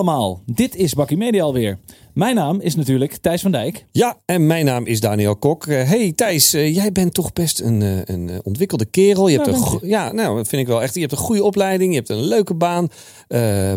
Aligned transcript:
Allemaal, 0.00 0.42
dit 0.46 0.76
is 0.76 0.94
Bakkie 0.94 1.16
Media 1.16 1.42
alweer. 1.42 1.78
Mijn 2.14 2.34
naam 2.34 2.60
is 2.60 2.76
natuurlijk 2.76 3.16
Thijs 3.16 3.42
van 3.42 3.50
Dijk. 3.50 3.86
Ja, 3.90 4.18
en 4.24 4.46
mijn 4.46 4.64
naam 4.64 4.86
is 4.86 5.00
Daniel 5.00 5.36
Kok. 5.36 5.66
Eh, 5.66 5.88
hey 5.88 6.12
Thijs, 6.12 6.52
eh, 6.52 6.74
jij 6.74 6.92
bent 6.92 7.14
toch 7.14 7.32
best 7.32 7.60
een, 7.60 7.82
eh, 7.82 7.98
een 8.04 8.40
ontwikkelde 8.42 8.84
kerel. 8.84 9.28
Je 9.28 9.36
hebt 9.36 9.48
Ja, 9.48 9.78
een 9.80 9.88
ja, 9.88 10.12
nou, 10.12 10.36
dat 10.36 10.48
vind 10.48 10.62
ik 10.62 10.68
wel 10.68 10.82
echt. 10.82 10.94
Je 10.94 11.00
hebt 11.00 11.12
een 11.12 11.18
goede 11.18 11.44
opleiding, 11.44 11.90
je 11.90 11.96
hebt 11.96 12.08
een 12.08 12.24
leuke 12.24 12.54
baan, 12.54 12.88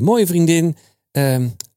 mooie 0.01 0.27
vriendin. 0.27 0.75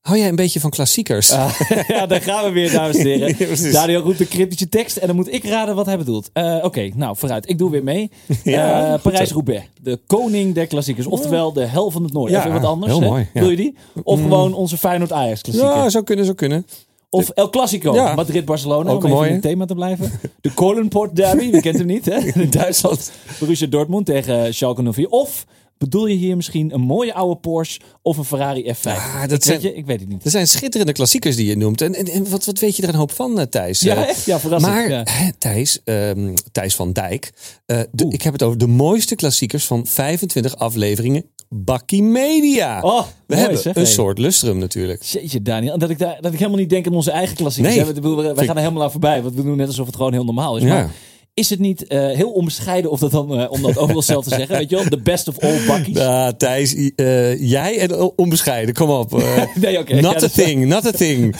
Hou 0.06 0.18
jij 0.18 0.28
een 0.28 0.34
beetje 0.36 0.60
van 0.60 0.70
klassiekers? 0.70 1.30
Ah, 1.32 1.60
ja, 1.88 2.06
daar 2.06 2.20
gaan 2.20 2.44
we 2.44 2.50
weer, 2.50 2.70
dames 2.72 2.96
en 2.96 3.06
heren. 3.18 3.34
Ja. 3.38 3.72
Daniel 3.72 4.00
roept 4.02 4.20
een 4.20 4.28
cryptische 4.28 4.68
tekst 4.68 4.96
en 4.96 5.06
dan 5.06 5.16
moet 5.16 5.32
ik 5.32 5.44
raden 5.44 5.74
wat 5.74 5.86
hij 5.86 5.96
bedoelt. 5.98 6.30
Eh, 6.32 6.58
Oké, 6.62 6.90
nou 6.94 7.16
vooruit. 7.16 7.48
Ik 7.48 7.58
doe 7.58 7.70
weer 7.70 7.82
mee. 7.84 8.10
Ja, 8.44 8.92
Eh, 8.94 9.00
Parijs-Roubaix, 9.02 9.64
de 9.82 9.98
koning 10.06 10.54
der 10.54 10.66
klassiekers. 10.66 11.06
Oftewel 11.06 11.52
de 11.52 11.64
hel 11.64 11.90
van 11.90 12.02
het 12.02 12.12
noorden. 12.12 12.32
Ja, 12.36 12.46
Even 12.46 12.60
wat 12.60 12.70
anders. 12.70 12.92
heel 12.92 13.00
mooi. 13.08 13.28
Wil 13.32 13.50
je 13.50 13.56
die? 13.56 13.74
Of 14.02 14.20
gewoon 14.20 14.54
onze 14.54 14.76
Feyenoord-Ajax 14.76 15.40
klassieker. 15.40 15.74
ja, 15.76 15.88
zou 15.90 16.04
kunnen, 16.04 16.24
zou 16.24 16.36
kunnen. 16.36 16.66
Of 17.10 17.28
El 17.28 17.50
Clasico, 17.50 17.94
Ja. 17.94 18.14
Madrid-Barcelona. 18.14 18.90
Ook 18.90 19.04
om 19.04 19.10
een 19.10 19.16
even 19.16 19.26
in 19.28 19.32
het 19.32 19.42
thema 19.42 19.64
te 19.64 19.74
blijven. 19.74 20.12
De 20.40 20.50
Kolenport 20.52 21.16
Derby, 21.16 21.50
wie 21.50 21.60
kent 21.60 21.78
hem 21.78 21.86
niet, 21.86 22.04
hè? 22.04 22.16
In 22.40 22.50
Duitsland. 22.50 23.10
Borussia 23.38 23.66
Dortmund 23.66 24.06
tegen 24.06 24.54
Schalke 24.54 24.92
04. 24.92 25.08
Of 25.08 25.46
bedoel 25.78 26.06
je 26.06 26.16
hier 26.16 26.36
misschien 26.36 26.74
een 26.74 26.80
mooie 26.80 27.14
oude 27.14 27.40
Porsche 27.40 27.80
of 28.02 28.16
een 28.16 28.24
Ferrari 28.24 28.74
F5? 28.74 28.80
Ah, 28.84 29.20
dat 29.20 29.32
ik, 29.32 29.42
zijn- 29.42 29.60
weet 29.60 29.70
je, 29.70 29.76
ik 29.76 29.86
weet 29.86 30.00
het 30.00 30.08
niet. 30.08 30.24
Er 30.24 30.30
zijn 30.30 30.48
schitterende 30.48 30.92
klassiekers 30.92 31.36
die 31.36 31.46
je 31.46 31.56
noemt. 31.56 31.80
En, 31.80 31.94
en, 31.94 32.06
en 32.08 32.30
wat, 32.30 32.44
wat 32.44 32.58
weet 32.58 32.76
je 32.76 32.82
er 32.82 32.88
een 32.88 32.94
hoop 32.94 33.12
van, 33.12 33.38
eh, 33.40 33.46
Thijs? 33.46 33.80
Ja, 33.80 33.96
Eh, 33.96 34.08
echt? 34.08 34.24
Ja, 34.24 34.40
verrassend. 34.40 34.72
Maar 34.74 34.88
ja. 34.90 35.04
Thijs, 35.38 35.80
ehm, 35.84 36.34
Thijs 36.52 36.74
van 36.74 36.92
Dijk, 36.92 37.32
eh, 37.66 37.80
de- 37.92 38.08
ik 38.08 38.22
heb 38.22 38.32
het 38.32 38.42
over 38.42 38.58
de 38.58 38.66
mooiste 38.66 39.14
klassiekers 39.14 39.64
van 39.64 39.86
25 39.86 40.56
afleveringen 40.56 41.24
Bakkie 41.48 42.02
Media. 42.02 42.80
Oh, 42.80 42.98
We 43.00 43.04
mooi, 43.26 43.40
hebben 43.40 43.58
zeg, 43.62 43.74
een 43.76 43.82
hey. 43.82 43.90
soort 43.90 44.18
lustrum 44.18 44.58
natuurlijk. 44.58 45.02
Jeetje, 45.02 45.42
Daniel. 45.42 45.78
Dat 45.78 45.90
ik, 45.90 45.98
daar, 45.98 46.18
dat 46.20 46.32
ik 46.32 46.38
helemaal 46.38 46.58
niet 46.60 46.70
denk 46.70 46.86
aan 46.86 46.94
onze 46.94 47.10
eigen 47.10 47.36
klassiekers. 47.36 47.74
Nee. 47.76 47.84
hè. 47.84 47.92
We, 47.94 48.00
we, 48.00 48.14
we 48.16 48.22
Vind- 48.22 48.38
gaan 48.38 48.56
er 48.56 48.62
helemaal 48.62 48.82
aan 48.82 48.90
voorbij. 48.90 49.22
Want 49.22 49.34
we 49.34 49.42
doen 49.42 49.56
net 49.56 49.66
alsof 49.66 49.86
het 49.86 49.96
gewoon 49.96 50.12
heel 50.12 50.24
normaal 50.24 50.56
is. 50.56 50.62
Ja. 50.62 50.68
Maar 50.68 50.90
is 51.36 51.50
het 51.50 51.58
niet 51.58 51.86
eh, 51.86 51.98
heel 52.10 52.30
onbescheiden 52.32 52.90
of 52.90 53.00
dat 53.00 53.10
dan, 53.10 53.40
eh, 53.40 53.50
om 53.50 53.62
dat 53.62 53.78
ook 53.78 53.92
wel 53.92 54.02
zelf 54.02 54.24
te 54.24 54.34
zeggen? 54.34 54.56
Weet 54.56 54.70
je 54.70 54.76
wel? 54.76 54.84
The 54.84 55.00
best 55.00 55.28
of 55.28 55.38
all 55.38 55.66
bakkies. 55.66 55.96
Ja, 55.96 56.32
Thijs, 56.32 56.74
i- 56.74 56.92
eh, 56.96 57.40
jij 57.50 57.78
en 57.78 58.16
onbescheiden, 58.18 58.74
kom 58.74 58.90
op. 58.90 59.10
Nee, 59.54 59.78
oké. 59.78 60.00
not 60.00 60.20
Ja, 60.20 60.26
a 60.26 60.28
thing, 60.28 60.66
not 60.66 60.86
a 60.86 60.90
thing. 60.90 61.36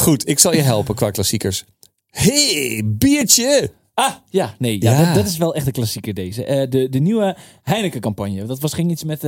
Goed, 0.00 0.28
ik 0.28 0.38
zal 0.38 0.54
je 0.54 0.60
helpen 0.60 0.94
qua 0.94 1.10
klassiekers. 1.10 1.64
hey, 2.10 2.82
biertje! 2.86 3.70
Ah, 3.94 4.12
ja, 4.30 4.54
nee. 4.58 4.82
Ja, 4.82 4.92
Ja. 4.92 5.04
Dat, 5.06 5.14
dat 5.14 5.26
is 5.26 5.36
wel 5.36 5.54
echt 5.54 5.66
een 5.66 5.72
klassieker 5.72 6.14
deze. 6.14 6.66
De, 6.70 6.88
de 6.88 6.98
nieuwe 6.98 7.36
Heineken-campagne. 7.62 8.44
Dat 8.46 8.60
was, 8.60 8.72
ging 8.72 8.90
iets 8.90 9.04
met 9.04 9.18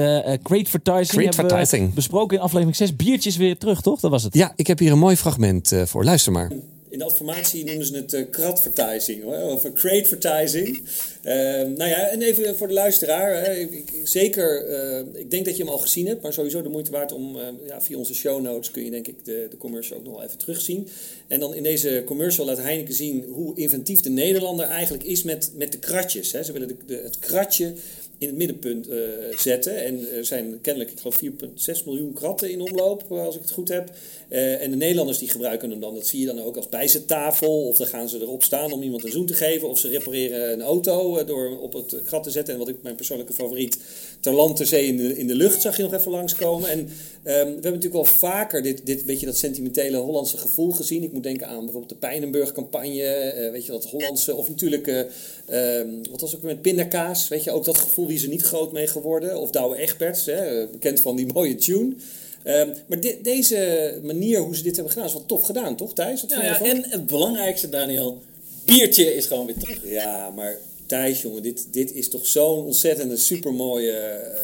Great 0.42 0.68
Vertising. 0.68 1.08
Great 1.08 1.34
hebben 1.34 1.44
we 1.44 1.48
Vertising. 1.66 1.94
besproken 1.94 2.36
in 2.36 2.42
aflevering 2.42 2.76
6. 2.76 2.96
Biertjes 2.96 3.36
weer 3.36 3.58
terug, 3.58 3.80
toch? 3.80 4.00
Dat 4.00 4.10
was 4.10 4.22
het. 4.22 4.34
Ja, 4.34 4.52
ik 4.56 4.66
heb 4.66 4.78
hier 4.78 4.92
een 4.92 4.98
mooi 4.98 5.16
fragment 5.16 5.72
voor. 5.84 6.04
Luister 6.04 6.32
maar. 6.32 6.50
In 6.92 6.98
de 6.98 7.04
adformatie 7.04 7.64
noemen 7.64 7.86
ze 7.86 7.96
het 7.96 8.12
uh, 8.12 9.24
hoor, 9.24 9.36
of 9.36 9.72
crate-vertising. 9.72 10.82
Eh, 11.22 11.34
nou 11.62 11.84
ja, 11.84 12.08
en 12.08 12.22
even 12.22 12.56
voor 12.56 12.68
de 12.68 12.74
luisteraar. 12.74 13.44
Hè, 13.44 13.54
ik, 13.54 13.92
zeker, 14.04 14.66
eh, 14.66 15.20
ik 15.20 15.30
denk 15.30 15.44
dat 15.44 15.56
je 15.56 15.62
hem 15.62 15.72
al 15.72 15.78
gezien 15.78 16.06
hebt, 16.06 16.22
maar 16.22 16.32
sowieso 16.32 16.62
de 16.62 16.68
moeite 16.68 16.90
waard 16.90 17.12
om 17.12 17.36
eh, 17.36 17.42
ja, 17.66 17.82
via 17.82 17.96
onze 17.96 18.14
show 18.14 18.42
notes 18.42 18.70
kun 18.70 18.84
je 18.84 18.90
denk 18.90 19.08
ik 19.08 19.24
de, 19.24 19.46
de 19.50 19.56
commercial 19.56 19.98
ook 19.98 20.04
nog 20.04 20.14
wel 20.14 20.24
even 20.24 20.38
terugzien. 20.38 20.88
En 21.26 21.40
dan 21.40 21.54
in 21.54 21.62
deze 21.62 22.02
commercial 22.06 22.46
laat 22.46 22.58
Heineken 22.58 22.94
zien 22.94 23.24
hoe 23.28 23.56
inventief 23.56 24.00
de 24.00 24.10
Nederlander 24.10 24.66
eigenlijk 24.66 25.04
is 25.04 25.22
met, 25.22 25.50
met 25.56 25.72
de 25.72 25.78
kratjes. 25.78 26.32
Hè. 26.32 26.42
Ze 26.42 26.52
willen 26.52 26.78
de- 26.86 27.00
het 27.02 27.18
kratje 27.18 27.72
in 28.22 28.28
het 28.28 28.36
middenpunt 28.36 28.88
eh, 28.88 28.98
zetten. 29.36 29.84
En 29.84 30.08
er 30.16 30.24
zijn 30.24 30.58
kennelijk, 30.60 30.92
ik 30.92 30.98
geloof 30.98 31.20
4,6 31.22 31.84
miljoen 31.84 32.12
kratten 32.12 32.50
in 32.50 32.60
omloop, 32.60 33.04
als 33.10 33.34
ik 33.34 33.40
het 33.40 33.50
goed 33.50 33.68
heb. 33.68 33.90
Eh, 34.32 34.62
en 34.62 34.70
de 34.70 34.76
Nederlanders 34.76 35.18
die 35.18 35.28
gebruiken 35.28 35.70
hem 35.70 35.80
dan, 35.80 35.94
dat 35.94 36.06
zie 36.06 36.20
je 36.20 36.26
dan 36.26 36.42
ook 36.42 36.56
als 36.56 36.68
bijzettafel. 36.68 37.66
Of 37.68 37.76
dan 37.76 37.86
gaan 37.86 38.08
ze 38.08 38.20
erop 38.20 38.42
staan 38.42 38.72
om 38.72 38.82
iemand 38.82 39.04
een 39.04 39.10
zoen 39.10 39.26
te 39.26 39.34
geven. 39.34 39.68
Of 39.68 39.78
ze 39.78 39.88
repareren 39.88 40.52
een 40.52 40.62
auto 40.62 41.16
eh, 41.16 41.26
door 41.26 41.58
op 41.60 41.72
het 41.72 42.02
krat 42.04 42.22
te 42.22 42.30
zetten. 42.30 42.54
En 42.54 42.60
wat 42.60 42.68
ik 42.68 42.82
mijn 42.82 42.94
persoonlijke 42.94 43.32
favoriet, 43.32 43.78
ter 44.20 44.32
land, 44.32 44.56
ter 44.56 44.66
zee, 44.66 44.86
in 44.86 44.96
de, 44.96 45.18
in 45.18 45.26
de 45.26 45.34
lucht 45.34 45.60
zag 45.60 45.76
je 45.76 45.82
nog 45.82 45.94
even 45.94 46.10
langskomen. 46.10 46.70
En 46.70 46.78
ehm, 46.78 46.88
we 47.22 47.34
hebben 47.34 47.62
natuurlijk 47.62 47.92
wel 47.92 48.04
vaker 48.04 48.62
dit, 48.62 48.86
dit 48.86 49.06
beetje 49.06 49.26
dat 49.26 49.36
sentimentele 49.36 49.96
Hollandse 49.96 50.36
gevoel 50.38 50.70
gezien. 50.70 51.02
Ik 51.02 51.12
moet 51.12 51.22
denken 51.22 51.46
aan 51.46 51.60
bijvoorbeeld 51.60 51.88
de 51.88 52.06
Pijnenburg-campagne. 52.06 53.50
weet 53.52 53.66
je, 53.66 53.72
dat 53.72 53.84
Hollandse, 53.84 54.34
of 54.34 54.48
natuurlijk, 54.48 54.86
eh, 54.86 55.80
ehm, 55.80 55.88
wat 56.10 56.20
was 56.20 56.36
ook 56.36 56.42
met 56.42 56.62
pindakaas. 56.62 57.28
Weet 57.28 57.44
je, 57.44 57.50
ook 57.50 57.64
dat 57.64 57.78
gevoel, 57.78 58.06
wie 58.12 58.20
is 58.20 58.26
er 58.26 58.32
niet 58.36 58.42
groot 58.42 58.72
mee 58.72 58.86
geworden. 58.86 59.38
Of 59.40 59.50
Douwe 59.50 59.76
Egberts, 59.76 60.26
hè, 60.26 60.66
bekend 60.66 61.00
van 61.00 61.16
die 61.16 61.26
mooie 61.32 61.54
tune. 61.54 61.94
Ehm, 62.42 62.68
maar 62.86 63.00
de- 63.00 63.18
deze 63.22 63.98
manier 64.02 64.40
hoe 64.40 64.56
ze 64.56 64.62
dit 64.62 64.74
hebben 64.74 64.92
gedaan 64.92 65.08
is 65.08 65.14
wel 65.14 65.26
tof 65.26 65.42
gedaan, 65.42 65.76
toch 65.76 65.94
Thijs? 65.94 66.20
Wat 66.20 66.30
ja, 66.30 66.42
ervan? 66.42 66.66
en 66.66 66.84
het 66.88 67.06
belangrijkste, 67.06 67.68
Daniel, 67.68 68.22
biertje 68.64 69.14
is 69.14 69.26
gewoon 69.26 69.46
weer 69.46 69.56
terug. 69.58 69.80
Ja, 69.90 70.30
maar 70.30 70.56
Thijs, 70.86 71.22
jongen, 71.22 71.42
dit, 71.42 71.66
dit 71.70 71.92
is 71.94 72.08
toch 72.08 72.26
zo'n 72.26 72.64
ontzettende 72.64 73.16
supermooie 73.16 73.92
eh 73.92 74.40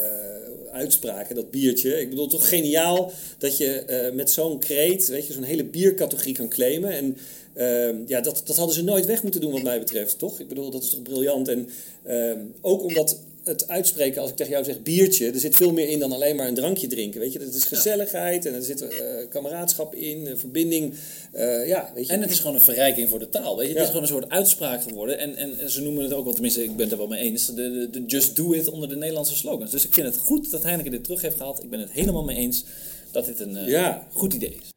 uitspraak, 0.73 1.29
hè, 1.29 1.35
dat 1.35 1.51
biertje. 1.51 2.01
Ik 2.01 2.09
bedoel, 2.11 2.27
toch 2.27 2.49
geniaal 2.49 3.13
dat 3.39 3.57
je 3.57 3.67
eh, 3.79 4.13
met 4.15 4.31
zo'n 4.31 4.59
kreet, 4.59 5.09
weet 5.09 5.27
je, 5.27 5.33
zo'n 5.33 5.43
hele 5.43 5.65
biercategorie 5.65 6.35
kan 6.35 6.49
claimen. 6.49 6.91
En 6.91 7.17
ehm, 7.55 7.97
ja, 8.07 8.21
dat, 8.21 8.43
dat 8.45 8.57
hadden 8.57 8.75
ze 8.75 8.83
nooit 8.85 9.07
weg 9.07 9.23
moeten 9.23 9.41
doen 9.41 9.53
wat 9.53 9.63
mij 9.63 9.79
betreft, 9.79 10.19
toch? 10.19 10.41
Ik 10.41 10.49
bedoel, 10.49 10.71
dat 10.71 10.83
is 10.83 10.91
toch 10.91 11.03
briljant. 11.03 11.49
En 11.49 11.69
ehm, 12.05 12.39
ook 12.61 12.83
omdat 12.83 13.19
het 13.49 13.69
uitspreken, 13.69 14.21
als 14.21 14.31
ik 14.31 14.37
tegen 14.37 14.53
jou 14.53 14.65
zeg 14.65 14.83
biertje, 14.83 15.31
er 15.31 15.41
zit 15.41 15.57
veel 15.57 15.73
meer 15.73 15.89
in 15.89 15.99
dan 15.99 16.13
alleen 16.13 16.37
maar 16.37 16.49
een 16.49 16.55
drankje 16.55 16.87
drinken, 16.87 17.21
weet 17.21 17.33
je. 17.33 17.39
Dat 17.39 17.55
is 17.55 17.65
gezelligheid 17.65 18.47
en 18.47 18.55
er 18.55 18.63
zit 18.63 18.81
eh, 18.83 18.89
kameraadschap 19.29 19.95
in, 19.95 20.29
verbinding, 20.37 20.95
eh, 21.33 21.67
ja, 21.67 21.91
weet 21.95 22.07
je. 22.07 22.13
En 22.13 22.21
het 22.21 22.31
is 22.31 22.39
gewoon 22.39 22.55
een 22.55 22.61
verrijking 22.61 23.09
voor 23.09 23.19
de 23.19 23.29
taal. 23.29 23.57
Weet 23.57 23.67
je? 23.69 23.73
Het 23.73 23.77
Ja. 23.77 23.83
is 23.83 23.89
gewoon 23.89 24.03
een 24.03 24.09
soort 24.09 24.29
uitspraak 24.31 24.83
geworden. 24.83 25.19
En, 25.19 25.37
en 25.37 25.71
ze 25.71 25.83
noemen 25.83 26.03
het 26.05 26.13
ook 26.13 26.25
wel, 26.25 26.33
tenminste, 26.33 26.63
ik 26.63 26.71
ben 26.77 26.81
het 26.83 26.93
er 26.93 26.99
wel 26.99 27.07
mee 27.07 27.23
eens, 27.23 27.47
de, 27.47 27.55
de, 27.55 27.89
de 27.91 28.05
Just 28.07 28.37
Do 28.37 28.53
It 28.53 28.69
onder 28.69 28.89
de 28.89 28.97
Nederlandse 28.97 29.37
slogans. 29.37 29.71
Dus 29.71 29.85
ik 29.85 29.95
vind 29.95 30.07
het 30.07 30.19
goed 30.19 30.51
dat 30.51 30.63
Heineken 30.63 30.91
dit 30.91 31.05
terug 31.05 31.23
heeft 31.23 31.37
gehaald. 31.37 31.63
Ik 31.63 31.71
ben 31.71 31.81
het 31.81 31.91
helemaal 31.93 32.25
mee 32.25 32.37
eens 32.37 32.65
dat 33.11 33.25
dit 33.25 33.41
een 33.41 33.57
eh, 33.57 33.69
Ja. 33.69 34.07
goed 34.13 34.35
idee 34.35 34.57
is. 34.63 34.69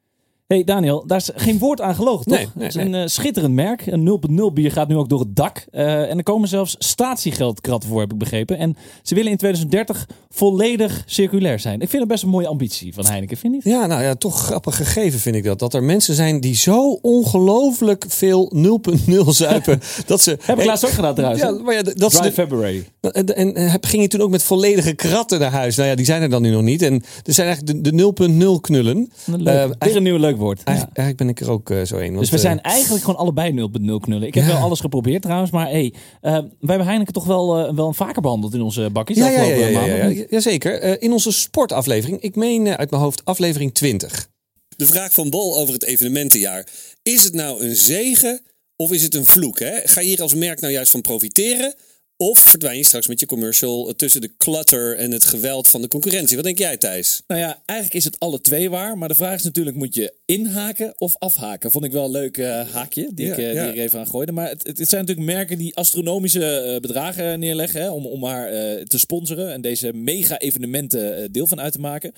Hey 0.52 0.64
Daniel, 0.64 1.04
daar 1.06 1.18
is 1.18 1.30
geen 1.34 1.58
woord 1.58 1.80
aan 1.80 1.94
gelogen, 1.94 2.24
toch? 2.26 2.36
Nee, 2.38 2.48
nee, 2.54 2.66
het 2.66 2.76
is 2.76 2.82
een 2.82 2.94
eh, 2.94 3.06
schitterend 3.06 3.54
merk. 3.54 3.86
Een 3.86 4.20
0.0 4.50 4.52
bier 4.54 4.72
gaat 4.72 4.88
nu 4.88 4.96
ook 4.96 5.08
door 5.08 5.20
het 5.20 5.36
dak. 5.36 5.66
Eh, 5.70 6.10
en 6.10 6.16
er 6.16 6.22
komen 6.22 6.48
zelfs 6.48 6.74
statiegeldkratten 6.78 7.88
voor, 7.88 8.00
heb 8.00 8.12
ik 8.12 8.18
begrepen. 8.18 8.58
En 8.58 8.76
ze 9.02 9.14
willen 9.14 9.30
in 9.30 9.36
2030 9.36 10.08
volledig 10.30 11.02
circulair 11.06 11.58
zijn. 11.60 11.80
Ik 11.80 11.88
vind 11.88 12.02
het 12.02 12.10
best 12.10 12.22
een 12.22 12.28
mooie 12.28 12.46
ambitie 12.46 12.94
van 12.94 13.06
Heineken, 13.06 13.36
vind 13.36 13.52
je 13.52 13.70
niet? 13.70 13.76
Ja, 13.78 13.86
nou 13.86 14.02
ja, 14.02 14.14
toch 14.14 14.38
grappig 14.44 14.76
gegeven 14.76 15.18
vind 15.20 15.36
ik 15.36 15.44
dat. 15.44 15.58
Dat 15.58 15.74
er 15.74 15.82
mensen 15.82 16.14
zijn 16.14 16.40
die 16.40 16.54
zo 16.54 16.98
ongelooflijk 17.02 18.04
veel 18.08 18.52
0.0 18.56 19.28
zuipen. 19.28 19.80
dat 20.06 20.20
ze. 20.20 20.38
Heb 20.42 20.58
ik 20.58 20.64
laatst 20.64 20.84
ook 20.84 20.90
gedaan 20.90 21.14
trouwens. 21.14 21.42
Ja, 21.42 21.50
maar 21.50 21.74
ja, 21.74 21.82
dat 21.82 22.10
Dry 22.10 22.20
de- 22.22 22.32
February. 22.32 22.84
En, 23.00 23.36
en, 23.36 23.56
heb- 23.70 23.84
ging 23.84 24.02
je 24.02 24.08
toen 24.08 24.20
ook 24.20 24.30
met 24.30 24.42
volledige 24.42 24.92
kratten 24.94 25.40
naar 25.40 25.50
huis? 25.50 25.76
Nou 25.76 25.88
ja, 25.88 25.94
die 25.94 26.04
zijn 26.04 26.22
er 26.22 26.30
dan 26.30 26.42
nu 26.42 26.50
nog 26.50 26.62
niet. 26.62 26.82
En 26.82 26.94
er 27.24 27.32
zijn 27.34 27.46
eigenlijk 27.46 27.84
de, 27.84 27.96
de 27.96 28.54
0.0 28.56 28.60
knullen. 28.60 29.10
Leuk. 29.24 29.38
Eh, 29.38 29.44
Weer 29.44 29.54
eigenlijk, 29.54 29.94
een 29.94 30.02
nieuw 30.02 30.16
leuk 30.18 30.36
woord. 30.42 30.60
Ja. 30.64 30.72
eigenlijk, 30.72 31.16
ben 31.16 31.28
ik 31.28 31.40
er 31.40 31.50
ook 31.50 31.70
eh, 31.70 31.82
zo 31.82 31.96
een. 31.96 32.16
Dus 32.16 32.30
we 32.30 32.38
zijn 32.38 32.60
eigenlijk 32.60 33.04
gewoon 33.04 33.20
allebei 33.20 33.52
0.0 33.52 34.00
knullen. 34.00 34.26
Ik 34.26 34.34
heb 34.34 34.44
Ja. 34.44 34.52
wel 34.52 34.60
alles 34.62 34.80
geprobeerd 34.80 35.22
trouwens, 35.22 35.50
maar 35.50 35.68
hey, 35.70 35.92
eh, 36.20 36.32
wij 36.32 36.42
hebben 36.66 36.86
Heineken 36.86 37.12
toch 37.12 37.24
wel, 37.26 37.58
eh, 37.58 37.74
wel 37.74 37.92
vaker 37.92 38.22
behandeld 38.22 38.54
in 38.54 38.60
onze 38.62 38.90
bakjes. 38.90 39.16
Ja, 39.16 39.28
ja, 39.28 39.42
ja, 39.42 39.42
afgelopen 39.42 40.70
ja. 40.70 40.78
Eh, 40.80 40.96
in 40.98 41.12
onze 41.12 41.32
sportaflevering, 41.32 42.20
ik 42.20 42.36
meen 42.36 42.66
eh, 42.66 42.74
uit 42.74 42.90
mijn 42.90 43.02
hoofd 43.02 43.24
aflevering 43.24 43.74
20. 43.74 44.28
De 44.76 44.86
vraag 44.86 45.14
van 45.14 45.30
Bol 45.30 45.58
over 45.58 45.74
het 45.74 45.84
evenementenjaar. 45.84 46.66
Is 47.02 47.24
het 47.24 47.34
nou 47.34 47.64
een 47.64 47.76
zegen 47.76 48.40
of 48.76 48.92
is 48.92 49.02
het 49.02 49.14
een 49.14 49.26
vloek? 49.26 49.58
Hè? 49.58 49.80
Ga 49.84 50.00
je 50.00 50.06
hier 50.06 50.22
als 50.22 50.34
merk 50.34 50.60
nou 50.60 50.72
juist 50.72 50.90
van 50.90 51.00
profiteren? 51.00 51.74
Of 52.22 52.38
verdwijn 52.38 52.76
je 52.76 52.84
straks 52.84 53.06
met 53.06 53.20
je 53.20 53.26
commercial 53.26 53.92
tussen 53.96 54.20
de 54.20 54.30
clutter 54.38 54.96
en 54.96 55.10
het 55.10 55.24
geweld 55.24 55.68
van 55.68 55.82
de 55.82 55.88
concurrentie? 55.88 56.36
Wat 56.36 56.44
denk 56.44 56.58
jij, 56.58 56.76
Thijs? 56.76 57.22
Nou 57.26 57.40
ja, 57.40 57.62
eigenlijk 57.66 57.98
is 57.98 58.04
het 58.04 58.20
alle 58.20 58.40
twee 58.40 58.70
waar. 58.70 58.98
Maar 58.98 59.08
de 59.08 59.14
vraag 59.14 59.34
is 59.34 59.42
natuurlijk, 59.42 59.76
moet 59.76 59.94
je 59.94 60.14
inhaken 60.24 60.94
of 61.00 61.16
afhaken? 61.18 61.70
Vond 61.70 61.84
ik 61.84 61.92
wel 61.92 62.04
een 62.04 62.10
leuk 62.10 62.38
eh, 62.38 62.68
haakje, 62.72 63.10
die, 63.14 63.26
Ja, 63.26 63.36
ik, 63.36 63.54
ja. 63.54 63.62
die 63.62 63.72
ik 63.72 63.78
even 63.78 63.98
aan 63.98 64.06
gooide. 64.06 64.32
Maar 64.32 64.48
het, 64.48 64.66
het, 64.66 64.88
zijn 64.88 65.00
natuurlijk 65.00 65.26
merken 65.36 65.58
die 65.58 65.76
astronomische 65.76 66.60
eh, 66.60 66.80
bedragen 66.80 67.38
neerleggen... 67.38 67.80
Hè, 67.80 67.90
om, 67.90 68.06
om 68.06 68.20
maar 68.20 68.48
eh, 68.48 68.82
te 68.82 68.98
sponsoren 68.98 69.52
en 69.52 69.60
deze 69.60 69.92
mega-evenementen 69.92 71.32
deel 71.32 71.46
van 71.46 71.60
uit 71.60 71.72
te 71.72 71.80
maken. 71.80 72.12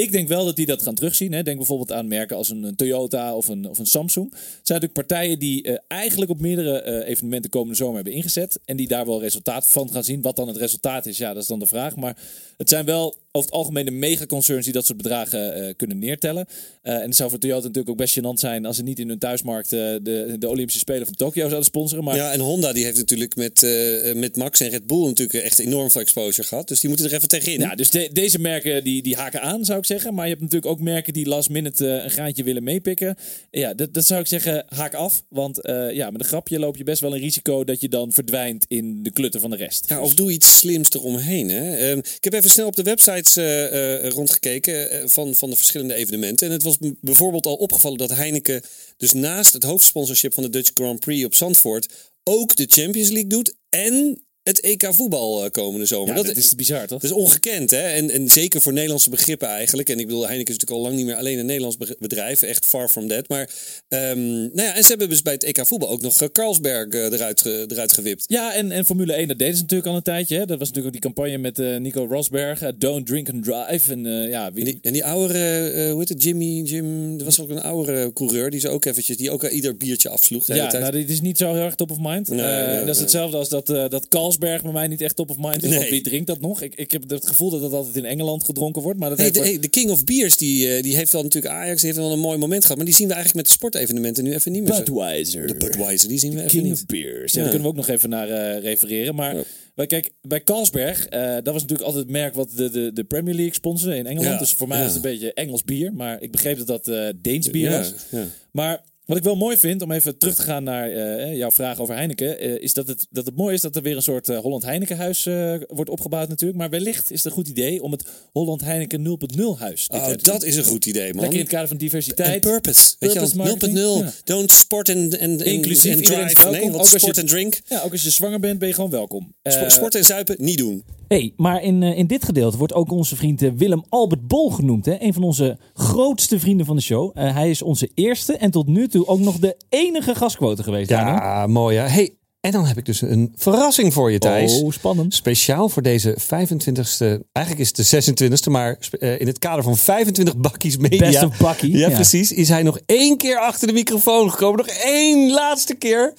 Ik 0.00 0.12
denk 0.12 0.28
wel 0.28 0.44
dat 0.44 0.56
die 0.56 0.66
dat 0.66 0.82
gaan 0.82 0.94
terugzien. 0.94 1.32
Hè. 1.32 1.42
Denk 1.42 1.56
bijvoorbeeld 1.56 1.92
aan 1.92 2.08
merken 2.08 2.36
als 2.36 2.48
een, 2.48 2.76
Toyota 2.76 3.34
of 3.34 3.48
een, 3.48 3.68
of 3.68 3.78
een 3.78 3.86
Samsung. 3.86 4.30
Het 4.30 4.40
zijn 4.42 4.80
natuurlijk 4.80 4.92
partijen 4.92 5.38
die 5.38 5.62
eh, 5.62 5.76
eigenlijk 5.88 6.30
op 6.30 6.40
meerdere 6.40 6.80
eh, 6.80 7.08
evenementen 7.08 7.50
komende 7.50 7.74
zomer 7.74 7.94
hebben 7.94 8.12
ingezet. 8.12 8.60
En 8.64 8.76
die 8.76 8.88
daar 8.88 9.06
wel 9.06 9.20
resultaat 9.20 9.66
van 9.68 9.90
gaan 9.90 10.04
zien. 10.04 10.22
Wat 10.22 10.36
dan 10.36 10.48
het 10.48 10.56
resultaat 10.56 11.06
is, 11.06 11.18
ja, 11.18 11.32
dat 11.32 11.42
is 11.42 11.48
dan 11.48 11.58
de 11.58 11.66
vraag. 11.66 11.96
Maar 11.96 12.16
het 12.56 12.68
zijn 12.68 12.84
wel 12.84 13.14
over 13.36 13.50
het 13.50 13.58
algemeen 13.58 13.84
de 13.84 13.90
megaconcerns 13.90 14.64
die 14.64 14.72
dat 14.74 14.86
soort 14.86 14.96
bedragen 15.02 15.54
eh, 15.54 15.74
kunnen 15.76 15.98
neertellen. 15.98 16.46
Eh, 16.82 16.94
en 16.94 17.00
het 17.02 17.16
zou 17.16 17.30
voor 17.30 17.38
Toyota 17.38 17.60
natuurlijk 17.66 17.88
ook 17.88 17.96
best 17.96 18.18
gênant 18.18 18.38
zijn 18.40 18.66
als 18.66 18.76
ze 18.76 18.82
niet 18.82 18.98
in 18.98 19.08
hun 19.08 19.18
thuismarkt 19.18 19.72
eh, 19.72 19.78
de, 20.02 20.36
de 20.38 20.48
Olympische 20.48 20.80
Spelen 20.80 21.06
van 21.06 21.14
Tokio 21.14 21.42
zouden 21.42 21.64
sponsoren. 21.64 22.04
Maar 22.04 22.16
Ja, 22.16 22.32
en 22.32 22.40
Honda 22.40 22.72
die 22.72 22.84
heeft 22.84 22.96
natuurlijk 22.96 23.36
met, 23.36 23.66
met 24.14 24.36
Max 24.36 24.60
en 24.60 24.68
Red 24.68 24.86
Bull 24.86 25.06
natuurlijk 25.06 25.44
echt 25.44 25.58
enorm 25.58 25.90
veel 25.90 26.00
exposure 26.00 26.48
gehad. 26.48 26.68
Dus 26.68 26.80
die 26.80 26.88
moeten 26.88 27.08
er 27.08 27.14
even 27.14 27.28
tegenin. 27.28 27.60
Ja, 27.60 27.74
dus 27.74 27.90
de- 27.90 28.10
deze 28.12 28.38
merken 28.38 28.84
die, 28.84 29.02
die 29.02 29.16
haken 29.16 29.40
aan, 29.40 29.64
zou 29.64 29.78
ik 29.78 29.84
zeggen. 29.84 30.14
Maar 30.14 30.24
je 30.24 30.30
hebt 30.30 30.42
natuurlijk 30.42 30.72
ook 30.72 30.80
merken 30.80 31.12
die 31.12 31.26
last 31.26 31.48
minute 31.50 31.86
een 31.86 32.10
graantje 32.10 32.42
willen 32.44 32.62
meepikken. 32.62 33.16
Ja, 33.50 33.74
dat, 33.74 33.94
dat 33.94 34.06
zou 34.06 34.20
ik 34.20 34.26
zeggen, 34.26 34.64
haak 34.68 34.94
af. 34.94 35.22
Want 35.28 35.58
ja, 35.92 36.10
met 36.10 36.20
een 36.20 36.26
grapje 36.26 36.58
loop 36.58 36.76
je 36.76 36.84
best 36.84 37.00
wel 37.00 37.14
een 37.14 37.20
risico 37.20 37.64
dat 37.64 37.80
je 37.80 37.88
dan 37.88 38.12
verdwijnt 38.12 38.64
in 38.68 39.02
de 39.02 39.10
klutten 39.10 39.40
van 39.40 39.50
de 39.50 39.56
rest. 39.56 39.84
Ja, 39.88 39.96
Dus- 39.96 40.04
of 40.04 40.14
doe 40.14 40.32
iets 40.32 40.58
slims 40.58 40.90
eromheen. 40.92 41.48
Hè? 41.48 41.76
Ehm, 41.76 41.98
ik 41.98 42.24
heb 42.24 42.32
even 42.32 42.50
snel 42.50 42.66
op 42.66 42.76
de 42.76 42.82
websites 42.82 43.25
eh, 43.36 44.04
eh, 44.04 44.10
rondgekeken 44.10 44.90
eh, 44.90 45.02
van, 45.06 45.34
van 45.34 45.50
de 45.50 45.56
verschillende 45.56 45.94
evenementen. 45.94 46.46
En 46.46 46.52
het 46.52 46.62
was 46.62 46.76
bijvoorbeeld 47.00 47.46
al 47.46 47.54
opgevallen 47.54 47.98
dat 47.98 48.10
Heineken 48.10 48.62
dus 48.96 49.12
naast 49.12 49.52
het 49.52 49.62
hoofdsponsorship 49.62 50.34
van 50.34 50.42
de 50.42 50.50
Dutch 50.50 50.70
Grand 50.74 51.00
Prix 51.00 51.24
op 51.24 51.34
Zandvoort 51.34 52.12
ook 52.24 52.56
de 52.56 52.66
Champions 52.68 53.08
League 53.08 53.28
doet 53.28 53.54
en 53.68 54.25
het 54.46 54.60
EK 54.60 54.86
voetbal 54.90 55.44
eh, 55.44 55.50
komende 55.50 55.86
zomer. 55.86 56.16
ja, 56.16 56.22
dat, 56.22 56.36
is 56.36 56.54
bizar, 56.54 56.86
toch? 56.86 57.00
Dat 57.00 57.10
is 57.10 57.16
ongekend, 57.16 57.70
hè? 57.70 57.80
En, 57.80 58.10
en 58.10 58.28
zeker 58.28 58.60
voor 58.60 58.72
Nederlandse 58.72 59.10
begrippen 59.10 59.48
eigenlijk. 59.48 59.88
En 59.88 59.98
ik 59.98 60.06
bedoel, 60.06 60.26
Heineken 60.26 60.54
is 60.54 60.58
natuurlijk 60.58 60.80
al 60.80 60.86
lang 60.86 60.96
niet 60.96 61.06
meer 61.06 61.16
alleen 61.20 61.38
een 61.38 61.46
Nederlands 61.46 61.76
be- 61.76 61.96
bedrijf. 61.98 62.42
Echt 62.42 62.66
far 62.66 62.88
from 62.88 63.08
that. 63.08 63.28
Maar, 63.28 63.50
ehm, 63.88 64.36
nou 64.36 64.62
ja, 64.62 64.74
en 64.74 64.82
ze 64.82 64.88
hebben 64.88 65.08
dus 65.08 65.22
bij 65.22 65.32
het 65.32 65.44
EK 65.44 65.66
voetbal 65.66 65.88
ook 65.88 66.00
nog 66.00 66.22
eh, 66.22 66.28
Carlsberg 66.32 66.88
eh, 66.88 67.04
eruit, 67.04 67.44
eruit 67.44 67.92
gewipt. 67.92 68.24
Ja, 68.26 68.54
en, 68.54 68.72
en 68.72 68.84
Formule 68.86 69.12
1, 69.12 69.28
dat 69.28 69.38
deden 69.38 69.54
ze 69.54 69.60
natuurlijk 69.60 69.88
al 69.88 69.96
een 69.96 70.02
tijdje. 70.02 70.38
Hè? 70.38 70.46
Dat 70.46 70.58
was 70.58 70.68
natuurlijk 70.68 70.94
ook 70.94 71.02
die 71.02 71.12
campagne 71.12 71.38
met 71.38 71.80
Nico 71.80 72.06
Rosberg. 72.10 72.60
Don't 72.78 73.06
drink 73.06 73.28
and 73.28 73.44
drive. 73.44 73.92
En 73.92 74.04
ja, 74.28 74.52
wie, 74.52 74.64
En 74.64 74.70
die, 74.70 74.78
en 74.82 74.92
die 74.92 75.04
oudere, 75.04 75.70
eh, 75.70 75.90
hoe 75.90 75.98
heet 75.98 76.08
het, 76.08 76.22
Jimmy, 76.22 76.60
Jim, 76.62 77.18
er 77.18 77.24
was 77.24 77.40
ook 77.40 77.50
een 77.50 77.62
oudere 77.62 78.12
coureur 78.12 78.50
die 78.50 78.60
ze 78.60 78.68
ook 78.68 78.84
eventjes, 78.84 79.16
die 79.16 79.30
ook 79.30 79.48
ieder 79.48 79.76
biertje 79.76 80.08
afsloeg 80.08 80.46
Ja, 80.46 80.72
nou, 80.72 80.92
dit 80.92 81.10
is 81.10 81.20
niet 81.20 81.38
zo 81.38 81.52
heel 81.54 81.62
erg 81.64 81.74
top 81.74 81.90
of 81.90 81.98
mind. 82.00 82.28
Nee, 82.28 82.66
nee, 82.66 82.84
dat 82.84 82.94
is 82.94 83.00
hetzelfde 83.00 83.36
als 83.36 83.48
dat, 83.48 83.66
dat 83.66 84.08
Carlsberg 84.08 84.34
bij 84.38 84.60
mij 84.72 84.86
niet 84.88 85.00
echt 85.00 85.16
top 85.16 85.30
of 85.30 85.36
mind 85.38 85.62
is. 85.62 85.70
Nee. 85.70 85.90
Wie 85.90 86.00
drinkt 86.00 86.26
dat 86.26 86.40
nog? 86.40 86.62
Ik, 86.62 86.74
ik 86.74 86.90
heb 86.92 87.10
het 87.10 87.26
gevoel 87.26 87.50
dat 87.50 87.60
dat 87.60 87.72
altijd 87.72 87.96
in 87.96 88.04
Engeland 88.04 88.44
gedronken 88.44 88.82
wordt. 88.82 88.98
Maar 88.98 89.08
dat 89.08 89.18
Hey, 89.18 89.26
heeft 89.26 89.38
de, 89.38 89.48
hey, 89.48 89.58
de 89.58 89.68
King 89.68 89.90
of 89.90 90.04
Beers, 90.04 90.36
die, 90.36 90.74
eh, 90.74 90.82
die 90.82 90.96
heeft 90.96 91.12
wel 91.12 91.22
natuurlijk 91.22 91.54
Ajax, 91.54 91.80
die 91.80 91.90
heeft 91.90 92.02
wel 92.02 92.12
een 92.12 92.18
mooi 92.18 92.38
moment 92.38 92.62
gehad. 92.62 92.76
Maar 92.76 92.86
die 92.86 92.94
zien 92.94 93.08
we 93.08 93.14
eigenlijk 93.14 93.42
met 93.46 93.52
de 93.52 93.58
sportevenementen 93.58 94.24
nu 94.24 94.34
even 94.34 94.52
niet 94.52 94.62
meer. 94.62 94.76
Budweiser. 94.76 95.46
De 95.46 95.54
Budweiser, 95.54 96.08
die 96.08 96.18
zien 96.18 96.30
we 96.32 96.36
even 96.38 96.50
King 96.50 96.62
niet. 96.62 96.72
of 96.72 96.86
Beers. 96.86 97.32
Ja, 97.32 97.38
Ja. 97.38 97.40
Daar 97.40 97.48
kunnen 97.54 97.62
we 97.62 97.68
ook 97.68 97.86
nog 97.86 97.88
even 97.96 98.08
naar 98.08 98.28
eh, 98.28 98.62
refereren. 98.62 99.14
Maar 99.14 99.44
kijk, 99.86 100.10
bij 100.22 100.42
Carlsberg, 100.44 101.06
eh, 101.06 101.20
dat 101.34 101.44
was 101.52 101.62
natuurlijk 101.62 101.82
altijd 101.88 102.02
het 102.04 102.12
merk 102.12 102.34
wat 102.34 102.50
de, 102.56 102.70
de, 102.70 102.90
de 102.92 103.04
Premier 103.04 103.34
League 103.34 103.54
sponsorde 103.54 103.96
in 103.96 104.06
Engeland. 104.06 104.32
Ja, 104.32 104.38
Dus 104.38 104.52
voor 104.52 104.68
mij 104.68 104.78
ja. 104.78 104.84
is 104.86 104.94
het 104.94 105.04
een 105.04 105.10
beetje 105.10 105.32
Engels 105.34 105.62
bier. 105.64 105.92
Maar 105.92 106.22
ik 106.22 106.30
begreep 106.30 106.58
dat 106.58 106.66
dat 106.66 106.88
eh, 106.88 107.08
Deens 107.22 107.50
bier 107.50 107.70
Ja, 107.70 107.78
was. 107.78 107.92
ja. 108.10 108.24
Maar 108.52 108.84
wat 109.06 109.16
ik 109.16 109.22
wel 109.22 109.36
mooi 109.36 109.56
vind, 109.56 109.82
om 109.82 109.92
even 109.92 110.18
terug 110.18 110.34
te 110.34 110.42
gaan 110.42 110.64
naar 110.64 110.90
eh, 110.90 111.36
jouw 111.36 111.50
vraag 111.50 111.78
over 111.80 111.94
Heineken, 111.94 112.38
eh, 112.38 112.54
is 112.62 112.72
dat 112.74 112.88
het, 112.88 113.06
dat 113.10 113.26
het 113.26 113.36
mooi 113.36 113.54
is 113.54 113.60
dat 113.60 113.76
er 113.76 113.82
weer 113.82 113.96
een 113.96 114.02
soort 114.02 114.28
eh, 114.28 114.38
Holland 114.38 114.62
Heinekenhuis 114.62 115.26
eh 115.26 115.54
wordt 115.68 115.90
opgebouwd 115.90 116.28
natuurlijk. 116.28 116.58
Maar 116.58 116.70
wellicht 116.70 117.10
is 117.10 117.16
het 117.16 117.24
een 117.26 117.32
goed 117.38 117.48
idee 117.48 117.82
om 117.82 117.92
het 117.92 118.04
Holland 118.32 118.60
Heineken 118.60 119.18
0.0 119.36 119.58
huis 119.58 119.86
Oh, 119.92 120.04
te 120.04 120.10
doen. 120.10 120.18
dat 120.22 120.42
is 120.44 120.56
een 120.56 120.64
goed 120.64 120.86
idee, 120.86 121.12
man. 121.12 121.20
Lekker 121.20 121.38
in 121.38 121.44
het 121.44 121.52
kader 121.52 121.68
van 121.68 121.76
En 121.76 121.82
diversiteit. 121.82 122.40
purpose. 122.40 122.94
Weet 122.98 123.12
je 123.12 123.18
Purpose 123.18 123.36
wel, 123.36 123.46
0.0. 123.46 123.48
marketing, 123.48 124.04
ja. 124.04 124.12
Don't 124.24 124.50
sport 124.52 124.88
and, 124.88 125.18
and, 125.20 125.42
Inclusief, 125.42 125.94
and 125.94 126.04
drive. 126.04 126.50
Nee, 126.50 126.54
ook 126.62 126.62
want 126.62 126.76
als 126.76 126.90
je- 126.90 126.98
sport 126.98 127.18
en 127.18 127.26
drink. 127.26 127.60
Ja, 127.66 127.80
ook 127.82 127.92
als 127.92 128.02
je 128.02 128.10
zwanger 128.10 128.40
bent, 128.40 128.58
ben 128.58 128.68
je 128.68 128.74
gewoon 128.74 128.90
welkom. 128.90 129.34
Eh, 129.42 129.68
sport 129.68 129.94
en 129.94 130.04
zuipen, 130.04 130.36
niet 130.38 130.58
doen. 130.58 130.84
Hey, 131.08 131.32
maar 131.36 131.62
in, 131.62 131.82
eh, 131.82 131.98
in 131.98 132.06
dit 132.06 132.24
gedeelte 132.24 132.56
wordt 132.56 132.72
ook 132.74 132.90
onze 132.90 133.16
vriend 133.16 133.42
eh, 133.42 133.50
Willem 133.56 133.84
Albert 133.88 134.26
Bol 134.26 134.50
genoemd. 134.50 134.84
Hè? 134.86 134.96
Een 135.02 135.12
van 135.12 135.22
onze 135.22 135.58
grootste 135.74 136.38
vrienden 136.40 136.66
van 136.66 136.76
de 136.76 136.82
show. 136.82 137.10
Eh, 137.14 137.34
hij 137.34 137.50
is 137.50 137.62
onze 137.62 137.90
eerste 137.94 138.36
en 138.36 138.50
tot 138.50 138.66
nu 138.66 138.88
toe 138.88 139.06
ook 139.06 139.18
nog 139.18 139.38
de 139.38 139.56
enige 139.68 140.14
gastquote 140.14 140.62
geweest. 140.62 140.90
Ja, 140.90 141.46
mooi. 141.46 141.76
Ja. 141.76 141.86
Hey, 141.86 142.14
en 142.40 142.52
dan 142.52 142.64
heb 142.66 142.76
ik 142.76 142.84
dus 142.84 143.00
een 143.00 143.32
verrassing 143.36 143.92
voor 143.92 144.12
je, 144.12 144.18
Thijs. 144.18 144.62
Oh, 144.62 144.70
spannend. 144.72 145.14
Speciaal 145.14 145.68
voor 145.68 145.82
deze 145.82 146.16
25e, 146.20 147.20
eigenlijk 147.32 147.58
is 147.58 147.72
het 147.76 147.76
de 148.16 148.28
26e, 148.48 148.50
maar 148.50 148.78
in 149.18 149.26
het 149.26 149.38
kader 149.38 149.64
van 149.64 149.76
25 149.76 150.36
bakkies 150.36 150.76
media. 150.76 150.98
Best 150.98 151.22
of 151.22 151.38
bakkie. 151.38 151.76
Ja, 151.76 151.88
Ja. 151.88 151.94
precies. 151.94 152.32
Is 152.32 152.48
hij 152.48 152.62
nog 152.62 152.78
één 152.86 153.16
keer 153.16 153.38
achter 153.38 153.66
de 153.66 153.72
microfoon 153.74 154.30
gekomen. 154.30 154.56
Nog 154.58 154.66
één 154.66 155.30
laatste 155.30 155.74
keer. 155.74 156.14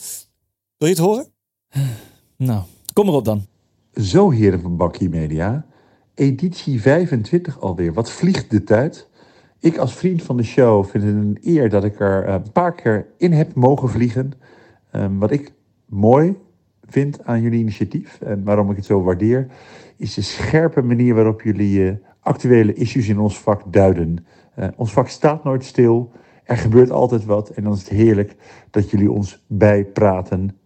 Wil 0.78 0.88
je 0.88 0.94
het 0.96 1.04
horen? 1.04 1.28
Nou, 2.38 2.62
kom 2.94 3.08
erop 3.08 3.26
dan. 3.26 3.46
Zo, 4.02 4.30
heren 4.30 4.62
van 4.62 4.78
Bakkie 4.78 5.10
Media. 5.10 5.66
Editie 6.14 6.82
25 6.82 7.60
alweer. 7.60 7.94
Wat 7.94 8.12
vliegt 8.12 8.52
de 8.52 8.64
tijd? 8.64 9.10
Ik 9.60 9.78
als 9.78 9.96
vriend 9.96 10.24
van 10.24 10.38
de 10.38 10.44
show 10.44 10.86
vind 10.86 11.04
het 11.04 11.14
een 11.14 11.38
eer 11.42 11.70
dat 11.70 11.84
ik 11.84 12.00
er 12.00 12.24
eh, 12.24 12.34
een 12.34 12.52
paar 12.52 12.76
keer 12.76 13.08
in 13.18 13.32
heb 13.32 13.54
mogen 13.54 13.90
vliegen. 13.90 14.32
Ehm, 14.92 15.18
wat 15.18 15.32
ik 15.32 15.54
mooi 15.86 16.36
vind 16.86 17.26
aan 17.26 17.42
jullie 17.42 17.60
initiatief 17.60 18.22
en 18.22 18.44
waarom 18.44 18.70
ik 18.70 18.76
het 18.76 18.86
zo 18.86 19.04
waardeer, 19.04 19.48
is 19.96 20.14
de 20.14 20.22
scherpe 20.22 20.82
manier 20.82 21.16
waarop 21.16 21.42
jullie 21.42 21.88
eh, 21.88 21.96
actuele 22.20 22.74
issues 22.74 23.08
in 23.08 23.20
ons 23.20 23.40
vak 23.40 23.74
duiden. 23.74 24.26
Eh, 24.56 24.68
ons 24.76 24.92
vak 24.94 25.08
staat 25.08 25.44
nooit 25.44 25.64
stil. 25.64 26.12
Er 26.44 26.58
gebeurt 26.58 26.92
altijd 26.92 27.26
wat 27.26 27.50
en 27.50 27.64
dan 27.64 27.74
is 27.74 27.80
het 27.80 27.90
heerlijk 27.90 28.36
dat 28.70 28.90
jullie 28.90 29.12
ons 29.12 29.44
bijpraten. 29.48 30.58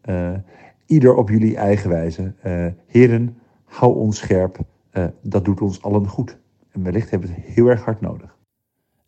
Ieder 0.91 1.15
op 1.15 1.29
jullie 1.29 1.55
eigen 1.55 1.89
wijze. 1.89 2.33
Eh, 2.41 2.65
heren, 2.85 3.37
hou 3.63 3.95
ons 3.95 4.17
scherp. 4.17 4.57
Eh, 4.89 5.05
dat 5.21 5.45
doet 5.45 5.61
ons 5.61 5.81
allen 5.81 6.07
goed. 6.07 6.37
En 6.71 6.83
wellicht 6.83 7.09
hebben 7.09 7.29
we 7.29 7.35
het 7.35 7.45
heel 7.45 7.67
erg 7.67 7.83
hard 7.83 8.01
nodig. 8.01 8.37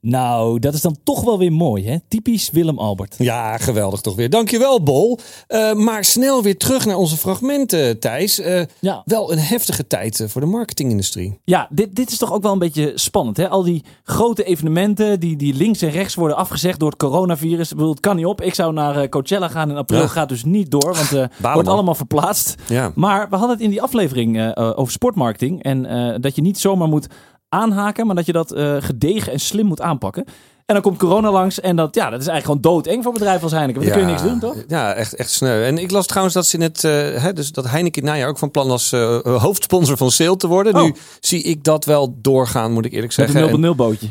Nou, 0.06 0.60
dat 0.60 0.74
is 0.74 0.82
dan 0.82 0.96
toch 1.04 1.24
wel 1.24 1.38
weer 1.38 1.52
mooi, 1.52 1.88
hè? 1.88 1.98
Typisch 2.08 2.50
Willem 2.50 2.80
Albert. 2.80 3.16
Ja, 3.18 3.58
geweldig 3.58 4.02
toch 4.02 4.16
weer. 4.16 4.30
Dankjewel, 4.30 4.84
Bol. 4.84 5.20
Eh, 5.48 5.74
maar 5.74 6.04
snel 6.06 6.44
weer 6.44 6.58
terug 6.58 6.86
naar 6.86 6.96
onze 6.96 7.18
fragmenten, 7.18 8.00
Thijs. 8.00 8.40
Eh, 8.40 8.62
Ja. 8.80 9.02
Wel 9.06 9.32
een 9.32 9.40
heftige 9.40 9.88
tijd 9.88 10.20
eh, 10.20 10.28
voor 10.28 10.42
de 10.42 10.48
marketingindustrie. 10.48 11.40
Ja, 11.44 11.68
dit, 11.70 11.96
dit 11.96 12.12
is 12.12 12.18
toch 12.18 12.34
ook 12.34 12.42
wel 12.44 12.52
een 12.52 12.60
beetje 12.60 12.92
spannend. 12.96 13.38
Hè? 13.38 13.50
Al 13.50 13.64
die 13.64 13.84
grote 14.04 14.44
evenementen 14.44 15.20
die, 15.20 15.36
die 15.36 15.54
links 15.54 15.82
en 15.82 15.90
rechts 15.90 16.16
worden 16.16 16.38
afgezegd 16.38 16.80
door 16.80 16.90
het 16.90 16.98
coronavirus. 17.00 17.70
Ik 17.72 17.76
bedoel, 17.78 17.92
het 17.92 18.00
kan 18.00 18.16
niet 18.16 18.26
op. 18.26 18.42
Ik 18.42 18.54
zou 18.54 18.74
naar 18.74 18.96
eh, 18.98 19.10
Coachella 19.10 19.48
gaan 19.48 19.70
in 19.70 19.78
april. 19.78 20.00
Ja. 20.00 20.08
Gaat 20.08 20.30
dus 20.30 20.44
niet 20.44 20.72
door, 20.72 20.96
want 20.96 21.12
eh 21.14 21.26
man. 21.44 21.54
wordt 21.54 21.68
allemaal 21.70 21.96
verplaatst. 21.96 22.56
Ja. 22.68 22.92
Maar 22.96 23.30
we 23.30 23.36
hadden 23.36 23.56
het 23.56 23.66
in 23.66 23.70
die 23.72 23.82
aflevering 23.82 24.56
over 24.56 24.94
sportmarketing. 24.94 25.64
En 25.64 25.86
eh, 25.86 26.16
dat 26.22 26.36
je 26.36 26.42
niet 26.42 26.60
zomaar 26.60 26.88
moet 26.88 27.08
aanhaken, 27.54 28.06
maar 28.06 28.16
dat 28.16 28.26
je 28.26 28.32
dat 28.32 28.52
eh, 28.52 28.76
gedegen 28.80 29.32
en 29.32 29.40
slim 29.40 29.66
moet 29.66 29.82
aanpakken. 29.82 30.26
En 30.66 30.74
dan 30.74 30.82
komt 30.82 30.98
corona 30.98 31.32
langs 31.32 31.60
en 31.60 31.76
dat, 31.76 31.96
ja, 31.96 32.10
dat 32.10 32.22
is 32.22 32.28
eigenlijk 32.28 32.46
gewoon 32.46 32.76
doodeng 32.76 33.04
voor 33.04 33.14
bedrijven 33.14 33.44
als 33.44 33.52
Heineken. 33.52 33.82
Want 33.82 33.94
dan 33.94 34.02
kun 34.04 34.10
je 34.10 34.16
niks 34.16 34.30
doen, 34.30 34.40
toch? 34.40 34.64
Ja, 34.68 34.94
echt, 34.94 35.16
echt 35.16 35.30
sneu. 35.30 35.64
En 35.64 35.78
ik 35.78 35.92
las 35.92 36.08
trouwens 36.08 36.36
dat 36.36 36.46
ze 36.46 36.56
in 36.56 36.62
het, 36.62 36.84
eh, 36.84 36.92
hè, 37.22 37.34
dus 37.34 37.52
dat 37.52 37.70
Heineken 37.70 38.02
het 38.02 38.12
najaar 38.12 38.30
ook 38.30 38.38
van 38.38 38.52
plan 38.52 38.68
was 38.68 38.92
eh, 38.92 39.20
hoofdsponsor 39.20 39.98
van 39.98 40.12
Sale 40.12 40.38
te 40.38 40.48
worden. 40.48 40.76
Oh. 40.76 40.84
Nu 40.84 40.96
zie 41.20 41.44
ik 41.44 41.64
dat 41.64 41.86
wel 41.86 42.16
doorgaan, 42.22 42.72
moet 42.72 42.86
ik 42.86 42.94
eerlijk 42.94 43.18
Met 43.18 43.30
zeggen. 43.32 43.54
een 43.64 43.74
0.0 43.74 43.76
bootje. 43.76 44.08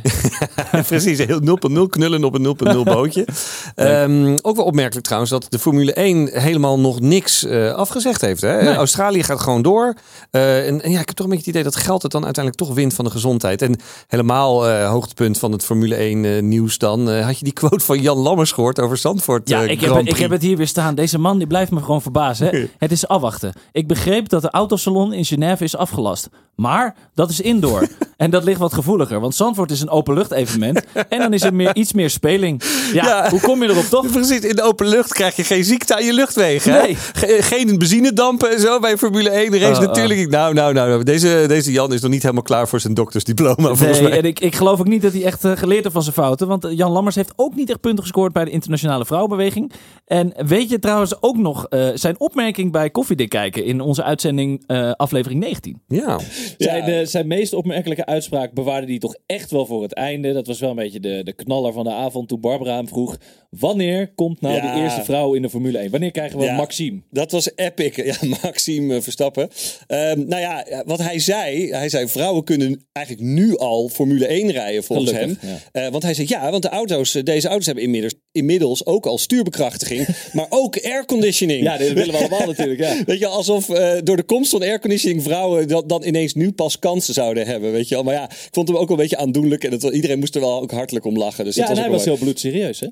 Precies, 0.87 1.18
heel 1.18 1.40
0.0 1.40 1.88
knullen 1.90 2.25
op 2.25 2.35
een 2.35 2.76
0.0 2.76 2.82
bootje. 2.82 3.26
Ehm, 3.75 4.37
ook 4.42 4.56
wel 4.56 4.64
opmerkelijk 4.64 5.04
trouwens 5.04 5.32
dat 5.32 5.47
de 5.49 5.59
Formule 5.59 5.92
1 5.92 6.28
helemaal 6.32 6.78
nog 6.78 7.00
niks 7.00 7.44
eh, 7.44 7.73
afgezegd 7.73 8.21
heeft. 8.21 8.40
Hè? 8.40 8.62
Nee. 8.62 8.75
Australië 8.75 9.23
gaat 9.23 9.40
gewoon 9.40 9.62
door. 9.62 9.94
Eh, 10.30 10.66
en, 10.66 10.82
en 10.82 10.90
ja, 10.90 11.00
ik 11.00 11.06
heb 11.06 11.16
toch 11.16 11.26
een 11.26 11.32
beetje 11.32 11.50
het 11.50 11.54
idee 11.54 11.73
dat 11.73 11.76
geld 11.76 12.02
het 12.02 12.12
dan 12.12 12.25
uiteindelijk 12.25 12.64
toch 12.64 12.75
wint 12.75 12.94
van 12.94 13.04
de 13.04 13.11
gezondheid. 13.11 13.62
En 13.62 13.76
helemaal 14.06 14.68
eh, 14.68 14.90
hoogtepunt 14.90 15.38
van 15.38 15.52
het 15.52 15.64
Formule 15.64 15.94
1 15.94 16.25
eh, 16.25 16.41
nieuws 16.49 16.78
dan. 16.78 17.11
eh, 17.11 17.25
had 17.25 17.38
je 17.38 17.44
die 17.44 17.52
quote 17.52 17.84
van 17.84 18.00
Jan 18.00 18.18
Lammers 18.18 18.52
gehoord 18.52 18.80
over 18.80 18.96
Zandvoort 18.96 19.49
Ja, 19.49 19.62
eh, 19.62 19.70
ik 19.70 19.80
heb, 19.80 19.96
ik 20.04 20.16
heb 20.16 20.30
het 20.30 20.42
hier 20.42 20.56
weer 20.56 20.66
staan. 20.66 20.94
Deze 20.94 21.18
man 21.18 21.38
die 21.38 21.46
blijft 21.46 21.70
me 21.70 21.80
gewoon 21.80 22.02
verbazen. 22.02 22.46
Hè? 22.49 22.64
Het 22.78 22.92
is 22.92 23.08
afwachten. 23.08 23.52
Ik 23.72 23.87
begreep 23.87 24.28
dat 24.28 24.42
de 24.42 24.50
autosalon 24.50 25.12
in 25.12 25.25
Genève 25.25 25.64
is 25.64 25.76
afgelast. 25.76 26.28
Maar 26.54 26.94
dat 27.14 27.30
is 27.30 27.40
indoor. 27.40 27.88
en 28.16 28.30
dat 28.30 28.44
ligt 28.44 28.58
wat 28.58 28.72
gevoeliger. 28.75 29.20
Want 29.20 29.34
Zandvoort 29.34 29.70
is 29.70 29.80
een 29.80 29.88
openlucht 29.90 30.30
evenement. 30.32 30.82
en 31.08 31.18
dan 31.18 31.32
is 31.32 31.42
er 31.42 31.54
meer, 31.54 31.75
iets 31.76 31.92
meer 31.92 32.11
speling. 32.11 32.62
Ja, 32.92 33.04
Ja. 33.04 33.30
hoe 33.30 33.40
kom 33.40 33.62
je 33.62 33.68
erop 33.68 33.84
toch? 33.84 34.11
Precies, 34.11 34.40
in 34.40 34.56
de 34.56 34.62
open 34.62 34.87
lucht 34.87 35.12
krijg 35.12 35.37
je 35.37 35.44
geen 35.44 35.64
ziekte 35.64 35.94
aan 35.96 36.04
je 36.04 36.12
luchtwegen. 36.12 36.72
Nee. 36.72 36.96
Ge- 36.96 37.38
geen 37.40 37.78
benzinedampen 37.78 38.50
en 38.50 38.61
zo 38.61 38.78
bij 38.80 38.99
Formule 38.99 39.30
1 39.30 39.58
race 39.58 39.66
Oh, 39.66 39.80
oh. 39.80 39.87
natuurlijk. 39.87 40.30
Nou, 40.30 40.54
nou, 40.54 40.72
nou, 40.72 40.88
nou. 40.88 41.02
Deze, 41.02 41.44
deze 41.49 41.72
Jan 41.72 41.92
is 41.92 42.00
nog 42.00 42.11
niet 42.11 42.22
helemaal 42.22 42.42
klaar 42.42 42.68
voor 42.68 42.80
zijn 42.80 42.94
doktersdiploma 42.94 43.75
volgens 43.75 43.99
Nee, 44.00 44.08
mij. 44.08 44.18
en 44.18 44.25
ik, 44.25 44.40
ik 44.40 44.54
geloof 44.54 44.80
ook 44.80 44.88
niet 44.88 45.02
dat 45.02 45.12
hij 45.12 45.25
echt 45.25 45.44
eh, 45.44 45.52
geleerd 45.56 45.80
heeft 45.82 45.94
van 45.94 46.02
zijn 46.02 46.14
fouten. 46.39 46.61
Want 46.61 46.79
Jan 46.79 46.91
Lammers 46.93 47.15
heeft 47.15 47.33
ook 47.37 47.55
niet 47.55 47.71
echt 47.71 47.81
punten 47.81 48.03
gescoord 48.03 48.33
bij 48.33 48.45
de 48.45 48.51
internationale 48.51 49.05
vrouwenbeweging. 49.05 49.73
En 50.05 50.35
weet 50.47 50.71
je 50.71 50.79
trouwens 50.79 51.23
ook 51.23 51.37
nog 51.37 51.67
eh, 51.67 51.91
zijn 51.95 52.21
opmerking 52.21 52.73
bij 52.73 52.91
Koffiedik 52.91 53.29
kijken 53.29 53.65
in 53.65 53.81
onze 53.81 54.03
uitzending 54.03 54.65
eh, 54.67 54.91
aflevering 54.91 55.41
19? 55.41 55.83
Ja. 55.89 56.19
Zijn, 56.59 56.83
eh, 56.83 57.07
zijn 57.07 57.27
meest 57.27 57.53
opmerkelijke 57.53 58.07
uitspraak 58.07 58.53
bewaarde 58.53 58.87
hij 58.87 58.99
toch 58.99 59.17
echt 59.27 59.51
wel 59.51 59.67
voor 59.67 59.83
het 59.83 59.95
einde. 59.95 60.33
Dat 60.33 60.47
was 60.47 60.61
wel 60.61 60.71
een 60.71 60.77
beetje 60.77 61.01
de, 61.01 61.21
de 61.25 61.33
knaller 61.33 61.73
van 61.73 61.85
de 61.85 61.93
avond 61.93 62.29
toen 62.29 62.41
Barbara 62.41 62.75
hem 62.77 62.89
vroeg... 62.89 63.17
Wanneer 63.59 64.12
komt 64.15 64.41
nou 64.41 64.55
Ja. 64.55 64.75
de 64.75 64.81
eerste 64.81 65.05
vrouw 65.05 65.35
in 65.35 65.43
de 65.43 65.51
Formule 65.51 65.79
1? 65.79 65.91
Wanneer 65.91 66.11
krijgen 66.11 66.39
we 66.39 66.45
Ja. 66.45 66.57
Maxime? 66.57 67.01
Dat 67.11 67.33
was 67.33 67.51
epic. 67.55 67.97
Ja, 67.97 68.17
Maxime 68.43 69.03
Verstappen. 69.03 69.49
Ehm, 69.87 70.27
nou 70.27 70.41
ja, 70.41 70.83
wat 70.87 70.99
hij 70.99 71.19
zei, 71.19 71.71
hij 71.71 71.89
zei 71.89 72.09
vrouwen 72.09 72.45
kunnen 72.45 72.85
eigenlijk 72.93 73.27
nu 73.27 73.57
al 73.57 73.89
Formule 73.89 74.27
1 74.27 74.51
rijden 74.51 74.85
volgens 74.85 75.11
Gelukkig, 75.11 75.41
hem. 75.41 75.59
Eh, 75.73 75.89
want 75.89 76.03
hij 76.03 76.15
zei 76.15 76.22
ja, 76.29 76.50
want 76.50 76.62
de 76.62 76.69
auto's, 76.69 77.14
eh, 77.14 77.23
deze 77.23 77.49
auto's 77.49 77.67
hebben 77.67 77.85
inmiddels, 77.85 78.14
inmiddels 78.33 78.87
ook 78.87 79.07
al 79.07 79.19
stuurbekrachtiging, 79.19 80.07
maar 80.33 80.47
ook 80.49 80.85
airconditioning. 80.85 81.62
Ja, 81.62 81.76
dit 81.76 81.93
willen 81.93 82.12
we 82.12 82.19
allemaal 82.19 82.47
natuurlijk, 82.47 82.81
ja. 82.81 83.02
Weet 83.07 83.19
je, 83.19 83.26
alsof 83.26 83.69
eh, 83.69 83.93
door 84.02 84.17
de 84.17 84.23
komst 84.23 84.50
van 84.50 84.62
airconditioning 84.62 85.23
vrouwen 85.23 85.69
dat, 85.69 85.88
dan 85.88 86.05
ineens 86.05 86.35
nu 86.35 86.52
pas 86.52 86.79
kansen 86.79 87.14
zouden 87.14 87.47
hebben. 87.47 87.73
Weet 87.73 87.88
je 87.88 87.95
wel. 87.95 88.05
Maar 88.05 88.14
ja, 88.14 88.31
ik 88.31 88.49
vond 88.50 88.69
hem 88.69 88.76
ook 88.76 88.88
wel 88.88 88.97
een 88.97 89.02
beetje 89.02 89.17
aandoenlijk. 89.17 89.64
En 89.64 89.73
het, 89.73 89.83
iedereen 89.83 90.19
moest 90.19 90.35
er 90.35 90.41
wel 90.41 90.62
ook 90.62 90.71
hartelijk 90.71 91.05
om 91.05 91.17
lachen. 91.17 91.45
Dus 91.45 91.55
Ja, 91.55 91.67
dat 91.67 91.76
en 91.76 91.83
hij 91.83 91.91
was 91.91 92.05
heel 92.05 92.19
bloedserieus, 92.19 92.81
hè? 92.81 92.88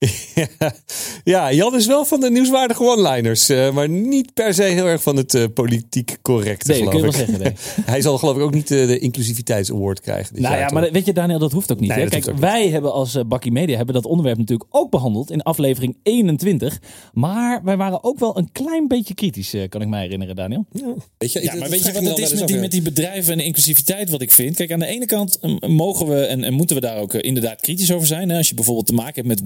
Ja, 1.24 1.52
Jan 1.52 1.74
is 1.76 1.86
wel 1.86 2.04
van 2.04 2.20
de 2.20 2.30
nieuwswaardige 2.30 2.82
one-liners. 2.82 3.48
eh, 3.48 3.72
maar 3.72 3.88
niet 3.88 4.34
per 4.34 4.54
se 4.54 4.62
heel 4.62 4.86
erg 4.86 5.02
van 5.02 5.16
het 5.16 5.34
eh, 5.34 5.44
politiek 5.54 6.18
correcte, 6.22 6.72
Nee, 6.72 6.84
dat 6.84 6.94
geloof 6.94 7.16
kun 7.16 7.26
je 7.26 7.32
ik. 7.32 7.38
wel 7.38 7.56
zeggen, 7.56 7.84
Hij 7.92 8.00
zal 8.00 8.18
geloof 8.18 8.36
ik 8.36 8.42
ook 8.42 8.54
niet 8.54 8.70
eh, 8.70 8.86
de 8.86 8.98
inclusiviteitsaward 8.98 10.00
krijgen. 10.00 10.32
dit 10.34 10.42
Nou 10.42 10.54
jaar, 10.54 10.62
ja, 10.62 10.68
toch? 10.70 10.80
maar 10.80 10.92
weet 10.92 11.06
je, 11.06 11.12
Daniel, 11.12 11.38
dat 11.38 11.52
hoeft 11.52 11.72
ook 11.72 11.80
niet. 11.80 11.88
Nee, 11.88 11.98
hè? 11.98 12.08
Kijk, 12.08 12.24
hoeft 12.24 12.36
ook 12.36 12.42
wij 12.42 12.68
hebben 12.68 12.92
als 12.92 13.18
Bakkie 13.26 13.52
Media 13.52 13.76
hebben 13.76 13.94
dat 13.94 14.04
onderwerp 14.06 14.38
natuurlijk 14.38 14.68
ook 14.74 14.90
behandeld 14.90 15.30
in 15.30 15.42
aflevering 15.42 15.96
21. 16.02 16.80
Maar 17.12 17.60
wij 17.64 17.76
waren 17.76 18.04
ook 18.04 18.18
wel 18.18 18.38
een 18.38 18.52
klein 18.52 18.88
beetje 18.88 19.14
kritisch, 19.14 19.54
eh, 19.54 19.68
kan 19.68 19.82
ik 19.82 19.88
mij 19.88 20.02
herinneren, 20.02 20.36
Daniel. 20.36 20.66
Weet 21.18 21.32
je, 21.32 21.42
Ja, 21.42 21.54
maar 21.54 21.68
weet 21.68 21.84
je 21.86 21.92
wat 21.92 22.02
het 22.04 22.18
is 22.18 22.34
met 22.34 22.48
die, 22.48 22.56
met 22.58 22.70
die 22.70 22.82
bedrijven 22.82 23.32
en 23.32 23.38
de 23.38 23.44
inclusiviteit 23.44 24.10
wat 24.10 24.22
ik 24.22 24.30
vind? 24.32 24.56
Kijk, 24.56 24.72
aan 24.72 24.78
de 24.78 24.86
ene 24.86 25.06
kant 25.06 25.38
mogen 25.66 26.06
we 26.06 26.24
en, 26.24 26.44
en 26.44 26.52
moeten 26.52 26.76
we 26.76 26.82
daar 26.82 26.96
ook 26.98 27.14
inderdaad 27.14 27.60
kritisch 27.60 27.92
over 27.92 28.06
zijn. 28.06 28.28
Hè? 28.28 28.36
Als 28.36 28.48
je 28.48 28.54
bijvoorbeeld 28.54 28.86
te 28.86 28.92
maken 28.94 29.14
hebt 29.14 29.26
met 29.26 29.42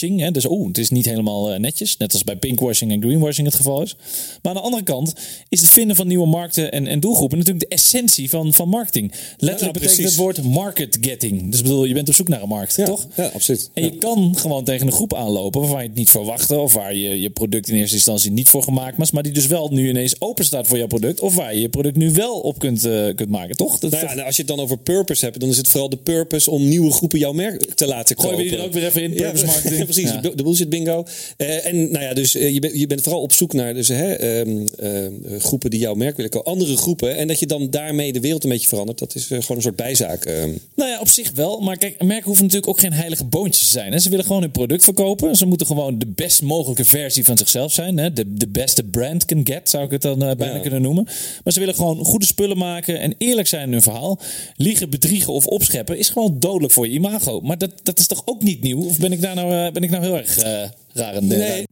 Hè? 0.00 0.30
Dus 0.30 0.46
oeh, 0.48 0.66
het 0.68 0.78
is 0.78 0.90
niet 0.90 1.04
helemaal 1.04 1.52
eh, 1.52 1.58
netjes. 1.58 1.96
Net 1.96 2.12
als 2.12 2.24
bij 2.24 2.36
pinkwashing 2.36 2.92
en 2.92 3.02
greenwashing 3.02 3.46
het 3.46 3.56
geval 3.56 3.82
is. 3.82 3.96
Maar 4.42 4.52
aan 4.52 4.58
de 4.58 4.64
andere 4.64 4.82
kant 4.82 5.14
is 5.48 5.60
het 5.60 5.70
vinden 5.70 5.96
van 5.96 6.06
nieuwe 6.06 6.26
markten 6.26 6.72
en, 6.72 6.86
en 6.86 7.00
doelgroepen 7.00 7.38
natuurlijk 7.38 7.70
de 7.70 7.74
essentie 7.76 8.30
van, 8.30 8.52
van 8.52 8.68
marketing. 8.68 9.12
Letterlijk 9.36 9.78
Ja, 9.78 9.86
betekent 9.86 10.08
het 10.08 10.16
woord 10.16 10.42
market 10.42 10.98
getting. 11.00 11.50
Dus 11.50 11.62
bedoel, 11.62 11.84
je 11.84 11.94
bent 11.94 12.08
op 12.08 12.14
zoek 12.14 12.28
naar 12.28 12.42
een 12.42 12.48
markt, 12.48 12.84
toch? 12.84 13.06
Ja, 13.16 13.26
absoluut. 13.26 13.70
En 13.74 13.84
je 13.84 13.96
kan 13.96 14.36
gewoon 14.36 14.64
tegen 14.64 14.86
een 14.86 14.92
groep 14.92 15.14
aanlopen 15.14 15.60
waarvan 15.60 15.82
je 15.82 15.88
het 15.88 15.96
niet 15.96 16.10
verwachtte. 16.10 16.58
Of 16.58 16.72
waar 16.72 16.94
je 16.94 17.20
je 17.20 17.30
product 17.30 17.68
in 17.68 17.74
eerste 17.74 17.94
instantie 17.94 18.30
niet 18.30 18.48
voor 18.48 18.62
gemaakt 18.62 18.96
was. 18.96 19.10
Maar 19.10 19.22
die 19.22 19.32
dus 19.32 19.46
wel 19.46 19.68
nu 19.68 19.88
ineens 19.88 20.20
open 20.20 20.44
staat 20.44 20.66
voor 20.66 20.78
jouw 20.78 20.86
product. 20.86 21.20
Of 21.20 21.34
waar 21.34 21.54
je 21.54 21.60
je 21.60 21.68
product 21.68 21.96
nu 21.96 22.12
wel 22.12 22.40
op 22.40 22.58
kunt, 22.58 22.84
eh, 22.84 23.14
kunt 23.14 23.28
maken, 23.28 23.56
toch? 23.56 23.78
Dat 23.78 23.90
Nou 23.90 24.04
ja, 24.04 24.14
nou, 24.14 24.26
als 24.26 24.36
je 24.36 24.42
het 24.42 24.50
dan 24.50 24.60
over 24.60 24.78
purpose 24.78 25.24
hebt, 25.24 25.40
dan 25.40 25.48
is 25.48 25.56
het 25.56 25.68
vooral 25.68 25.88
de 25.88 25.96
purpose 25.96 26.50
om 26.50 26.68
nieuwe 26.68 26.92
groepen 26.92 27.18
jouw 27.18 27.32
merk 27.32 27.74
te 27.74 27.86
laten 27.86 28.16
kopen. 28.16 28.36
we 28.36 28.42
die 28.42 28.56
er 28.56 28.64
ook 28.64 28.72
weer 28.72 28.86
even 28.86 29.02
in, 29.02 29.14
purpose 29.14 29.83
Ja, 29.86 29.92
precies, 29.92 30.10
Ja. 30.10 30.20
de 30.34 30.42
bullshit 30.42 30.68
bingo. 30.68 31.04
Eh, 31.36 31.66
en 31.66 31.90
nou 31.92 32.04
ja, 32.04 32.14
dus 32.14 32.34
eh, 32.34 32.52
je, 32.52 32.60
bent 32.60 32.74
je 32.78 32.86
bent 32.86 33.00
vooral 33.02 33.20
op 33.22 33.32
zoek 33.32 33.52
naar 33.52 33.74
dus, 33.74 33.88
hè, 33.88 34.12
ehm, 34.12 34.66
eh, 34.78 35.40
groepen 35.40 35.70
die 35.70 35.80
jouw 35.80 35.94
merk 35.94 36.16
willen 36.16 36.30
kopen. 36.30 36.52
Andere 36.52 36.76
groepen. 36.76 37.16
En 37.16 37.28
dat 37.28 37.38
je 37.38 37.46
dan 37.46 37.70
daarmee 37.70 38.12
de 38.12 38.20
wereld 38.20 38.44
een 38.44 38.50
beetje 38.50 38.68
verandert. 38.68 38.98
Dat 38.98 39.14
is 39.14 39.26
gewoon 39.26 39.56
een 39.56 39.62
soort 39.62 39.76
bijzaak. 39.76 40.24
ehm. 40.24 40.50
Nou 40.74 40.90
ja, 40.90 41.00
op 41.00 41.08
zich 41.08 41.30
wel. 41.34 41.60
Maar 41.60 41.76
kijk, 41.76 42.02
merken 42.02 42.24
hoeven 42.24 42.44
natuurlijk 42.44 42.70
ook 42.72 42.80
geen 42.80 42.92
heilige 42.92 43.24
boontjes 43.24 43.64
te 43.64 43.70
zijn. 43.72 43.92
Hè. 43.92 43.98
Ze 43.98 44.10
willen 44.10 44.24
gewoon 44.24 44.40
hun 44.42 44.50
product 44.50 44.84
verkopen. 44.84 45.36
Ze 45.36 45.46
moeten 45.46 45.66
gewoon 45.66 45.98
de 45.98 46.06
best 46.06 46.42
mogelijke 46.42 46.84
versie 46.84 47.24
van 47.24 47.38
zichzelf 47.38 47.72
zijn. 47.72 47.98
Hè. 47.98 48.12
De, 48.12 48.34
de 48.34 48.48
beste 48.48 48.82
brand 48.82 49.24
can 49.24 49.40
get, 49.46 49.70
zou 49.70 49.84
ik 49.84 49.90
het 49.90 50.02
dan 50.02 50.18
bijna 50.18 50.54
Ja. 50.54 50.58
kunnen 50.60 50.82
noemen. 50.82 51.04
Maar 51.44 51.52
ze 51.52 51.58
willen 51.58 51.74
gewoon 51.74 52.04
goede 52.04 52.26
spullen 52.26 52.58
maken 52.58 53.00
en 53.00 53.14
eerlijk 53.18 53.48
zijn 53.48 53.66
in 53.66 53.72
hun 53.72 53.82
verhaal. 53.82 54.18
Liegen, 54.56 54.90
bedriegen 54.90 55.32
of 55.32 55.46
opscheppen 55.46 55.98
is 55.98 56.08
gewoon 56.08 56.36
dodelijk 56.38 56.72
voor 56.72 56.86
je 56.88 56.92
imago. 56.92 57.40
Maar 57.40 57.58
dat, 57.58 57.70
dat 57.82 57.98
is 57.98 58.06
toch 58.06 58.22
ook 58.24 58.42
niet 58.42 58.62
nieuw? 58.62 58.82
Of 58.84 58.98
ben 58.98 59.12
ik 59.12 59.20
daar 59.20 59.34
nou, 59.34 59.72
ben 59.74 59.82
ik 59.82 59.90
nou 59.90 60.02
heel 60.02 60.16
erg 60.16 60.36
eh, 60.36 60.68
raar 60.92 61.16
aan 61.16 61.28
de. 61.28 61.66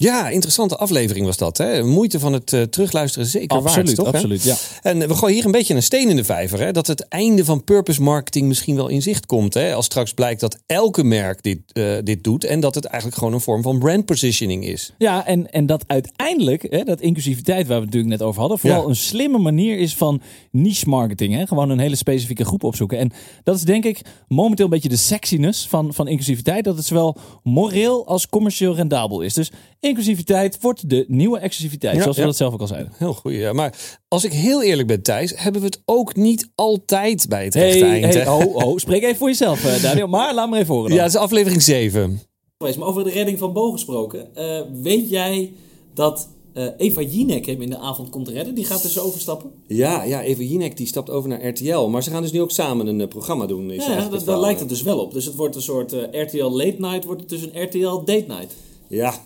Ja, 0.00 0.28
interessante 0.28 0.76
aflevering 0.76 1.26
was 1.26 1.36
dat. 1.36 1.56
Hè? 1.58 1.82
Moeite 1.84 2.18
van 2.18 2.32
het 2.32 2.52
eh, 2.52 2.62
terugluisteren 2.62 3.26
zeker 3.28 3.56
waard, 3.62 3.66
Absoluut, 3.66 3.94
toch? 3.94 4.06
hè? 4.06 4.12
absoluut, 4.12 4.42
ja. 4.42 4.56
En 4.82 5.02
eh, 5.02 5.08
we 5.08 5.14
gooien 5.14 5.34
hier 5.34 5.44
een 5.44 5.50
beetje 5.50 5.74
een 5.74 5.82
steen 5.82 6.08
in 6.08 6.16
de 6.16 6.24
vijver. 6.24 6.60
Hè? 6.60 6.72
Dat 6.72 6.86
het 6.86 7.08
einde 7.08 7.44
van 7.44 7.64
purpose 7.64 8.02
marketing 8.02 8.46
misschien 8.46 8.76
wel 8.76 8.88
in 8.88 9.02
zicht 9.02 9.26
komt. 9.26 9.54
Hè? 9.54 9.74
Als 9.74 9.84
straks 9.84 10.12
blijkt 10.12 10.40
dat 10.40 10.58
elke 10.66 11.04
merk 11.04 11.42
dit, 11.42 11.58
eh, 11.72 11.96
dit 12.04 12.24
doet. 12.24 12.44
En 12.44 12.60
dat 12.60 12.74
het 12.74 12.84
eigenlijk 12.84 13.18
gewoon 13.18 13.34
een 13.34 13.40
vorm 13.40 13.62
van 13.62 13.78
brand 13.78 14.04
positioning 14.04 14.64
is. 14.66 14.92
Ja, 14.98 15.26
en, 15.26 15.50
en 15.52 15.66
dat 15.66 15.84
uiteindelijk, 15.86 16.66
hè, 16.70 16.84
dat 16.84 17.00
inclusiviteit 17.00 17.66
waar 17.66 17.76
we 17.78 17.84
het 17.84 17.92
natuurlijk 17.94 18.20
net 18.20 18.28
over 18.28 18.40
hadden, 18.40 18.58
vooral 18.58 18.82
Ja. 18.82 18.88
een 18.88 18.96
slimme 18.96 19.38
manier 19.38 19.78
is 19.78 19.94
van 19.94 20.20
niche 20.50 20.88
marketing. 20.88 21.34
Hè? 21.34 21.46
Gewoon 21.46 21.70
een 21.70 21.78
hele 21.78 21.96
specifieke 21.96 22.44
groep 22.44 22.64
opzoeken. 22.64 22.98
En 22.98 23.10
dat 23.44 23.56
is 23.56 23.62
denk 23.62 23.84
ik 23.84 24.00
momenteel 24.28 24.64
een 24.64 24.70
beetje 24.70 24.88
de 24.88 24.96
sexiness 24.96 25.66
van, 25.68 25.94
van 25.94 26.08
inclusiviteit. 26.08 26.64
Dat 26.64 26.76
het 26.76 26.86
zowel 26.86 27.16
moreel 27.42 28.06
als 28.06 28.28
commercieel 28.28 28.74
rendabel 28.74 29.20
is. 29.20 29.34
Dus 29.34 29.50
inclusiviteit 29.80 30.58
wordt 30.60 30.90
de 30.90 31.04
nieuwe 31.08 31.38
exclusiviteit, 31.38 31.94
Ja, 31.96 32.00
zoals 32.02 32.16
we 32.16 32.22
ja. 32.22 32.28
dat 32.28 32.36
zelf 32.36 32.52
ook 32.54 32.60
al 32.60 32.66
zeiden. 32.66 32.92
Heel 32.96 33.14
goed, 33.14 33.32
ja. 33.32 33.52
Maar 33.52 33.98
als 34.08 34.24
ik 34.24 34.32
heel 34.32 34.62
eerlijk 34.62 34.88
ben, 34.88 35.02
Thijs, 35.02 35.32
hebben 35.36 35.60
we 35.60 35.66
het 35.66 35.82
ook 35.84 36.16
niet 36.16 36.50
altijd 36.54 37.26
bij 37.28 37.44
het 37.44 37.54
rechte 37.54 37.84
Hey, 37.84 38.02
eind. 38.02 38.14
hey, 38.14 38.28
oh, 38.28 38.54
oh, 38.56 38.76
spreek 38.76 39.02
even 39.02 39.16
voor 39.16 39.28
jezelf, 39.28 39.64
eh, 39.64 39.82
Daniel. 39.82 40.06
Maar 40.06 40.34
laat 40.34 40.50
me 40.50 40.58
even 40.58 40.74
horen 40.74 40.88
dan. 40.88 40.98
Ja, 40.98 41.04
het 41.04 41.14
is 41.14 41.18
aflevering 41.20 41.62
7. 41.62 42.20
geweest. 42.58 42.78
Maar 42.78 42.88
over 42.88 43.04
de 43.04 43.10
redding 43.10 43.38
van 43.38 43.52
Bo 43.52 43.70
gesproken. 43.70 44.34
eh, 44.36 44.60
weet 44.82 45.08
jij 45.10 45.52
dat 45.94 46.28
eh, 46.54 46.66
Eva 46.76 47.00
Jinek 47.02 47.46
hem 47.46 47.62
in 47.62 47.70
de 47.70 47.78
avond 47.78 48.10
komt 48.10 48.28
redden? 48.28 48.54
Die 48.54 48.64
gaat 48.64 48.82
dus 48.82 48.98
overstappen. 48.98 49.50
Ja, 49.66 50.02
ja, 50.02 50.22
Eva 50.22 50.42
Jinek 50.42 50.76
die 50.76 50.86
stapt 50.86 51.10
over 51.10 51.28
naar 51.28 51.46
RTL. 51.48 51.78
Maar 51.88 52.02
ze 52.02 52.10
gaan 52.10 52.22
dus 52.22 52.32
nu 52.32 52.40
ook 52.40 52.50
samen 52.50 52.86
een 52.86 53.08
programma 53.08 53.46
doen. 53.46 53.70
Is 53.70 53.86
Ja, 53.86 54.08
dat, 54.08 54.24
daar 54.24 54.40
lijkt 54.40 54.60
het 54.60 54.68
dus 54.68 54.82
wel 54.82 54.98
op. 54.98 55.12
Dus 55.12 55.24
het 55.24 55.34
wordt 55.34 55.54
een 55.56 55.62
soort 55.62 55.92
eh, 55.92 56.22
RTL 56.22 56.44
Late 56.44 56.76
Night, 56.78 57.04
wordt 57.04 57.20
het 57.20 57.30
dus 57.30 57.42
een 57.42 57.62
RTL 57.62 57.94
Date 58.04 58.24
Night. 58.28 58.54
Ja, 58.88 59.10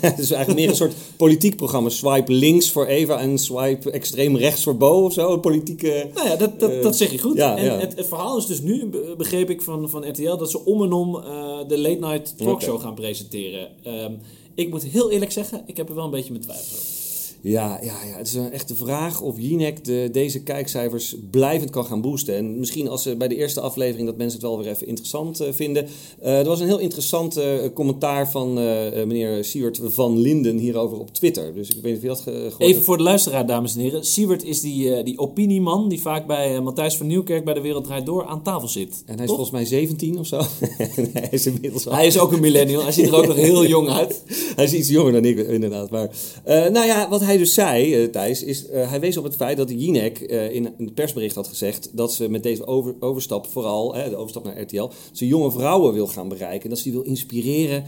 het 0.00 0.18
is 0.18 0.30
eigenlijk 0.30 0.54
meer 0.54 0.68
een 0.68 0.76
soort 0.76 0.94
politiek 1.16 1.56
programma. 1.56 1.88
Swipe 1.88 2.32
links 2.32 2.70
voor 2.70 2.86
Eva 2.86 3.18
en 3.18 3.38
swipe 3.38 3.90
extreem 3.90 4.36
rechts 4.36 4.62
voor 4.62 4.76
Bo 4.76 5.04
of 5.04 5.12
zo. 5.12 5.32
Een 5.32 5.40
politieke... 5.40 6.10
Nou 6.14 6.28
ja, 6.28 6.36
dat, 6.36 6.60
dat, 6.60 6.70
Eh, 6.70 6.82
dat 6.82 6.96
zeg 6.96 7.10
je 7.10 7.18
goed. 7.18 7.36
ja, 7.36 7.56
en 7.56 7.64
ja. 7.64 7.78
Het, 7.78 7.96
het 7.96 8.06
verhaal 8.08 8.38
is 8.38 8.46
dus 8.46 8.60
nu, 8.60 8.86
be- 8.86 9.14
begreep 9.16 9.50
ik 9.50 9.62
van, 9.62 9.90
van 9.90 10.08
RTL, 10.08 10.36
dat 10.36 10.50
ze 10.50 10.64
om 10.64 10.82
en 10.82 10.92
om 10.92 11.16
eh, 11.16 11.58
de 11.68 11.78
Late 11.78 11.98
Night 12.06 12.34
Talkshow 12.38 12.80
gaan 12.80 12.94
presenteren. 12.94 13.68
Ehm, 13.82 14.12
ik 14.54 14.70
moet 14.70 14.82
heel 14.82 15.10
eerlijk 15.10 15.32
zeggen, 15.32 15.62
ik 15.66 15.76
heb 15.76 15.88
er 15.88 15.94
wel 15.94 16.04
een 16.04 16.10
beetje 16.10 16.30
mijn 16.32 16.42
twijfels 16.44 16.72
over. 16.72 16.99
Ja, 17.42 17.78
ja, 17.82 17.94
ja, 18.10 18.16
het 18.16 18.26
is 18.26 18.34
een 18.34 18.52
echte 18.52 18.74
vraag 18.74 19.20
of 19.20 19.34
Jinek 19.38 19.84
de, 19.84 20.08
deze 20.12 20.42
kijkcijfers 20.42 21.14
blijvend 21.30 21.70
kan 21.70 21.84
gaan 21.84 22.00
boosten. 22.00 22.36
En 22.36 22.58
misschien 22.58 22.88
als 22.88 23.02
ze 23.02 23.16
bij 23.16 23.28
de 23.28 23.36
eerste 23.36 23.60
aflevering 23.60 24.06
dat 24.06 24.16
mensen 24.16 24.38
het 24.40 24.48
wel 24.48 24.58
weer 24.58 24.68
even 24.68 24.86
interessant 24.86 25.40
eh, 25.40 25.52
vinden. 25.52 25.86
Eh, 26.20 26.38
er 26.38 26.44
was 26.44 26.60
een 26.60 26.66
heel 26.66 26.78
interessant 26.78 27.36
eh, 27.36 27.52
commentaar 27.74 28.30
van 28.30 28.54
meneer 28.54 29.44
Siewert 29.44 29.80
van 29.84 30.18
Linden 30.18 30.56
hierover 30.58 30.98
op 30.98 31.14
Twitter. 31.14 31.54
Dus 31.54 31.68
ik 31.68 31.82
weet 31.82 31.84
niet 31.84 31.96
of 31.96 32.02
je 32.02 32.08
dat 32.08 32.20
ge- 32.20 32.30
gehoord 32.30 32.60
Even 32.60 32.72
hebt. 32.74 32.84
voor 32.84 32.96
de 32.96 33.02
luisteraar, 33.02 33.46
dames 33.46 33.74
en 33.74 33.80
heren. 33.80 34.04
Siewert 34.04 34.44
is 34.44 34.60
die, 34.60 35.02
die 35.02 35.18
opinieman 35.18 35.88
die 35.88 36.00
vaak 36.00 36.26
bij 36.26 36.60
Matthijs 36.60 36.96
van 36.96 37.06
Nieuwkerk 37.06 37.44
bij 37.44 37.54
de 37.54 37.60
Wereld 37.60 37.84
Draait 37.84 38.06
Door 38.06 38.24
aan 38.26 38.42
tafel 38.42 38.68
zit. 38.68 39.02
En 39.06 39.14
hij 39.14 39.14
is 39.14 39.18
Toch? 39.18 39.26
volgens 39.28 39.50
mij 39.50 39.64
17 39.64 40.18
of 40.18 40.26
zo. 40.26 40.40
hij 41.12 41.28
is 41.30 41.46
inmiddels 41.46 41.86
al. 41.86 41.94
Hij 41.94 42.06
is 42.06 42.18
ook 42.18 42.32
een 42.32 42.40
millennial. 42.40 42.82
Hij 42.82 42.92
ziet 42.92 43.06
er 43.06 43.16
ook 43.16 43.26
nog 43.26 43.36
heel 43.36 43.66
jong 43.66 43.88
uit. 43.88 44.22
Hij 44.56 44.64
is 44.64 44.72
iets 44.74 44.88
jonger 44.88 45.12
dan 45.12 45.24
ik, 45.24 45.38
inderdaad. 45.48 45.90
Maar, 45.90 46.10
nou 46.44 46.86
ja, 46.86 47.08
wat 47.08 47.20
hij 47.20 47.29
dus 47.38 47.54
zei, 47.54 47.94
eh, 47.94 48.10
Thijs, 48.10 48.42
is 48.42 48.66
eh, 48.66 48.88
hij 48.88 49.00
wees 49.00 49.16
op 49.16 49.24
het 49.24 49.36
feit 49.36 49.56
dat 49.56 49.70
Jinek 49.70 50.20
eh, 50.20 50.54
in 50.54 50.74
een 50.78 50.92
persbericht 50.94 51.34
had 51.34 51.48
gezegd 51.48 51.90
dat 51.92 52.12
ze 52.12 52.28
met 52.28 52.42
deze 52.42 52.66
over, 52.66 52.94
overstap, 53.00 53.46
vooral 53.46 53.92
de 53.92 54.16
overstap 54.16 54.44
naar 54.44 54.60
RTL, 54.60 54.88
ze 55.12 55.26
jonge 55.26 55.50
vrouwen 55.50 55.92
wil 55.92 56.06
gaan 56.06 56.28
bereiken. 56.28 56.68
Dat 56.68 56.78
ze 56.78 56.84
die 56.84 56.92
wil 56.92 57.02
inspireren. 57.02 57.84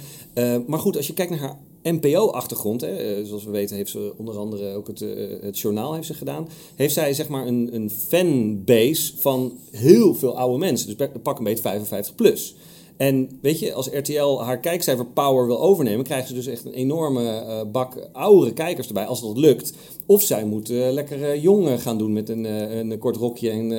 Maar 0.66 0.78
goed, 0.78 0.96
als 0.96 1.06
je 1.06 1.12
kijkt 1.12 1.30
naar 1.30 1.40
haar 1.40 1.58
NPO-achtergrond, 1.82 2.86
zoals 3.22 3.44
we 3.44 3.50
weten 3.50 3.76
heeft 3.76 3.90
ze 3.90 4.12
onder 4.16 4.38
andere 4.38 4.74
ook 4.74 4.86
het, 4.86 5.04
het 5.40 5.58
journaal 5.58 5.94
heeft 5.94 6.06
ze 6.06 6.14
gedaan, 6.14 6.48
heeft 6.74 6.94
zij 6.94 7.14
zeg 7.14 7.28
maar 7.28 7.46
een, 7.46 7.70
een 7.72 7.90
fanbase 7.90 9.12
van 9.16 9.58
heel 9.70 10.14
veel 10.14 10.38
oude 10.38 10.58
mensen. 10.58 10.96
Dus 10.96 11.08
pak 11.22 11.38
een 11.38 11.44
beetje 11.44 11.62
55 11.62 12.14
plus. 12.14 12.54
En 13.02 13.38
weet 13.40 13.58
je, 13.58 13.72
als 13.72 13.88
RTL 13.92 14.40
haar 14.40 14.60
kijkcijfer 14.60 15.06
power 15.06 15.46
wil 15.46 15.60
overnemen, 15.60 16.04
krijgen 16.04 16.28
ze 16.28 16.34
dus 16.34 16.46
echt 16.46 16.64
een 16.64 16.72
enorme 16.72 17.28
eh, 17.28 17.60
bak 17.72 18.08
oudere 18.12 18.52
kijkers 18.52 18.86
erbij, 18.86 19.06
als 19.06 19.20
dat 19.20 19.36
lukt. 19.36 19.72
Of 20.06 20.22
zij 20.22 20.44
moeten 20.44 20.86
eh, 20.86 20.92
lekker 20.92 21.22
eh, 21.30 21.42
jong 21.42 21.82
gaan 21.82 21.98
doen 21.98 22.12
met 22.12 22.28
een, 22.28 22.44
een 22.78 22.98
kort 22.98 23.16
rokje 23.16 23.50
en 23.50 23.70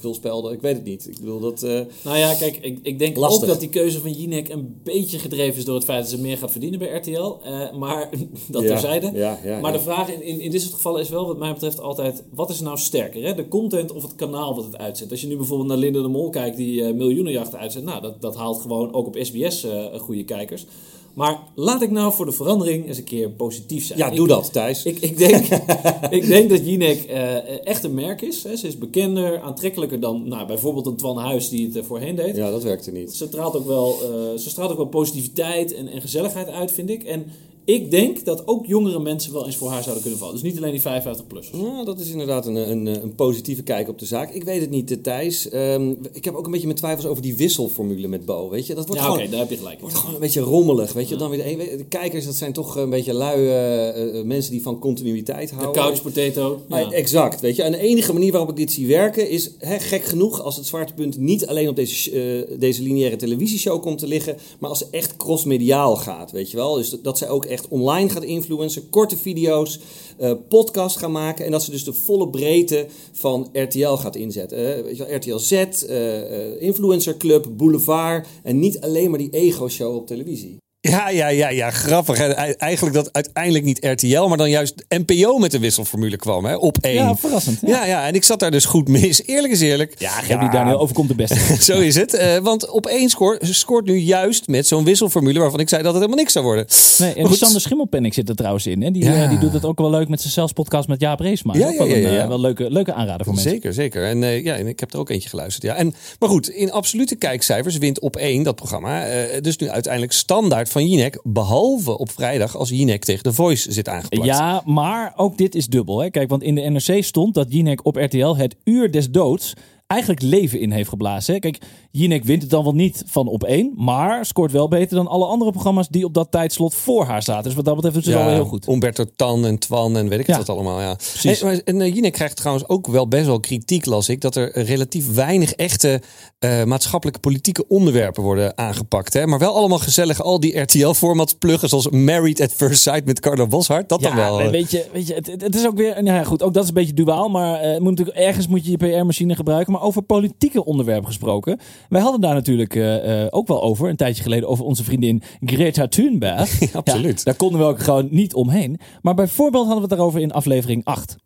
veel 0.00 0.14
spelden. 0.14 0.52
Ik 0.52 0.60
weet 0.60 0.76
het 0.76 0.84
niet. 0.84 1.08
Ik 1.08 1.20
bedoel 1.20 1.40
dat. 1.40 1.60
Nou 2.04 2.16
ja, 2.16 2.34
kijk, 2.34 2.56
ik, 2.56 2.78
ik 2.82 2.98
denk 2.98 3.16
Lastig. 3.16 3.42
ook 3.42 3.48
dat 3.48 3.60
die 3.60 3.68
keuze 3.68 4.00
van 4.00 4.12
Jinek 4.12 4.48
een 4.48 4.80
beetje 4.84 5.18
gedreven 5.18 5.58
is 5.58 5.64
door 5.64 5.74
het 5.74 5.84
feit 5.84 6.00
dat 6.00 6.10
ze 6.10 6.20
meer 6.20 6.38
gaat 6.38 6.50
verdienen 6.50 6.78
bij 6.78 6.96
RTL. 6.96 7.36
Maar 7.78 8.08
dat 8.48 8.62
Ja, 8.62 8.68
terzijde. 8.68 9.10
ja, 9.14 9.38
ja, 9.44 9.60
maar 9.60 9.72
de 9.72 9.80
vraag 9.80 10.12
in, 10.12 10.22
in, 10.22 10.40
in 10.40 10.50
dit 10.50 10.60
soort 10.60 10.74
gevallen 10.74 11.00
is 11.00 11.08
wel, 11.08 11.26
wat 11.26 11.38
mij 11.38 11.52
betreft, 11.52 11.80
altijd: 11.80 12.24
wat 12.34 12.50
is 12.50 12.60
nou 12.60 12.78
sterker? 12.78 13.22
Hè? 13.22 13.34
De 13.34 13.48
content 13.48 13.92
of 13.92 14.02
het 14.02 14.14
kanaal 14.14 14.54
wat 14.54 14.64
het 14.64 14.78
uitzendt? 14.78 15.12
Als 15.12 15.20
je 15.20 15.26
nu 15.26 15.36
bijvoorbeeld 15.36 15.68
naar 15.68 15.78
Linda 15.78 16.02
de 16.02 16.08
Mol 16.08 16.30
kijkt, 16.30 16.56
die 16.56 16.92
miljoenenjachten 16.92 17.58
uitzendt, 17.58 17.86
nou, 17.86 18.00
dat, 18.00 18.20
dat 18.20 18.36
haalt 18.36 18.66
gewoon 18.68 18.92
ook 18.94 19.06
op 19.06 19.16
SBS 19.20 19.64
eh, 19.64 19.98
goede 19.98 20.24
kijkers. 20.24 20.66
Maar 21.14 21.38
laat 21.54 21.82
ik 21.82 21.90
nou 21.90 22.12
voor 22.12 22.26
de 22.26 22.32
verandering 22.32 22.86
eens 22.86 22.98
een 22.98 23.04
keer 23.04 23.30
positief 23.30 23.84
zijn. 23.84 23.98
Ja, 23.98 24.10
Ik- 24.10 24.16
doe 24.16 24.28
dat, 24.28 24.52
Thijs. 24.52 24.84
Ik, 24.84 24.98
ik, 25.00 25.18
denk, 25.18 25.44
ik 26.18 26.26
denk 26.26 26.50
dat 26.50 26.66
Jinek 26.66 27.02
eh, 27.02 27.66
echt 27.66 27.84
een 27.84 27.94
merk 27.94 28.22
is. 28.22 28.42
Hè. 28.42 28.56
Ze 28.56 28.66
is 28.66 28.78
bekender, 28.78 29.40
aantrekkelijker 29.40 30.00
dan 30.00 30.28
nou, 30.28 30.46
bijvoorbeeld 30.46 30.86
een 30.86 30.96
Twan 30.96 31.16
Huis 31.16 31.48
die 31.48 31.66
het 31.66 31.76
eh, 31.76 31.82
voorheen 31.82 32.14
deed. 32.14 32.36
Ja, 32.36 32.50
dat 32.50 32.62
werkte 32.62 32.90
niet. 32.92 33.14
Ze, 33.14 33.26
straalt 33.26 33.56
ook 33.56 33.66
wel, 33.66 33.96
ze 34.36 34.48
straalt 34.50 34.70
ook 34.70 34.76
wel 34.76 34.86
positiviteit 34.86 35.74
en, 35.74 35.88
en 35.88 36.00
gezelligheid 36.00 36.48
uit, 36.48 36.72
vind 36.72 36.90
ik. 36.90 37.04
En 37.04 37.26
ik 37.68 37.90
denk 37.90 38.24
dat 38.24 38.46
ook 38.46 38.66
jongere 38.66 38.98
mensen 38.98 39.32
wel 39.32 39.46
eens 39.46 39.56
voor 39.56 39.68
haar 39.70 39.82
zouden 39.82 40.02
kunnen 40.02 40.20
vallen. 40.20 40.34
Dus 40.34 40.42
niet 40.42 40.56
alleen 40.56 40.72
die 40.72 40.80
55-plussers. 40.80 41.56
Ja, 41.60 41.84
dat 41.84 42.00
is 42.00 42.10
inderdaad 42.10 42.46
een, 42.46 42.70
een, 42.70 42.86
een 42.86 43.14
positieve 43.14 43.62
kijk 43.62 43.88
op 43.88 43.98
de 43.98 44.06
zaak. 44.06 44.30
Ik 44.32 44.44
weet 44.44 44.60
het 44.60 44.70
niet, 44.70 45.02
Thijs. 45.02 45.48
Ehm, 45.48 45.90
ik 46.12 46.24
heb 46.24 46.34
ook 46.34 46.44
een 46.44 46.50
beetje 46.50 46.66
mijn 46.66 46.78
twijfels 46.78 47.06
over 47.06 47.22
die 47.22 47.36
wisselformule 47.36 48.08
met 48.08 48.24
Bo. 48.24 48.48
Weet 48.48 48.66
je, 48.66 48.74
dat 48.74 48.86
wordt 48.86 49.02
Ja, 49.02 49.12
oké, 49.12 49.28
daar 49.28 49.38
heb 49.40 49.50
je 49.50 49.56
gelijk. 49.56 49.80
wordt 49.80 49.94
gewoon 49.96 50.14
een 50.14 50.20
beetje 50.20 50.40
rommelig. 50.40 50.92
Weet 50.92 51.08
je, 51.08 51.16
dan 51.16 51.30
weer 51.30 51.58
de, 51.58 51.76
de 51.76 51.84
kijkers, 51.84 52.24
dat 52.24 52.34
zijn 52.34 52.52
toch 52.52 52.76
een 52.76 52.90
beetje 52.90 53.12
lui 53.12 53.46
eh, 53.46 54.18
eh, 54.18 54.24
mensen 54.24 54.52
die 54.52 54.62
van 54.62 54.78
continuïteit 54.78 55.48
De 55.48 55.54
houden. 55.54 55.82
couch 55.82 56.02
potato. 56.02 56.60
Maar 56.68 56.80
Ja. 56.80 56.90
Exact, 56.90 57.40
weet 57.40 57.56
je. 57.56 57.62
En 57.62 57.72
de 57.72 57.78
enige 57.78 58.12
manier 58.12 58.30
waarop 58.32 58.50
ik 58.50 58.56
dit 58.56 58.72
zie 58.72 58.86
werken 58.86 59.30
is, 59.30 59.50
hè, 59.58 59.78
gek 59.78 60.04
genoeg, 60.04 60.42
als 60.42 60.56
het 60.56 60.66
zwaartepunt 60.66 61.18
niet 61.18 61.46
alleen 61.46 61.68
op 61.68 61.76
deze, 61.76 62.10
eh, 62.50 62.58
deze 62.58 62.82
lineaire 62.82 63.16
televisieshow 63.16 63.82
komt 63.82 63.98
te 63.98 64.06
liggen, 64.06 64.36
maar 64.58 64.70
als 64.70 64.78
ze 64.78 64.86
echt 64.90 65.16
crossmediaal 65.16 65.96
gaat, 65.96 66.30
weet 66.30 66.50
je 66.50 66.56
wel. 66.56 66.74
Dus 66.74 66.90
dat, 66.90 67.04
dat 67.04 67.18
zij 67.18 67.28
ook 67.28 67.44
echt 67.44 67.57
online 67.68 68.08
gaat 68.08 68.22
influencen, 68.22 68.90
korte 68.90 69.16
video's, 69.16 69.80
eh 70.18 70.32
podcast 70.48 70.96
gaan 70.96 71.12
maken 71.12 71.44
en 71.44 71.50
dat 71.50 71.62
ze 71.62 71.70
dus 71.70 71.84
de 71.84 71.92
volle 71.92 72.28
breedte 72.30 72.86
van 73.12 73.48
RTL 73.52 73.94
gaat 73.94 74.16
inzetten. 74.16 74.84
wel, 74.96 75.14
RTL 75.14 75.36
Z, 75.36 75.52
eh, 75.52 76.62
Influencer 76.62 77.16
Club, 77.16 77.46
Boulevard 77.56 78.26
en 78.42 78.58
niet 78.58 78.80
alleen 78.80 79.10
maar 79.10 79.18
die 79.18 79.30
ego-show 79.30 79.94
op 79.94 80.06
televisie. 80.06 80.56
Ja, 80.88 81.08
ja, 81.10 81.28
ja, 81.28 81.48
ja, 81.50 81.70
grappig. 81.70 82.18
hè. 82.18 82.26
Eigenlijk 82.32 82.94
dat 82.96 83.12
uiteindelijk 83.12 83.64
niet 83.64 83.78
RTL, 83.84 84.22
maar 84.26 84.36
dan 84.36 84.50
juist 84.50 84.74
NPO 84.88 85.38
met 85.38 85.50
de 85.50 85.58
wisselformule 85.58 86.16
kwam, 86.16 86.44
hè, 86.44 86.54
op 86.56 86.78
één. 86.80 86.94
Ja, 86.94 87.16
verrassend. 87.16 87.58
Ja, 87.66 87.68
Ja, 87.78 87.86
ja, 87.86 88.06
en 88.06 88.14
ik 88.14 88.24
zat 88.24 88.38
daar 88.40 88.50
dus 88.50 88.64
goed 88.64 88.88
mis. 88.88 89.22
Eerlijk 89.26 89.52
is 89.52 89.60
eerlijk. 89.60 89.94
ja 89.98 90.38
die 90.40 90.50
Daniel 90.50 90.78
overkomt 90.80 91.08
de 91.08 91.14
beste. 91.14 91.38
Zo 91.72 91.78
is 91.80 91.94
het. 91.94 92.14
Eh, 92.14 92.36
want 92.38 92.70
op 92.70 92.86
één 92.86 93.08
score 93.08 93.38
scoort 93.40 93.84
nu 93.84 93.96
juist 93.96 94.46
met 94.48 94.66
zo'n 94.66 94.84
wisselformule 94.84 95.38
waarvan 95.38 95.60
ik 95.60 95.68
zei 95.68 95.82
dat 95.82 95.90
het 95.92 96.00
helemaal 96.02 96.20
niks 96.22 96.32
zou 96.32 96.44
worden. 96.44 96.66
Nee, 96.98 97.14
en 97.14 97.34
Sander 97.34 97.60
Schimmelpenning 97.60 98.14
zit 98.14 98.28
er 98.28 98.34
trouwens 98.34 98.66
in. 98.66 98.82
Hè? 98.82 98.90
Die, 98.90 99.04
Ja. 99.04 99.22
eh, 99.22 99.28
die 99.28 99.38
doet 99.38 99.52
het 99.52 99.64
ook 99.64 99.78
wel 99.78 99.90
leuk 99.90 100.08
met 100.08 100.20
zijn 100.20 100.32
zelfspodcast 100.32 100.88
met 100.88 101.00
Jaap 101.00 101.20
Reesma. 101.20 101.54
Ja, 101.54 101.72
wel 101.76 101.86
ja, 101.86 101.94
een 101.94 102.00
ja, 102.00 102.22
eh, 102.22 102.28
wel 102.28 102.40
leuke, 102.40 102.70
leuke 102.70 102.92
aanrader 102.92 103.24
voor 103.24 103.34
mensen. 103.34 103.52
Zeker, 103.52 103.72
zeker. 103.72 104.04
En, 104.04 104.18
ja, 104.42 104.54
en 104.54 104.66
ik 104.66 104.80
heb 104.80 104.92
er 104.92 104.98
ook 104.98 105.10
eentje 105.10 105.28
geluisterd. 105.28 105.62
Ja. 105.64 105.74
En, 105.74 105.94
maar 106.18 106.28
goed, 106.28 106.48
in 106.48 106.72
absolute 106.72 107.16
kijkcijfers 107.16 107.78
wint 107.78 108.00
op 108.00 108.16
één 108.16 108.42
dat 108.42 108.54
programma. 108.54 109.04
dus 109.40 109.56
nu 109.56 109.68
uiteindelijk 109.68 110.12
standaard 110.12 110.68
van 110.68 110.77
Jinek. 110.86 111.20
Behalve 111.22 111.98
op 111.98 112.10
vrijdag 112.10 112.56
als 112.56 112.68
Jinek 112.68 113.04
tegen 113.04 113.22
The 113.22 113.32
Voice 113.32 113.72
zit 113.72 113.88
aangeplakt. 113.88 114.26
Ja, 114.26 114.62
maar 114.64 115.12
ook 115.16 115.38
dit 115.38 115.54
is 115.54 115.66
dubbel. 115.66 115.98
Hè? 115.98 116.10
Kijk, 116.10 116.28
want 116.28 116.42
in 116.42 116.54
de 116.54 116.60
NRC 116.60 117.04
stond 117.04 117.34
dat 117.34 117.52
Jinek 117.52 117.84
op 117.84 117.96
RTL 117.96 118.36
het 118.36 118.56
uur 118.64 118.90
des 118.90 119.10
doods 119.10 119.54
eigenlijk 119.86 120.22
leven 120.22 120.60
in 120.60 120.70
heeft 120.70 120.88
geblazen. 120.88 121.34
Hè? 121.34 121.40
Kijk, 121.40 121.58
Jinek 121.90 122.24
wint 122.24 122.42
het 122.42 122.50
dan 122.50 122.64
wel 122.64 122.74
niet 122.74 123.02
van 123.06 123.26
op 123.28 123.44
één, 123.44 123.72
maar 123.76 124.26
scoort 124.26 124.52
wel 124.52 124.68
beter 124.68 124.96
dan 124.96 125.06
alle 125.06 125.24
andere 125.26 125.50
programma's 125.50 125.88
die 125.88 126.04
op 126.04 126.14
dat 126.14 126.30
tijdslot 126.30 126.74
voor 126.74 127.04
haar 127.04 127.22
zaten. 127.22 127.42
Dus 127.44 127.54
wat 127.54 127.64
dat 127.64 127.74
betreft 127.74 127.94
doet 127.96 128.04
ze 128.04 128.10
het 128.10 128.20
wel 128.20 128.28
heel 128.34 128.44
goed. 128.44 128.68
Umberto 128.68 129.04
Tan 129.16 129.44
en 129.46 129.58
Twan 129.58 129.96
en 129.96 130.08
weet 130.08 130.18
ik 130.18 130.26
Ja. 130.26 130.36
wat 130.36 130.48
allemaal. 130.48 130.80
Ja. 130.80 130.94
Precies. 130.94 131.62
En 131.62 131.80
uh, 131.80 131.94
Jinek 131.94 132.12
krijgt 132.12 132.36
trouwens 132.36 132.68
ook 132.68 132.86
wel 132.86 133.08
best 133.08 133.26
wel 133.26 133.40
kritiek, 133.40 133.86
las 133.86 134.08
ik. 134.08 134.20
Dat 134.20 134.36
er 134.36 134.58
relatief 134.62 135.14
weinig 135.14 135.52
echte 135.52 136.00
eh, 136.38 136.64
maatschappelijke 136.64 137.20
politieke 137.20 137.68
onderwerpen 137.68 138.22
worden 138.22 138.58
aangepakt. 138.58 139.12
Hè? 139.12 139.26
Maar 139.26 139.38
wel 139.38 139.54
allemaal 139.54 139.78
gezellig 139.78 140.22
al 140.22 140.40
die 140.40 140.58
RTL-formats 140.60 141.34
pluggen. 141.34 141.68
Zoals 141.68 141.88
Married 141.88 142.40
at 142.40 142.52
First 142.52 142.82
Sight 142.82 143.04
met 143.04 143.20
Carlo 143.20 143.46
Boshart. 143.46 143.88
Dat 143.88 144.00
Ja, 144.00 144.06
dan 144.06 144.16
wel. 144.16 144.40
eh. 144.40 144.50
weet 144.50 144.70
je, 144.70 144.86
weet 144.92 145.06
je 145.06 145.14
het, 145.14 145.26
het- 145.26 145.54
is 145.54 145.66
ook 145.66 145.76
weer, 145.76 146.02
nou 146.02 146.16
ja, 146.16 146.24
goed, 146.24 146.42
ook 146.42 146.54
dat 146.54 146.62
is 146.62 146.68
een 146.68 146.74
beetje 146.74 146.94
duaal, 146.94 147.28
maar 147.28 147.54
eh, 147.60 147.80
moet 147.80 147.90
natuurlijk, 147.90 148.16
ergens 148.18 148.46
moet 148.46 148.64
je 148.64 148.70
je 148.70 148.76
PR-machine 148.76 149.34
gebruiken. 149.34 149.72
Maar 149.72 149.82
over 149.82 150.02
politieke 150.02 150.64
onderwerpen 150.64 151.06
gesproken, 151.06 151.58
wij 151.88 152.00
hadden 152.00 152.20
daar 152.20 152.34
natuurlijk 152.34 152.74
eh, 152.74 153.22
eh, 153.22 153.26
ook 153.30 153.48
wel 153.48 153.62
over, 153.62 153.88
een 153.88 153.96
tijdje 153.96 154.22
geleden, 154.22 154.48
over 154.48 154.64
onze 154.64 154.84
vriendin 154.84 155.22
Greta 155.40 155.88
Thunberg. 155.88 156.60
Absoluut. 156.72 157.18
Ja, 157.18 157.24
daar 157.24 157.36
konden 157.36 157.60
we 157.60 157.66
ook 157.66 157.80
gewoon 157.80 158.08
niet 158.10 158.34
omheen. 158.34 158.80
Maar 159.02 159.14
bijvoorbeeld 159.14 159.66
hadden 159.66 159.82
we 159.82 159.88
het 159.88 159.98
daarover 159.98 160.20
in 160.20 160.32
aflevering 160.32 160.84
8. 160.84 161.16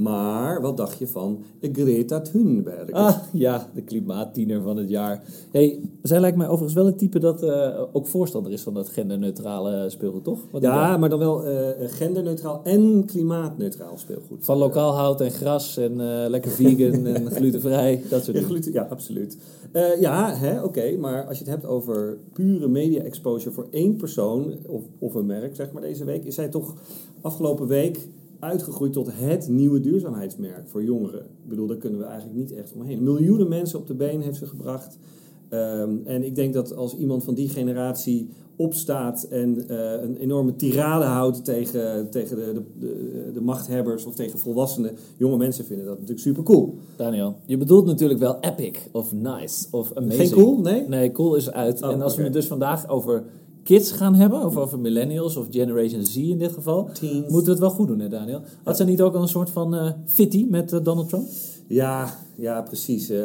Maar 0.00 0.60
wat 0.60 0.76
dacht 0.76 0.98
je 0.98 1.06
van 1.06 1.42
Greta 1.72 2.20
Thunberg? 2.20 2.90
Ah, 2.90 3.16
ja, 3.32 3.68
de 3.74 3.82
klimaattiener 3.82 4.62
van 4.62 4.76
het 4.76 4.88
jaar. 4.88 5.22
Hey, 5.50 5.80
zij 6.02 6.20
lijkt 6.20 6.36
mij 6.36 6.46
overigens 6.46 6.74
wel 6.74 6.86
het 6.86 6.98
type 6.98 7.18
dat 7.18 7.42
eh, 7.42 7.80
ook 7.92 8.06
voorstander 8.06 8.52
is 8.52 8.62
van 8.62 8.74
dat 8.74 8.88
genderneutrale 8.88 9.90
speelgoed, 9.90 10.24
toch? 10.24 10.40
Wat 10.50 10.62
Ja, 10.62 10.96
maar 10.96 11.08
dan 11.08 11.18
wel 11.18 11.44
eh, 11.44 11.88
genderneutraal 11.88 12.60
en 12.64 13.04
klimaatneutraal 13.06 13.98
speelgoed. 13.98 14.44
Van 14.44 14.58
lokaal 14.58 14.92
hout 14.92 15.20
en 15.20 15.30
gras 15.30 15.76
en 15.76 16.00
eh, 16.00 16.28
lekker 16.28 16.50
vegan 16.50 17.06
en 17.14 17.30
glutenvrij, 17.30 18.02
dat 18.08 18.24
soort 18.24 18.26
Ja, 18.26 18.32
dingen. 18.32 18.48
gluten, 18.48 18.72
ja 18.72 18.86
absoluut. 18.90 19.38
Eh, 19.72 20.00
ja, 20.00 20.34
hè, 20.34 20.62
oké, 20.62 20.96
maar 20.96 21.26
als 21.26 21.38
je 21.38 21.44
het 21.44 21.52
hebt 21.52 21.66
over 21.66 22.18
pure 22.32 22.68
media 22.68 23.02
exposure 23.02 23.54
voor 23.54 23.66
één 23.70 23.96
persoon 23.96 24.54
of, 24.66 24.82
of 24.98 25.14
een 25.14 25.26
merk, 25.26 25.56
zeg 25.56 25.72
maar 25.72 25.82
deze 25.82 26.04
week, 26.04 26.24
is 26.24 26.34
zij 26.34 26.48
toch 26.48 26.74
afgelopen 27.20 27.66
week 27.66 28.08
uitgegroeid 28.40 28.92
tot 28.92 29.10
het 29.12 29.48
nieuwe 29.48 29.80
duurzaamheidsmerk 29.80 30.68
voor 30.68 30.84
jongeren. 30.84 31.20
Ik 31.20 31.48
bedoel, 31.48 31.66
daar 31.66 31.76
kunnen 31.76 31.98
we 31.98 32.04
eigenlijk 32.04 32.38
niet 32.38 32.52
echt 32.52 32.72
omheen. 32.72 33.02
Miljoenen 33.02 33.48
mensen 33.48 33.78
op 33.78 33.86
de 33.86 33.94
been 33.94 34.20
heeft 34.20 34.36
ze 34.36 34.46
gebracht. 34.46 34.98
Ehm, 35.48 35.96
en 36.04 36.24
ik 36.24 36.34
denk 36.34 36.54
dat 36.54 36.76
als 36.76 36.96
iemand 36.96 37.24
van 37.24 37.34
die 37.34 37.48
generatie 37.48 38.28
opstaat 38.56 39.22
en 39.22 39.68
eh, 39.68 40.02
een 40.02 40.16
enorme 40.16 40.56
tirade 40.56 41.04
houdt 41.04 41.44
tegen, 41.44 42.10
tegen 42.10 42.36
de, 42.36 42.62
de, 42.78 43.30
de, 43.34 43.40
machthebbers 43.40 44.04
of 44.04 44.14
tegen 44.14 44.38
volwassenen, 44.38 44.96
jonge 45.16 45.36
mensen 45.36 45.64
vinden 45.64 45.86
dat 45.86 45.94
natuurlijk 45.94 46.20
super 46.20 46.42
cool. 46.42 46.74
Daniel, 46.96 47.36
je 47.46 47.56
bedoelt 47.56 47.86
natuurlijk 47.86 48.20
wel 48.20 48.40
epic 48.40 48.78
of 48.92 49.12
nice 49.12 49.66
of 49.70 49.92
amazing. 49.94 50.28
Geen 50.28 50.38
cool? 50.38 50.60
Nee? 50.60 50.88
Nee, 50.88 51.12
cool 51.12 51.34
is 51.34 51.50
uit. 51.50 51.82
Oh, 51.82 51.90
en 51.90 52.02
als 52.02 52.16
we 52.16 52.22
het 52.22 52.32
dus 52.32 52.46
vandaag 52.46 52.88
over 52.88 53.24
kids 53.64 53.92
gaan 53.92 54.14
hebben, 54.14 54.44
of 54.44 54.56
over 54.56 54.78
millennials 54.78 55.36
of 55.36 55.46
Generation 55.50 56.04
Z 56.04 56.16
in 56.16 56.38
dit 56.38 56.52
geval, 56.52 56.88
Teens. 56.92 57.12
moeten 57.12 57.44
we 57.44 57.50
het 57.50 57.58
wel 57.58 57.70
goed 57.70 57.88
doen, 57.88 57.98
hè 58.00 58.08
Daniel? 58.08 58.40
Had 58.64 58.76
zij 58.76 58.86
niet 58.86 59.00
ook 59.02 59.14
al 59.14 59.22
een 59.22 59.28
soort 59.28 59.50
van 59.50 59.74
eh 59.74 59.90
fitty 60.06 60.46
met 60.50 60.72
eh, 60.72 60.80
Donald 60.82 61.08
Trump? 61.08 61.28
Ja, 61.66 62.14
ja 62.36 62.62
precies. 62.62 63.10
Eh, 63.10 63.18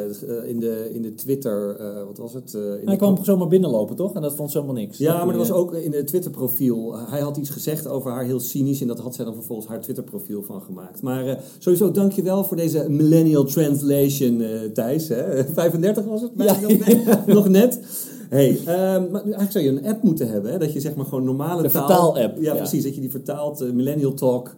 in, 0.46 0.60
de, 0.60 0.90
in 0.92 1.02
de 1.02 1.14
Twitter, 1.14 1.76
eh, 1.76 2.04
wat 2.06 2.18
was 2.18 2.34
het? 2.34 2.54
In 2.54 2.86
Hij 2.88 2.96
kwam 2.96 3.24
zomaar 3.24 3.48
binnenlopen, 3.48 3.96
toch? 3.96 4.14
En 4.14 4.22
dat 4.22 4.34
vond 4.34 4.50
ze 4.50 4.58
helemaal 4.58 4.80
niks. 4.80 4.98
Ja, 4.98 5.06
Dat 5.06 5.16
maar 5.26 5.34
er 5.34 5.40
die, 5.42 5.50
was 5.50 5.60
ook 5.60 5.74
in 5.74 5.92
het 5.92 6.06
Twitter-profiel. 6.06 6.96
Hij 7.08 7.20
had 7.20 7.36
iets 7.36 7.50
gezegd 7.50 7.88
over 7.88 8.10
haar 8.10 8.24
heel 8.24 8.40
cynisch. 8.40 8.80
En 8.80 8.86
dat 8.86 8.98
had 8.98 9.14
zij 9.14 9.24
dan 9.24 9.34
vervolgens 9.34 9.68
haar 9.68 9.80
Twitter-profiel 9.80 10.42
van 10.42 10.62
gemaakt. 10.62 11.02
Maar 11.02 11.26
eh, 11.26 11.36
sowieso, 11.58 11.90
dankjewel 11.90 12.44
voor 12.44 12.56
deze 12.56 12.86
Millennial 12.88 13.44
Translation, 13.44 14.42
Thijs. 14.72 15.08
Hè? 15.08 15.44
35 15.54 16.04
was 16.04 16.20
het? 16.22 16.30
Ja. 16.36 17.24
Nog 17.26 17.48
net. 17.48 17.80
Hey, 18.28 18.58
ehm, 18.66 19.10
maar 19.10 19.22
eigenlijk 19.22 19.52
zou 19.52 19.64
je 19.64 19.70
een 19.70 19.86
app 19.86 20.02
moeten 20.02 20.28
hebben. 20.28 20.52
Hè? 20.52 20.58
Dat 20.58 20.72
je 20.72 20.80
zeg 20.80 20.94
maar 20.94 21.04
gewoon 21.04 21.24
normale 21.24 21.62
De 21.62 21.70
taal... 21.70 21.86
vertaal-app, 21.86 22.36
Ja, 22.36 22.52
ja. 22.52 22.54
precies. 22.54 22.84
Dat 22.84 22.94
je 22.94 23.00
die 23.00 23.10
vertaalt, 23.10 23.60
eh, 23.60 23.70
Millennial 23.70 24.14
Talk, 24.14 24.54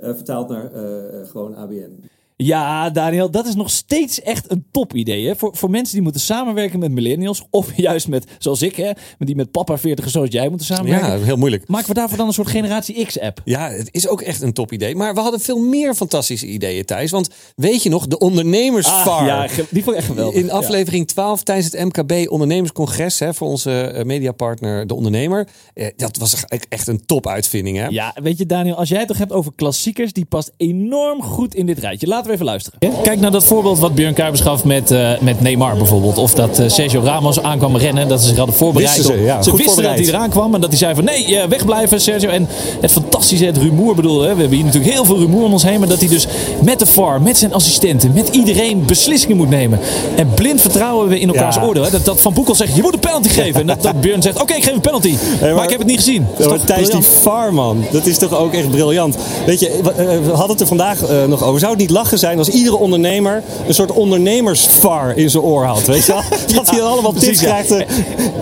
eh, 0.00 0.14
vertaalt 0.14 0.48
naar 0.48 0.72
eh, 0.72 1.28
gewoon 1.28 1.54
ABN. 1.54 2.04
Ja, 2.36 2.90
Daniel, 2.90 3.30
dat 3.30 3.46
is 3.46 3.54
nog 3.54 3.70
steeds 3.70 4.22
echt 4.22 4.50
een 4.50 4.66
topidee. 4.70 5.26
Hè? 5.26 5.36
Voor, 5.36 5.56
voor 5.56 5.70
mensen 5.70 5.94
die 5.94 6.02
moeten 6.02 6.20
samenwerken 6.20 6.78
met 6.78 6.90
millennials. 6.90 7.42
Of 7.50 7.76
juist 7.86 8.08
met, 8.08 8.24
zoals 8.38 8.62
ik, 8.62 8.76
hè, 8.76 8.90
met 9.18 9.26
die 9.26 9.36
met 9.36 9.50
papa 9.50 9.78
40 9.78 10.10
zoals 10.10 10.28
jij 10.30 10.48
moeten 10.48 10.66
samenwerken. 10.66 11.18
Ja, 11.18 11.24
heel 11.24 11.36
moeilijk. 11.36 11.68
Maken 11.68 11.88
we 11.88 11.94
daarvoor 11.94 12.16
dan 12.16 12.26
een 12.26 12.32
soort 12.32 12.48
generatie 12.48 13.06
X-app? 13.06 13.40
Ja, 13.44 13.70
het 13.70 13.88
is 13.90 14.08
ook 14.08 14.20
echt 14.20 14.42
een 14.42 14.52
top 14.52 14.72
idee. 14.72 14.94
Maar 14.96 15.14
we 15.14 15.20
hadden 15.20 15.40
veel 15.40 15.58
meer 15.58 15.94
fantastische 15.94 16.46
ideeën, 16.46 16.84
Thijs. 16.84 17.10
Want 17.10 17.28
weet 17.56 17.82
je 17.82 17.88
nog, 17.88 18.06
de 18.06 18.18
ondernemersfarm. 18.18 19.28
Ah, 19.28 19.46
ja, 19.56 19.62
die 19.70 19.82
vond 19.82 19.96
ik 19.96 20.02
echt 20.02 20.06
geweldig. 20.06 20.40
In 20.42 20.50
aflevering 20.50 21.06
12 21.08 21.42
tijdens 21.42 21.72
het 21.72 21.84
MKB 21.84 22.30
ondernemerscongres 22.30 23.18
hè, 23.18 23.34
voor 23.34 23.48
onze 23.48 23.80
eh, 23.80 24.04
mediapartner 24.04 24.86
De 24.86 24.94
Ondernemer. 24.94 25.48
Eh, 25.74 25.86
dat 25.96 26.16
was 26.16 26.44
echt- 26.68 26.84
een 26.88 27.06
top 27.06 27.26
uitvinding. 27.26 27.76
Hè? 27.76 27.86
Ja, 27.86 28.14
weet 28.22 28.38
je 28.38 28.46
Daniel, 28.46 28.74
als 28.76 28.88
jij 28.88 28.98
het 28.98 29.08
toch 29.08 29.18
hebt 29.18 29.32
over 29.32 29.52
klassiekers, 29.54 30.12
die 30.12 30.24
past 30.24 30.52
enorm 30.56 31.22
goed 31.22 31.54
in 31.54 31.66
dit 31.66 31.78
rijtje. 31.78 32.06
Laten 32.26 32.44
we 32.44 32.54
even 32.54 32.70
luisteren. 32.80 33.02
Kijk 33.02 33.20
naar 33.20 33.30
dat 33.30 33.44
voorbeeld 33.44 33.78
wat 33.78 33.94
Björn 33.94 34.14
Kuipers 34.14 34.40
gaf 34.40 34.64
met, 34.64 34.90
eh, 34.90 35.10
met 35.20 35.40
Neymar 35.40 35.76
bijvoorbeeld. 35.76 36.18
Of 36.18 36.34
dat 36.34 36.58
eh, 36.58 36.68
Sergio 36.68 37.00
Ramos 37.00 37.42
aankwam 37.42 37.76
rennen, 37.76 38.08
dat 38.08 38.20
ze 38.20 38.26
zich 38.26 38.36
hadden 38.36 38.54
voorbereid. 38.54 38.96
Wisten 38.96 39.16
ze, 39.16 39.22
ja, 39.22 39.36
wisten 39.36 39.52
voorbereid. 39.58 39.96
dat 39.96 40.06
hij 40.06 40.14
eraan 40.14 40.30
kwam 40.30 40.54
en 40.54 40.60
dat 40.60 40.70
hij 40.70 40.78
zei 40.78 40.94
van 40.94 41.04
nee, 41.04 41.38
eh, 41.38 41.48
wegblijven 41.48 42.00
Sergio. 42.00 42.28
En 42.28 42.48
het 42.80 42.92
fantastische, 42.92 43.44
het 43.44 43.56
rumoer 43.56 43.94
bedoel, 43.94 44.20
hè, 44.20 44.34
we 44.34 44.40
hebben 44.40 44.56
hier 44.56 44.64
natuurlijk 44.64 44.92
heel 44.92 45.04
veel 45.04 45.18
rumoer 45.18 45.44
om 45.44 45.52
ons 45.52 45.62
heen. 45.62 45.78
Maar 45.78 45.88
dat 45.88 46.00
hij 46.00 46.08
dus 46.08 46.26
met 46.62 46.78
de 46.78 46.86
VAR, 46.86 47.22
met 47.22 47.38
zijn 47.38 47.52
assistenten, 47.52 48.12
met 48.12 48.28
iedereen 48.28 48.84
beslissingen 48.86 49.36
moet 49.36 49.48
nemen. 49.48 49.80
En 50.16 50.30
blind 50.34 50.60
vertrouwen 50.60 51.08
we 51.08 51.20
in 51.20 51.28
elkaars 51.28 51.56
Ja. 51.56 51.62
oordeel. 51.62 51.84
Hè. 51.84 51.90
Dat, 51.90 52.04
dat 52.04 52.20
Van 52.20 52.34
Boekel 52.34 52.54
zegt, 52.54 52.76
je 52.76 52.82
moet 52.82 52.94
een 52.94 53.00
penalty 53.00 53.28
geven. 53.28 53.60
En 53.60 53.66
dat, 53.66 53.82
dat 53.82 54.00
Björn 54.00 54.22
zegt, 54.22 54.40
oké, 54.40 54.54
ik 54.54 54.64
geef 54.64 54.74
een 54.74 54.80
penalty. 54.80 55.14
maar, 55.40 55.54
maar- 55.54 55.64
ik 55.64 55.70
heb 55.70 55.78
het 55.78 55.88
niet 55.88 55.98
gezien. 55.98 56.26
Dat 56.38 56.54
is 56.54 56.60
Thijs, 56.64 56.90
die? 56.90 57.02
VAR, 57.02 57.54
man. 57.54 57.84
Dat 57.92 58.06
is 58.06 58.18
toch 58.18 58.38
ook 58.38 58.52
echt 58.52 58.70
briljant. 58.70 59.16
Weet 59.46 59.60
je, 59.60 59.80
we, 59.82 60.30
hadden 60.30 60.50
het 60.50 60.60
er 60.60 60.66
vandaag 60.66 61.00
nog 61.28 61.42
over. 61.44 61.60
Zou 61.60 61.72
het 61.72 61.80
niet 61.80 61.90
lachen 61.90 62.15
lachen 62.16 62.28
zijn 62.28 62.38
als 62.38 62.48
iedere 62.48 62.76
ondernemer 62.76 63.42
een 63.66 63.74
soort 63.74 63.92
ondernemersvar 63.92 65.12
in 65.16 65.30
zijn 65.30 65.42
oor 65.42 65.64
had. 65.64 65.86
Weet 65.86 66.06
je 66.06 66.12
wel? 66.12 66.22
Dat 66.54 66.70
hij 66.70 66.82
allemaal 66.82 67.12
tips 67.12 67.24
precies, 67.24 67.42
krijgt. 67.42 67.70
eh, 67.70 67.78
En 67.78 67.86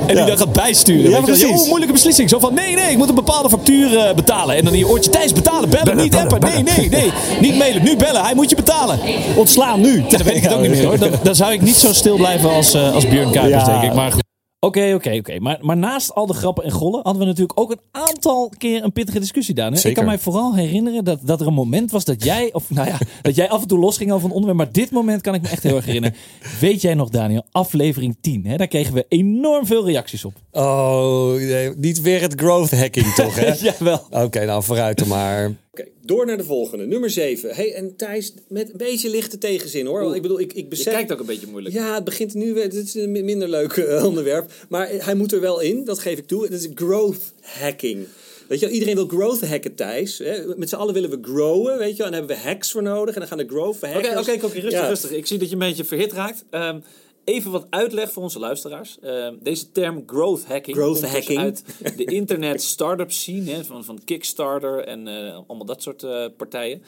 die 0.06 0.16
ja. 0.16 0.24
dan 0.26 0.38
gaat 0.38 0.52
bijsturen. 0.52 1.10
Ja, 1.10 1.22
weet 1.22 1.26
je 1.26 1.26
wel. 1.26 1.36
precies. 1.48 1.60
Oh, 1.62 1.66
moeilijke 1.68 1.92
beslissing. 1.94 2.28
Zo 2.28 2.38
van, 2.38 2.54
nee, 2.54 2.74
nee, 2.74 2.90
ik 2.90 2.96
moet 2.96 3.08
een 3.08 3.14
bepaalde 3.14 3.48
factuur 3.48 3.96
eh, 3.98 4.14
betalen. 4.14 4.56
En 4.56 4.64
dan 4.64 4.72
in 4.72 4.78
je 4.78 4.88
oortje, 4.88 5.10
Thijs, 5.10 5.32
betalen, 5.32 5.68
bellen, 5.70 5.96
niet 5.96 6.14
appen. 6.14 6.40
Nee, 6.40 6.62
nee, 6.62 6.88
nee. 6.88 7.12
Niet 7.40 7.58
mailen, 7.58 7.82
nu 7.82 7.96
bellen. 7.96 8.22
Hij 8.24 8.34
moet 8.34 8.50
je 8.50 8.56
betalen. 8.56 8.98
Ontslaan 9.36 9.80
nu. 9.80 10.04
Ja, 10.08 10.16
dan 10.16 10.26
weet 10.26 10.36
ik 10.36 10.42
het 10.42 10.52
ook 10.54 10.60
niet 10.60 10.70
meer 10.70 10.84
hoor. 10.84 10.98
Dan, 10.98 11.10
dan 11.22 11.34
zou 11.34 11.52
ik 11.52 11.62
niet 11.62 11.76
zo 11.76 11.92
stil 11.92 12.16
blijven 12.16 12.50
als, 12.50 12.74
eh 12.74 12.94
als 12.94 13.08
Björn 13.08 13.30
Kuipers, 13.30 13.64
Ja. 13.66 13.80
denk 13.80 13.82
ik. 13.82 13.94
Maar 13.94 14.12
goed. 14.12 14.22
Oké, 14.64 14.94
oké, 14.94 15.16
oké. 15.18 15.38
Maar, 15.40 15.58
maar 15.60 15.76
naast 15.76 16.14
al 16.14 16.26
de 16.26 16.34
grappen 16.34 16.64
en 16.64 16.70
gollen 16.70 17.00
hadden 17.02 17.22
we 17.22 17.28
natuurlijk 17.28 17.60
ook 17.60 17.70
een 17.70 17.80
aantal 17.90 18.52
keer 18.58 18.84
een 18.84 18.92
pittige 18.92 19.20
discussie, 19.20 19.54
Daan. 19.54 19.72
hè? 19.72 19.88
Ik 19.88 19.94
kan 19.94 20.04
mij 20.04 20.18
vooral 20.18 20.54
herinneren 20.54 21.04
dat, 21.04 21.18
dat 21.22 21.40
er 21.40 21.46
een 21.46 21.54
moment 21.54 21.90
was 21.90 22.04
dat 22.04 22.24
jij, 22.24 22.52
of 22.52 22.70
nou 22.70 22.88
ja, 22.88 22.98
dat 23.22 23.34
jij 23.34 23.48
af 23.48 23.62
en 23.62 23.68
toe 23.68 23.78
losging 23.78 24.12
over 24.12 24.26
een 24.28 24.34
onderwerp. 24.34 24.58
Maar 24.58 24.72
dit 24.72 24.90
moment 24.90 25.20
kan 25.20 25.34
ik 25.34 25.42
me 25.42 25.48
echt 25.48 25.62
heel 25.62 25.76
erg 25.76 25.84
herinneren. 25.84 26.16
Weet 26.60 26.80
jij 26.80 26.94
nog, 26.94 27.08
Daniel, 27.08 27.44
aflevering 27.50 28.16
10. 28.20 28.46
Hè? 28.46 28.56
Daar 28.56 28.66
kregen 28.66 28.94
we 28.94 29.06
enorm 29.08 29.66
veel 29.66 29.86
reacties 29.86 30.24
op. 30.24 30.34
Oh, 30.52 31.34
nee, 31.34 31.72
niet 31.76 32.00
weer 32.00 32.20
het 32.20 32.34
growth 32.36 32.70
hacking 32.70 33.14
toch, 33.14 33.34
hè? 33.34 33.52
Jawel. 33.70 34.00
Oké, 34.10 34.44
nou 34.44 34.62
vooruit 34.62 34.98
dan 34.98 35.08
maar. 35.08 35.52
Oké, 35.72 35.84
door 36.06 36.26
naar 36.26 36.36
de 36.36 36.44
volgende. 36.44 36.86
Nummer 36.86 37.10
7. 37.10 37.54
Hey, 37.54 37.74
en 37.74 37.96
Thijs, 37.96 38.34
met 38.48 38.70
een 38.70 38.76
beetje 38.76 39.10
lichte 39.10 39.38
tegenzin 39.38 39.86
hoor. 39.86 40.02
Want 40.02 40.14
ik 40.14 40.22
bedoel, 40.22 40.40
ik, 40.40 40.52
ik 40.52 40.56
Je 40.56 40.66
besef... 40.68 40.92
kijkt 40.92 41.12
ook 41.12 41.20
een 41.20 41.26
beetje 41.26 41.46
moeilijk. 41.46 41.74
Ja, 41.74 41.94
het 41.94 42.04
begint 42.04 42.34
nu. 42.34 42.52
weer- 42.54 42.70
Dit 42.70 42.84
is 42.86 42.94
een 42.94 43.10
mi- 43.12 43.22
minder 43.22 43.48
leuk 43.48 43.72
eh, 43.72 44.04
onderwerp. 44.08 44.50
Maar 44.68 44.88
hij 44.90 45.14
moet 45.14 45.32
er 45.32 45.40
wel 45.40 45.60
in, 45.60 45.84
dat 45.84 45.98
geef 45.98 46.18
ik 46.18 46.26
toe. 46.26 46.48
Dat 46.48 46.60
is 46.60 46.68
growth 46.74 47.32
hacking. 47.40 48.06
Weet 48.48 48.60
je 48.60 48.70
iedereen 48.70 48.94
wil 48.94 49.06
growth 49.06 49.40
hacken, 49.48 49.74
Thijs. 49.74 50.22
Met 50.56 50.68
z'n 50.68 50.74
allen 50.74 50.94
willen 50.94 51.10
we 51.10 51.18
growen, 51.22 51.78
weet 51.78 51.90
je 51.90 51.96
wel. 51.96 52.06
En 52.06 52.12
daar 52.12 52.20
hebben 52.20 52.36
we 52.44 52.48
hacks 52.48 52.70
voor 52.70 52.82
nodig. 52.82 53.14
En 53.14 53.20
dan 53.20 53.28
gaan 53.28 53.38
de 53.38 53.46
growth 53.48 53.76
Oké, 53.76 53.86
hackers... 53.86 54.28
oké, 54.28 54.44
oké, 54.46 54.54
rustig, 54.60 54.70
Ja. 54.80 54.88
rustig. 54.88 55.10
Ik 55.10 55.26
zie 55.26 55.38
dat 55.38 55.46
je 55.48 55.52
een 55.52 55.58
beetje 55.60 55.84
verhit 55.84 56.12
raakt. 56.12 56.44
Ehm, 56.50 56.78
even 57.24 57.50
wat 57.50 57.66
uitleg 57.70 58.12
voor 58.12 58.22
onze 58.22 58.38
luisteraars. 58.38 58.98
Ehm, 59.00 59.34
deze 59.40 59.72
term 59.72 60.02
growth 60.06 60.46
hacking 60.46 60.76
Growth 60.76 61.00
komt 61.00 61.12
dus 61.12 61.12
hacking. 61.12 61.38
uit 61.38 61.64
de 61.96 62.04
internet 62.04 62.62
startup 62.62 63.10
scene 63.10 63.50
hè, 63.50 63.64
van, 63.64 63.84
van 63.84 64.00
Kickstarter 64.04 64.84
en 64.84 65.08
eh, 65.08 65.34
allemaal 65.34 65.66
dat 65.66 65.82
soort 65.82 66.02
eh, 66.02 66.26
partijen. 66.36 66.82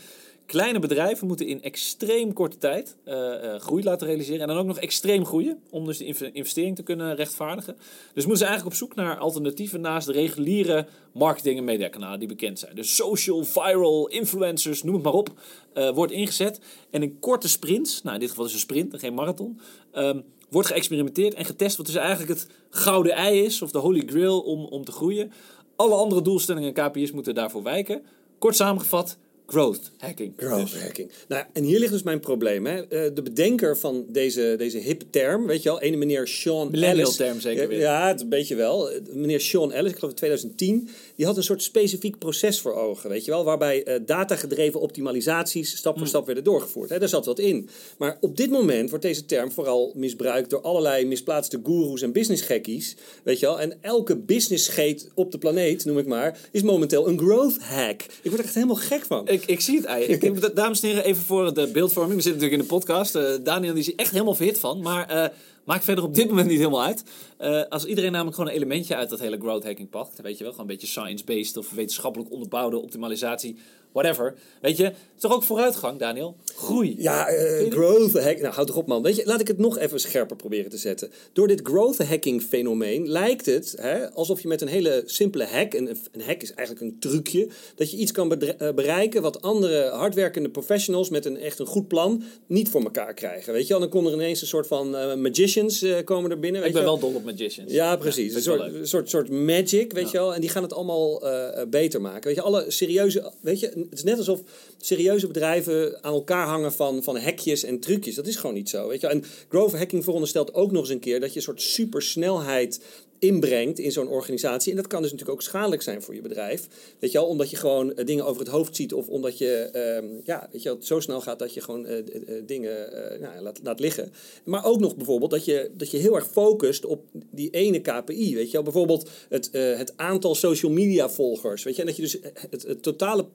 Kleine 0.47 0.79
bedrijven 0.79 1.27
moeten 1.27 1.47
in 1.47 1.63
extreem 1.63 2.33
korte 2.33 2.59
tijd 2.59 2.97
eh, 3.05 3.55
eh, 3.55 3.61
groei 3.61 3.83
laten 3.85 4.07
realiseren. 4.07 4.41
En 4.41 4.47
dan 4.49 4.57
ook 4.57 4.67
nog 4.67 4.79
extreem 4.79 5.25
groeien. 5.25 5.61
Om 5.71 5.85
dus 5.87 5.99
de 5.99 6.05
inve- 6.05 6.33
investering 6.33 6.77
te 6.77 6.83
kunnen 6.83 7.15
rechtvaardigen. 7.15 7.77
Dus 8.15 8.27
moeten 8.27 8.37
ze 8.37 8.45
eigenlijk 8.45 8.77
op 8.77 8.83
zoek 8.83 8.95
naar 8.95 9.19
alternatieven 9.19 9.81
naast 9.81 10.07
de 10.07 10.13
reguliere 10.13 10.87
marketing- 11.13 11.59
en 11.59 11.65
mediakanalen 11.65 12.19
die 12.19 12.29
bekend 12.29 12.59
zijn. 12.59 12.75
Dus 12.75 12.97
social, 12.97 13.45
viral, 13.45 14.07
influencers, 14.09 14.83
noem 14.83 14.95
het 14.95 15.03
maar 15.03 15.13
op. 15.13 15.29
eh, 15.73 15.91
wordt 15.91 16.13
ingezet. 16.13 16.61
En 16.91 17.03
in 17.03 17.19
korte 17.19 17.49
sprints, 17.49 18.03
nou 18.03 18.15
in 18.15 18.21
dit 18.21 18.31
geval 18.31 18.45
is 18.45 18.53
een 18.53 18.59
sprint 18.59 18.93
en 18.93 18.99
geen 18.99 19.15
marathon. 19.15 19.61
ehm, 19.93 20.21
wordt 20.51 20.69
geëxperimenteerd 20.69 21.35
en 21.35 21.45
getest 21.45 21.77
wat 21.77 21.87
dus 21.87 21.95
eigenlijk 21.95 22.29
het 22.29 22.49
gouden 22.71 23.13
ei 23.13 23.43
is. 23.43 23.63
Of 23.63 23.71
de 23.71 23.79
holy 23.79 24.03
grail 24.07 24.41
om, 24.41 24.65
om 24.65 24.85
te 24.85 24.93
groeien. 24.93 25.33
Alle 25.77 25.95
andere 25.95 26.23
doelstellingen 26.23 26.75
en 26.75 26.91
KPI's 26.91 27.13
moeten 27.13 27.35
daarvoor 27.35 27.63
wijken. 27.63 28.03
Kort 28.39 28.57
samengevat, 28.57 29.19
growth 29.47 29.91
hacking. 29.99 30.33
Growth 30.37 30.71
Dus. 30.73 30.83
hacking. 30.83 31.11
Nou, 31.29 31.45
en 31.53 31.63
hier 31.63 31.79
ligt 31.79 31.93
dus 31.93 32.03
mijn 32.03 32.21
probleem. 32.21 32.67
Hè. 32.67 32.83
Eh, 32.83 33.15
de 33.15 33.23
bedenker 33.23 33.77
van 33.79 34.05
deze, 34.09 34.55
deze 34.59 34.79
hip 34.79 35.03
term, 35.11 35.47
weet 35.47 35.63
je 35.63 35.69
wel, 35.69 35.81
ene 35.81 35.97
meneer 35.97 36.29
Sean 36.29 36.71
Millennial 36.71 37.05
Ellis. 37.05 37.17
term 37.17 37.41
zeker 37.41 37.69
weer. 37.69 37.79
Ja, 37.79 38.09
het 38.09 38.21
een 38.21 38.29
beetje 38.29 38.55
wel. 38.55 38.91
Meneer 39.13 39.41
Sean 39.41 39.73
Ellis, 39.73 39.91
ik 39.91 39.97
geloof 39.99 40.11
in 40.11 40.17
2010, 40.17 40.89
die 41.17 41.27
had 41.27 41.37
een 41.37 41.43
soort 41.43 41.63
specifiek 41.63 42.19
proces 42.19 42.61
voor 42.61 42.75
ogen, 42.75 43.11
weet 43.11 43.25
je 43.25 43.31
wel, 43.31 43.45
waarbij 43.45 43.85
eh, 43.85 44.01
datagedreven 44.07 44.81
optimalisaties 44.81 45.77
stap 45.77 45.93
Hmm. 45.93 45.99
voor 46.01 46.09
stap 46.09 46.27
werden 46.27 46.45
doorgevoerd. 46.45 46.91
Hè. 46.91 46.99
Daar 46.99 47.09
zat 47.09 47.27
wat 47.27 47.39
in. 47.39 47.69
Maar 47.99 48.17
op 48.21 48.37
dit 48.37 48.51
moment 48.51 48.89
wordt 48.91 49.05
deze 49.05 49.27
term 49.27 49.51
vooral 49.53 49.93
misbruikt 49.95 50.51
door 50.51 50.61
allerlei 50.61 51.05
misplaatste 51.07 51.61
goeroes 51.63 52.03
en 52.03 52.13
businessgekkies, 52.13 52.97
weet 53.23 53.41
je 53.41 53.47
wel. 53.47 53.61
En 53.61 53.79
elke 53.81 54.17
businessscheet 54.17 55.09
op 55.15 55.33
de 55.33 55.39
planeet, 55.39 55.85
noem 55.85 55.99
ik 55.99 56.07
maar, 56.07 56.39
is 56.51 56.63
momenteel 56.63 57.09
een 57.09 57.19
growth 57.19 57.59
hack. 57.61 58.03
Ik 58.03 58.31
word 58.31 58.39
er 58.39 58.45
echt 58.45 58.55
helemaal 58.55 58.77
gek 58.77 59.05
van. 59.05 59.29
Ik, 59.46 59.61
zie 59.61 59.77
het 59.77 59.85
eigenlijk. 59.85 60.55
Dames 60.57 60.81
en 60.81 60.88
heren, 60.88 61.05
even 61.05 61.22
voor 61.22 61.55
de 61.55 61.66
beeldvorming. 61.66 62.16
We 62.16 62.22
zitten 62.22 62.42
natuurlijk 62.42 62.62
in 62.62 62.68
de 62.68 62.75
podcast. 62.75 63.14
Eh, 63.14 63.44
Daniel 63.44 63.75
die 63.75 63.83
is 63.83 63.94
echt 63.94 64.11
helemaal 64.11 64.35
verhit 64.35 64.59
van. 64.59 64.81
Maar 64.81 65.09
eh, 65.09 65.29
maakt 65.67 65.85
verder 65.85 66.05
op 66.05 66.15
dit 66.15 66.29
moment 66.29 66.49
niet 66.49 66.59
helemaal 66.59 66.83
uit. 66.83 67.03
Eh, 67.37 67.63
als 67.69 67.85
iedereen 67.85 68.13
namelijk 68.13 68.37
gewoon 68.37 68.51
een 68.51 68.57
elementje 68.57 68.97
uit 68.97 69.11
dat 69.11 69.21
hele 69.21 69.39
growth 69.39 69.65
hacking 69.65 69.91
pakt. 69.91 70.21
Weet 70.21 70.39
je 70.39 70.45
wel, 70.45 70.53
gewoon 70.53 70.69
een 70.69 70.77
beetje 70.77 70.93
science-based 70.93 71.57
of 71.57 71.71
wetenschappelijk 71.71 72.31
onderbouwde 72.31 72.79
optimalisatie. 72.79 73.57
Whatever. 73.93 74.35
Weet 74.61 74.77
je, 74.77 74.85
het 74.85 74.95
is 75.15 75.21
toch 75.21 75.33
ook 75.33 75.43
vooruitgang, 75.43 75.99
Daniel? 75.99 76.37
Groei. 76.45 76.95
Ja, 76.99 77.27
eh, 77.27 77.71
growth 77.71 78.23
hack. 78.23 78.41
Nou, 78.41 78.55
houd 78.55 78.67
toch 78.67 78.77
op, 78.77 78.87
man. 78.87 79.03
Weet 79.03 79.17
je, 79.17 79.27
laat 79.27 79.41
ik 79.41 79.49
het 79.49 79.59
nog 79.59 79.79
even 79.79 80.01
scherper 80.01 80.37
proberen 80.37 80.71
te 80.71 80.77
zetten. 80.77 81.11
Door 81.33 81.49
dit 81.49 81.61
growth 81.63 81.99
hacking 81.99 82.43
fenomeen 82.43 83.09
lijkt 83.09 83.47
het 83.47 83.75
hè, 83.81 84.13
alsof 84.13 84.41
je 84.41 84.49
met 84.49 84.61
een 84.61 84.69
hele 84.69 85.03
simpele 85.07 85.45
hack, 85.45 85.75
en 85.75 85.91
een, 85.91 85.99
een 86.13 86.21
hack 86.21 86.43
is 86.43 86.55
eigenlijk 86.55 86.87
een 86.87 86.99
trucje, 86.99 87.49
dat 87.75 87.91
je 87.91 87.97
iets 87.97 88.13
kan 88.13 88.41
eh, 88.41 88.75
bereiken 88.75 89.23
wat 89.23 89.43
andere 89.43 89.89
hardwerkende 89.89 90.49
professionals 90.49 91.11
met 91.11 91.25
een 91.25 91.39
echt 91.39 91.59
een 91.59 91.67
goed 91.67 91.89
plan 91.89 92.23
niet 92.47 92.69
voor 92.69 92.83
elkaar 92.83 93.15
krijgen. 93.15 93.53
Weet 93.53 93.67
je 93.67 93.79
dan 93.79 93.89
komen 93.89 94.13
er 94.13 94.19
ineens 94.19 94.41
een 94.41 94.47
soort 94.47 94.67
van 94.67 94.97
eh, 94.97 95.15
magicians 95.62 95.99
eh, 95.99 96.05
komen 96.05 96.31
er 96.31 96.38
binnen. 96.38 96.61
Weet 96.61 96.71
Ik 96.71 96.77
ben 96.77 96.85
je 96.85 96.88
wel 96.88 96.99
dol 96.99 97.14
op 97.14 97.25
magicians. 97.25 97.73
Ja, 97.73 97.97
precies. 97.97 98.35
een 98.35 98.42
soort, 98.42 98.88
soort, 98.88 99.11
soort 99.11 99.31
magic, 99.31 99.92
weet 99.92 100.11
je 100.11 100.19
wel. 100.19 100.35
En 100.35 100.40
die 100.40 100.51
gaan 100.51 100.62
het 100.62 100.73
allemaal 100.73 101.27
eh, 101.27 101.66
beter 101.69 102.01
maken. 102.01 102.25
Weet 102.25 102.35
je, 102.35 102.42
alle 102.42 102.64
serieuze... 102.69 103.33
Weet 103.40 103.61
je, 103.61 103.66
het 103.66 103.87
is 103.90 104.03
net 104.03 104.19
alsof 104.19 104.42
serieuze 104.79 105.27
bedrijven 105.27 106.05
aan 106.05 106.12
elkaar 106.12 106.47
hangen 106.47 106.73
van, 106.73 107.03
van 107.03 107.17
hekjes 107.17 107.65
en 107.65 107.81
trucjes. 107.81 108.15
Dat 108.15 108.27
is 108.27 108.37
gewoon 108.37 108.55
niet 108.55 108.69
zo, 108.69 108.89
weet 108.89 109.01
je. 109.01 109.07
En 109.07 109.25
growth 109.49 109.77
hacking 109.77 110.05
veronderstelt 110.05 110.55
ook 110.55 110.73
nog 110.73 110.81
eens 110.81 110.91
een 110.91 111.01
keer... 111.01 111.21
dat 111.21 111.31
je 111.31 111.37
een 111.37 111.43
soort 111.43 111.62
supersnelheid 111.62 112.81
inbrengt 113.19 113.79
in 113.79 113.93
zo'n 113.93 114.09
organisatie. 114.09 114.71
En 114.71 114.77
dat 114.77 114.87
kan 114.87 115.03
dus 115.03 115.11
natuurlijk 115.11 115.39
ook 115.39 115.45
schadelijk 115.45 115.83
zijn 115.83 116.03
voor 116.03 116.15
je 116.15 116.21
bedrijf. 116.21 116.69
Weet 116.99 117.12
je 117.12 117.19
wel, 117.19 117.27
omdat 117.27 117.51
je 117.51 117.57
gewoon 117.57 117.95
eh, 117.95 118.07
dingen 118.07 118.27
over 118.27 118.41
het 118.41 118.51
hoofd 118.51 118.77
ziet... 118.77 118.93
of 118.93 119.09
omdat 119.09 119.39
je, 119.39 119.53
ehm, 119.73 120.07
ja, 120.25 120.49
weet 120.53 120.62
je 120.62 120.69
wel, 120.69 120.79
zo 120.81 121.01
snel 121.01 121.21
gaat 121.21 121.39
dat 121.39 121.55
je 121.55 121.61
gewoon 121.61 121.87
eh, 121.87 121.99
eh, 121.99 122.05
dingen 122.47 122.91
nou, 123.21 123.41
laat, 123.41 123.61
laat 123.62 123.81
liggen. 123.81 124.12
Maar 124.45 124.65
ook 124.65 124.81
nog 124.81 124.97
bijvoorbeeld 124.97 125.31
dat 125.31 125.45
je, 125.45 125.71
dat 125.77 125.91
je 125.91 125.99
heel 125.99 126.15
erg 126.15 126.27
focust 126.27 126.85
op 126.85 127.05
die 127.31 127.51
ene 127.51 127.81
KPI. 127.81 128.35
Weet 128.35 128.47
je 128.47 128.53
wel, 128.53 128.62
bijvoorbeeld 128.62 129.11
het, 129.29 129.49
het 129.53 129.93
aantal 129.97 130.35
social 130.35 130.73
media 130.73 131.09
volgers. 131.09 131.62
Weet 131.62 131.75
je, 131.75 131.81
en 131.81 131.87
dat 131.87 131.97
je 131.97 132.03
dus 132.03 132.19
het 132.49 132.83
totale 132.83 133.27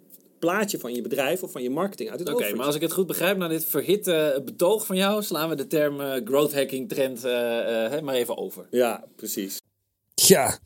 plaatje 0.42 0.80
van 0.80 0.94
je 0.94 1.02
bedrijf 1.02 1.44
of 1.44 1.52
van 1.52 1.64
je 1.64 1.70
marketing 1.70 2.10
uit 2.10 2.20
het 2.20 2.30
Oké, 2.30 2.56
maar 2.56 2.66
als 2.66 2.76
ik 2.76 2.82
het 2.82 2.92
goed 2.92 3.08
begrijp, 3.08 3.38
na 3.38 3.48
dit 3.48 3.66
verhitte 3.66 4.42
betoog 4.46 4.86
van 4.86 4.96
jou, 4.96 5.24
slaan 5.24 5.50
we 5.50 5.56
de 5.56 5.68
term 5.68 6.02
eh, 6.02 6.22
growth 6.26 6.54
hacking 6.54 6.90
trend 6.90 7.24
eh, 7.24 7.86
eh, 7.86 7.92
hè, 7.92 8.02
maar 8.02 8.16
even 8.16 8.38
over. 8.38 8.68
Ja, 8.70 9.04
precies. 9.16 9.62
Ja, 10.14 10.60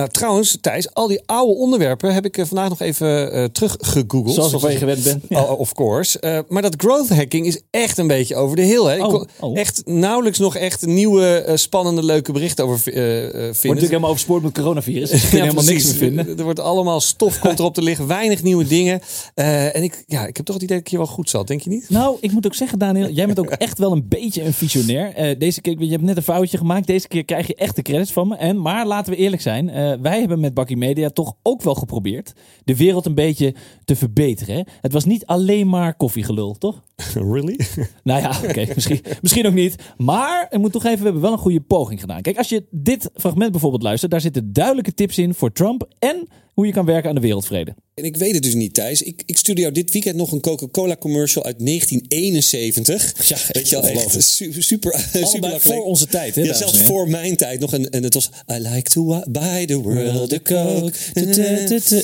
nou 0.00 0.12
trouwens, 0.12 0.58
Thijs, 0.60 0.94
al 0.94 1.06
die 1.06 1.20
oude 1.26 1.54
onderwerpen 1.54 2.14
heb 2.14 2.24
ik 2.24 2.38
eh, 2.38 2.44
vandaag 2.44 2.68
nog 2.68 2.80
even 2.80 3.32
eh 3.32 3.44
teruggegoogeld. 3.44 4.34
Zoals 4.34 4.52
ik 4.52 4.60
van 4.60 4.72
je 4.72 4.78
gewend 4.78 5.02
ben. 5.04 5.22
Oh, 5.40 5.60
of 5.60 5.72
course. 5.72 6.20
Eh, 6.20 6.38
maar 6.48 6.62
dat 6.62 6.74
growth 6.76 7.08
hacking 7.08 7.46
is 7.46 7.60
echt 7.70 7.98
een 7.98 8.06
beetje 8.06 8.36
over 8.36 8.56
de 8.56 8.62
hill. 8.62 8.84
Hè? 8.84 8.94
Ik 8.96 9.02
Oh, 9.04 9.08
kon 9.08 9.28
oh. 9.40 9.58
echt 9.58 9.82
nauwelijks 9.84 10.38
nog 10.38 10.56
echt 10.56 10.86
nieuwe, 10.86 11.52
spannende, 11.54 12.04
leuke 12.04 12.32
berichten 12.32 12.64
over 12.64 12.92
eh, 12.92 13.02
Wordt 13.02 13.32
vinden. 13.32 13.48
natuurlijk 13.52 13.80
helemaal 13.80 14.08
overspoord 14.10 14.42
met 14.42 14.52
coronavirus. 14.52 15.10
Dus 15.10 15.22
Ja, 15.30 15.40
helemaal 15.42 15.64
niks 15.64 15.84
meer 15.84 15.94
vinden. 15.94 16.38
Er 16.38 16.44
wordt 16.44 16.60
allemaal 16.60 17.00
stof 17.00 17.38
komt 17.38 17.58
erop 17.58 17.74
te 17.74 17.82
liggen, 17.82 18.06
weinig 18.06 18.42
nieuwe 18.42 18.66
dingen. 18.66 19.00
En 19.34 19.82
ik, 19.82 20.04
ja, 20.06 20.26
ik 20.26 20.36
heb 20.36 20.46
toch 20.46 20.54
het 20.54 20.64
idee 20.64 20.76
dat 20.76 20.86
ik 20.86 20.90
hier 20.90 20.98
wel 21.00 21.08
goed 21.08 21.30
zat, 21.30 21.46
denk 21.46 21.60
je 21.60 21.70
niet? 21.70 21.86
Nou, 21.88 22.16
ik 22.20 22.32
moet 22.32 22.46
ook 22.46 22.54
zeggen, 22.54 22.78
Daniel, 22.78 23.08
jij 23.08 23.26
bent 23.26 23.38
ook 23.38 23.50
echt 23.50 23.78
wel 23.78 23.92
een 23.92 24.06
beetje 24.08 24.44
een 24.44 24.52
visionair. 24.52 25.38
Deze 25.38 25.60
keer, 25.60 25.74
je 25.78 25.90
hebt 25.90 26.02
net 26.02 26.16
een 26.16 26.22
foutje 26.22 26.58
gemaakt. 26.58 26.86
Deze 26.86 27.08
keer 27.08 27.24
krijg 27.24 27.46
je 27.46 27.54
echt 27.54 27.76
de 27.76 27.82
credits 27.82 28.12
van 28.12 28.28
me. 28.28 28.36
En, 28.36 28.60
maar 28.60 28.86
laten 28.86 29.12
we 29.12 29.18
eerlijk 29.18 29.42
zijn, 29.42 29.70
eh, 29.92 30.00
wij 30.00 30.18
hebben 30.20 30.40
met 30.40 30.54
Bakkie 30.54 30.76
Media 30.76 31.08
toch 31.08 31.34
ook 31.42 31.62
wel 31.62 31.74
geprobeerd 31.74 32.32
de 32.64 32.76
wereld 32.76 33.06
een 33.06 33.14
beetje 33.14 33.54
te 33.84 33.96
verbeteren. 33.96 34.54
hè. 34.54 34.62
Het 34.80 34.92
was 34.92 35.04
niet 35.04 35.26
alleen 35.26 35.68
maar 35.68 35.94
koffiegelul, 35.94 36.54
toch? 36.58 36.82
Really? 37.14 37.60
Nou 38.02 38.20
ja, 38.20 38.40
oké, 38.48 38.66
misschien, 38.74 39.00
misschien 39.22 39.46
ook 39.46 39.54
niet. 39.54 39.76
Maar 39.96 40.46
ik 40.50 40.58
moet 40.58 40.72
toch 40.72 40.84
even, 40.84 40.98
we 40.98 41.04
hebben 41.04 41.22
wel 41.22 41.32
een 41.32 41.38
goede 41.38 41.60
poging 41.60 42.00
gedaan. 42.00 42.22
Kijk, 42.22 42.38
als 42.38 42.48
je 42.48 42.64
dit 42.70 43.10
fragment 43.14 43.50
bijvoorbeeld 43.50 43.82
luistert, 43.82 44.10
daar 44.10 44.20
zitten 44.20 44.52
duidelijke 44.52 44.94
tips 44.94 45.18
in 45.18 45.34
voor 45.34 45.52
Trump 45.52 45.88
en 45.98 46.28
hoe 46.54 46.66
je 46.66 46.72
kan 46.72 46.84
werken 46.84 47.08
aan 47.08 47.14
de 47.14 47.20
wereldvrede. 47.20 47.74
En 47.94 48.04
ik 48.04 48.16
weet 48.16 48.34
het 48.34 48.42
dus 48.42 48.54
niet, 48.54 48.74
Thijs. 48.74 49.02
Ik, 49.02 49.22
ik 49.26 49.36
stuurde 49.36 49.60
jou 49.60 49.72
dit 49.72 49.92
weekend 49.92 50.16
nog 50.16 50.32
een 50.32 50.40
Coca-Cola 50.40 50.96
commercial 50.96 51.44
uit 51.44 51.66
1971. 51.66 53.28
Ja, 53.28 53.36
weet 53.52 53.68
je 53.68 53.80
wel, 53.80 53.90
echt 53.90 54.22
super, 54.22 54.62
super 54.62 54.92
Allebei 54.92 55.40
makkelijk. 55.40 55.62
voor 55.62 55.84
onze 55.84 56.06
tijd, 56.06 56.34
hè, 56.34 56.42
Ja, 56.42 56.54
zelfs 56.54 56.78
voor 56.78 57.08
mijn 57.08 57.36
tijd 57.36 57.60
nog. 57.60 57.72
En, 57.72 57.90
en 57.90 58.02
het 58.02 58.14
was 58.14 58.30
I 58.52 58.58
like 58.58 58.90
to 58.90 59.22
buy 59.30 59.66
the 59.66 59.80
world 59.80 60.32
a 60.32 60.38
coke. 60.42 60.92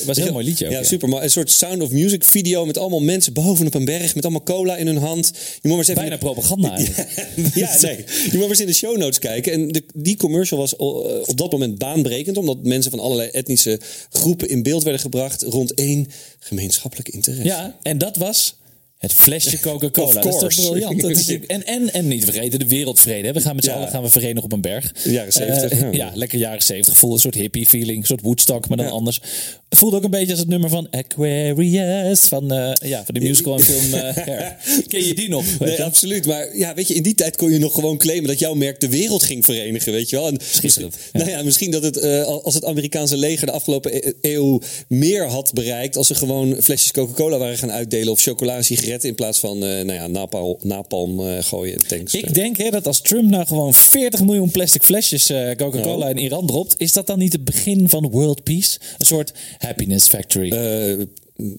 Was 0.05 0.17
een 0.17 0.23
heel 0.23 0.31
mooi 0.33 0.45
liedje 0.45 0.65
ook, 0.65 0.71
Ja, 0.71 0.79
ja. 0.79 0.85
super. 0.85 1.09
Maar 1.09 1.23
een 1.23 1.31
soort 1.31 1.51
Sound 1.51 1.81
of 1.81 1.91
Music 1.91 2.23
video 2.23 2.65
met 2.65 2.77
allemaal 2.77 3.01
mensen 3.01 3.33
bovenop 3.33 3.73
een 3.73 3.85
berg 3.85 4.15
met 4.15 4.23
allemaal 4.23 4.43
cola 4.43 4.77
in 4.77 4.87
hun 4.87 4.97
hand. 4.97 5.31
Je 5.33 5.41
moet 5.61 5.69
maar 5.69 5.77
eens 5.77 5.87
even 5.87 6.01
Bijna 6.01 6.17
propaganda 6.17 6.77
ja, 7.53 7.77
nee. 7.81 7.97
Je 7.97 8.29
moet 8.31 8.39
maar 8.39 8.49
eens 8.49 8.59
in 8.59 8.67
de 8.67 8.73
show 8.73 8.97
notes 8.97 9.19
kijken. 9.19 9.53
En 9.53 9.67
de, 9.67 9.83
die 9.95 10.17
commercial 10.17 10.59
was 10.59 10.73
uh, 10.73 10.79
op 11.25 11.37
dat 11.37 11.51
moment 11.51 11.77
baanbrekend. 11.77 12.37
Omdat 12.37 12.63
mensen 12.63 12.91
van 12.91 12.99
allerlei 12.99 13.29
etnische 13.29 13.79
groepen 14.09 14.46
in 14.47 14.63
beeld 14.63 14.83
werden 14.83 15.01
gebracht 15.01 15.41
rond 15.41 15.73
één 15.73 16.07
gemeenschappelijk 16.39 17.09
interesse. 17.09 17.43
Ja, 17.47 17.77
en 17.81 17.97
dat 17.97 18.15
was 18.15 18.55
Het 18.97 19.13
flesje 19.13 19.59
Coca-Cola. 19.69 20.21
Dat 20.21 20.33
is 20.33 20.39
toch 20.39 20.55
briljant. 20.69 21.01
Dat 21.01 21.11
is, 21.11 21.27
en, 21.47 21.65
en, 21.65 21.93
en 21.93 22.07
niet 22.07 22.23
vergeten, 22.23 22.59
de 22.59 22.67
wereldvrede. 22.67 23.33
We 23.33 23.41
gaan 23.41 23.55
met 23.55 23.63
z'n 23.63 23.69
Ja. 23.69 23.75
allen 23.75 23.89
gaan 23.89 24.03
we 24.03 24.09
verenigen 24.09 24.43
op 24.43 24.51
een 24.51 24.61
berg. 24.61 24.91
Jaren 25.03 25.31
70, 25.33 25.71
Eh, 25.71 25.79
ja. 25.81 25.91
ja, 25.91 26.11
lekker 26.13 26.39
jaren 26.39 26.61
70. 26.63 26.97
Voelde 26.97 27.15
een 27.15 27.21
soort 27.21 27.35
hippie 27.35 27.67
feeling. 27.67 27.97
Een 27.99 28.05
soort 28.05 28.21
Woodstock, 28.21 28.67
maar 28.67 28.77
dan 28.77 28.91
anders. 28.91 29.21
Het 29.69 29.79
voelde 29.79 29.95
ook 29.95 30.03
een 30.03 30.09
beetje 30.09 30.31
als 30.31 30.39
het 30.39 30.47
nummer 30.47 30.69
van 30.69 30.89
Aquarius. 30.89 32.19
Van, 32.19 32.51
eh, 32.51 32.89
ja, 32.89 33.05
van 33.05 33.13
de 33.13 33.19
musical 33.19 33.57
en 33.57 33.63
film 33.63 33.93
eh. 33.93 34.17
Ken 34.87 35.05
je 35.05 35.13
die 35.15 35.29
nog? 35.29 35.59
Nee, 35.59 35.71
je? 35.71 35.83
absoluut. 35.83 36.25
Maar 36.25 36.57
ja, 36.57 36.73
weet 36.73 36.87
je, 36.87 36.93
in 36.93 37.03
die 37.03 37.15
tijd 37.15 37.35
kon 37.35 37.51
je 37.51 37.59
nog 37.59 37.73
gewoon 37.73 37.97
claimen 37.97 38.27
dat 38.27 38.39
jouw 38.39 38.53
merk 38.53 38.79
de 38.79 38.89
wereld 38.89 39.23
ging 39.23 39.45
verenigen, 39.45 39.91
weet 39.91 40.09
je 40.09 40.15
wel. 40.15 40.27
En 40.27 40.39
Schitterend, 40.51 40.97
Nou 41.13 41.29
ja, 41.29 41.43
misschien 41.43 41.71
dat 41.71 41.83
het, 41.83 41.97
eh, 41.97 42.23
als 42.23 42.53
het 42.53 42.65
Amerikaanse 42.65 43.17
leger 43.17 43.45
de 43.45 43.51
afgelopen 43.51 43.95
e- 43.95 44.13
eeuw 44.21 44.61
meer 44.87 45.25
had 45.27 45.53
bereikt 45.53 45.97
als 45.97 46.07
ze 46.07 46.15
gewoon 46.15 46.55
flesjes 46.61 46.91
Coca-Cola 46.91 47.37
waren 47.37 47.57
gaan 47.57 47.71
uitdelen 47.71 48.13
of 48.13 48.21
chocola 48.21 48.55
en 48.55 48.63
sigaretten 48.63 49.09
in 49.09 49.15
plaats 49.15 49.39
van, 49.39 49.57
nou 49.57 49.93
ja, 49.93 50.07
napalm, 50.07 50.57
napalm 50.61 51.41
gooien 51.41 51.73
in 51.73 51.87
tanks. 51.87 52.13
Ik 52.13 52.33
denk 52.33 52.57
hè, 52.57 52.69
dat 52.69 52.87
als 52.87 53.01
Trump 53.01 53.29
nou 53.29 53.45
gewoon 53.45 53.73
40 53.73 54.23
miljoen 54.23 54.51
plastic 54.51 54.83
flesjes 54.83 55.31
Coca-Cola 55.57 56.09
in 56.09 56.17
Iran 56.17 56.45
dropt, 56.45 56.75
is 56.77 56.93
dat 56.93 57.07
dan 57.07 57.19
niet 57.19 57.33
het 57.33 57.45
begin 57.45 57.89
van 57.89 58.09
world 58.09 58.43
peace? 58.43 58.77
Een 58.97 59.05
soort 59.05 59.31
happiness 59.57 60.07
factory. 60.07 60.51
Eh, 60.51 61.05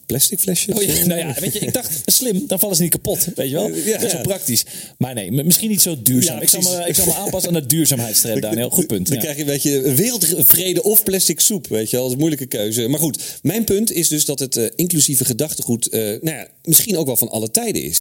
plastic 0.06 0.38
flesjes? 0.38 0.74
Oh 0.74 0.82
ja, 0.82 1.06
nou 1.06 1.20
ja, 1.20 1.34
weet 1.40 1.52
je, 1.52 1.58
ik 1.58 1.72
dacht 1.72 2.00
slim, 2.04 2.44
dan 2.46 2.58
vallen 2.58 2.76
ze 2.76 2.82
niet 2.82 2.90
kapot, 2.90 3.28
weet 3.34 3.48
je 3.50 3.54
wel? 3.54 3.68
Ja, 3.68 3.74
dat 3.74 4.02
is 4.02 4.12
wel 4.12 4.20
ja. 4.20 4.20
praktisch. 4.20 4.64
Maar 4.98 5.14
nee, 5.14 5.32
misschien 5.32 5.68
niet 5.68 5.82
zo 5.82 6.02
duurzaam. 6.02 6.36
Ja, 6.36 6.42
ik, 6.42 6.48
zal 6.48 6.60
me, 6.62 6.88
ik 6.88 6.94
zal 6.94 7.06
me 7.06 7.14
aanpassen 7.14 7.54
aan 7.54 7.60
de 7.60 7.66
duurzaamheidstrend, 7.66 8.42
Daniel. 8.42 8.70
Goed 8.70 8.86
punt. 8.86 9.06
Dan 9.06 9.16
ja. 9.16 9.22
krijg 9.22 9.36
je, 9.36 9.44
weet 9.44 9.62
je, 9.62 9.92
wereldvrede 9.92 10.82
of 10.82 11.02
plastic 11.02 11.40
soep, 11.40 11.66
weet 11.66 11.90
je 11.90 11.96
wel. 11.96 12.00
Dat 12.00 12.06
is 12.06 12.12
een 12.12 12.18
moeilijke 12.18 12.46
keuze. 12.46 12.88
Maar 12.88 13.00
goed, 13.00 13.38
mijn 13.42 13.64
punt 13.64 13.92
is 13.92 14.08
dus 14.08 14.24
dat 14.24 14.38
het 14.38 14.56
eh, 14.56 14.66
inclusieve 14.74 15.24
gedachtegoed, 15.24 15.88
eh, 15.88 16.00
nou 16.00 16.36
ja, 16.36 16.48
misschien 16.62 16.96
ook 16.96 17.06
wel 17.06 17.16
van 17.16 17.30
alle 17.30 17.50
tijden 17.50 17.82
is. 17.82 17.96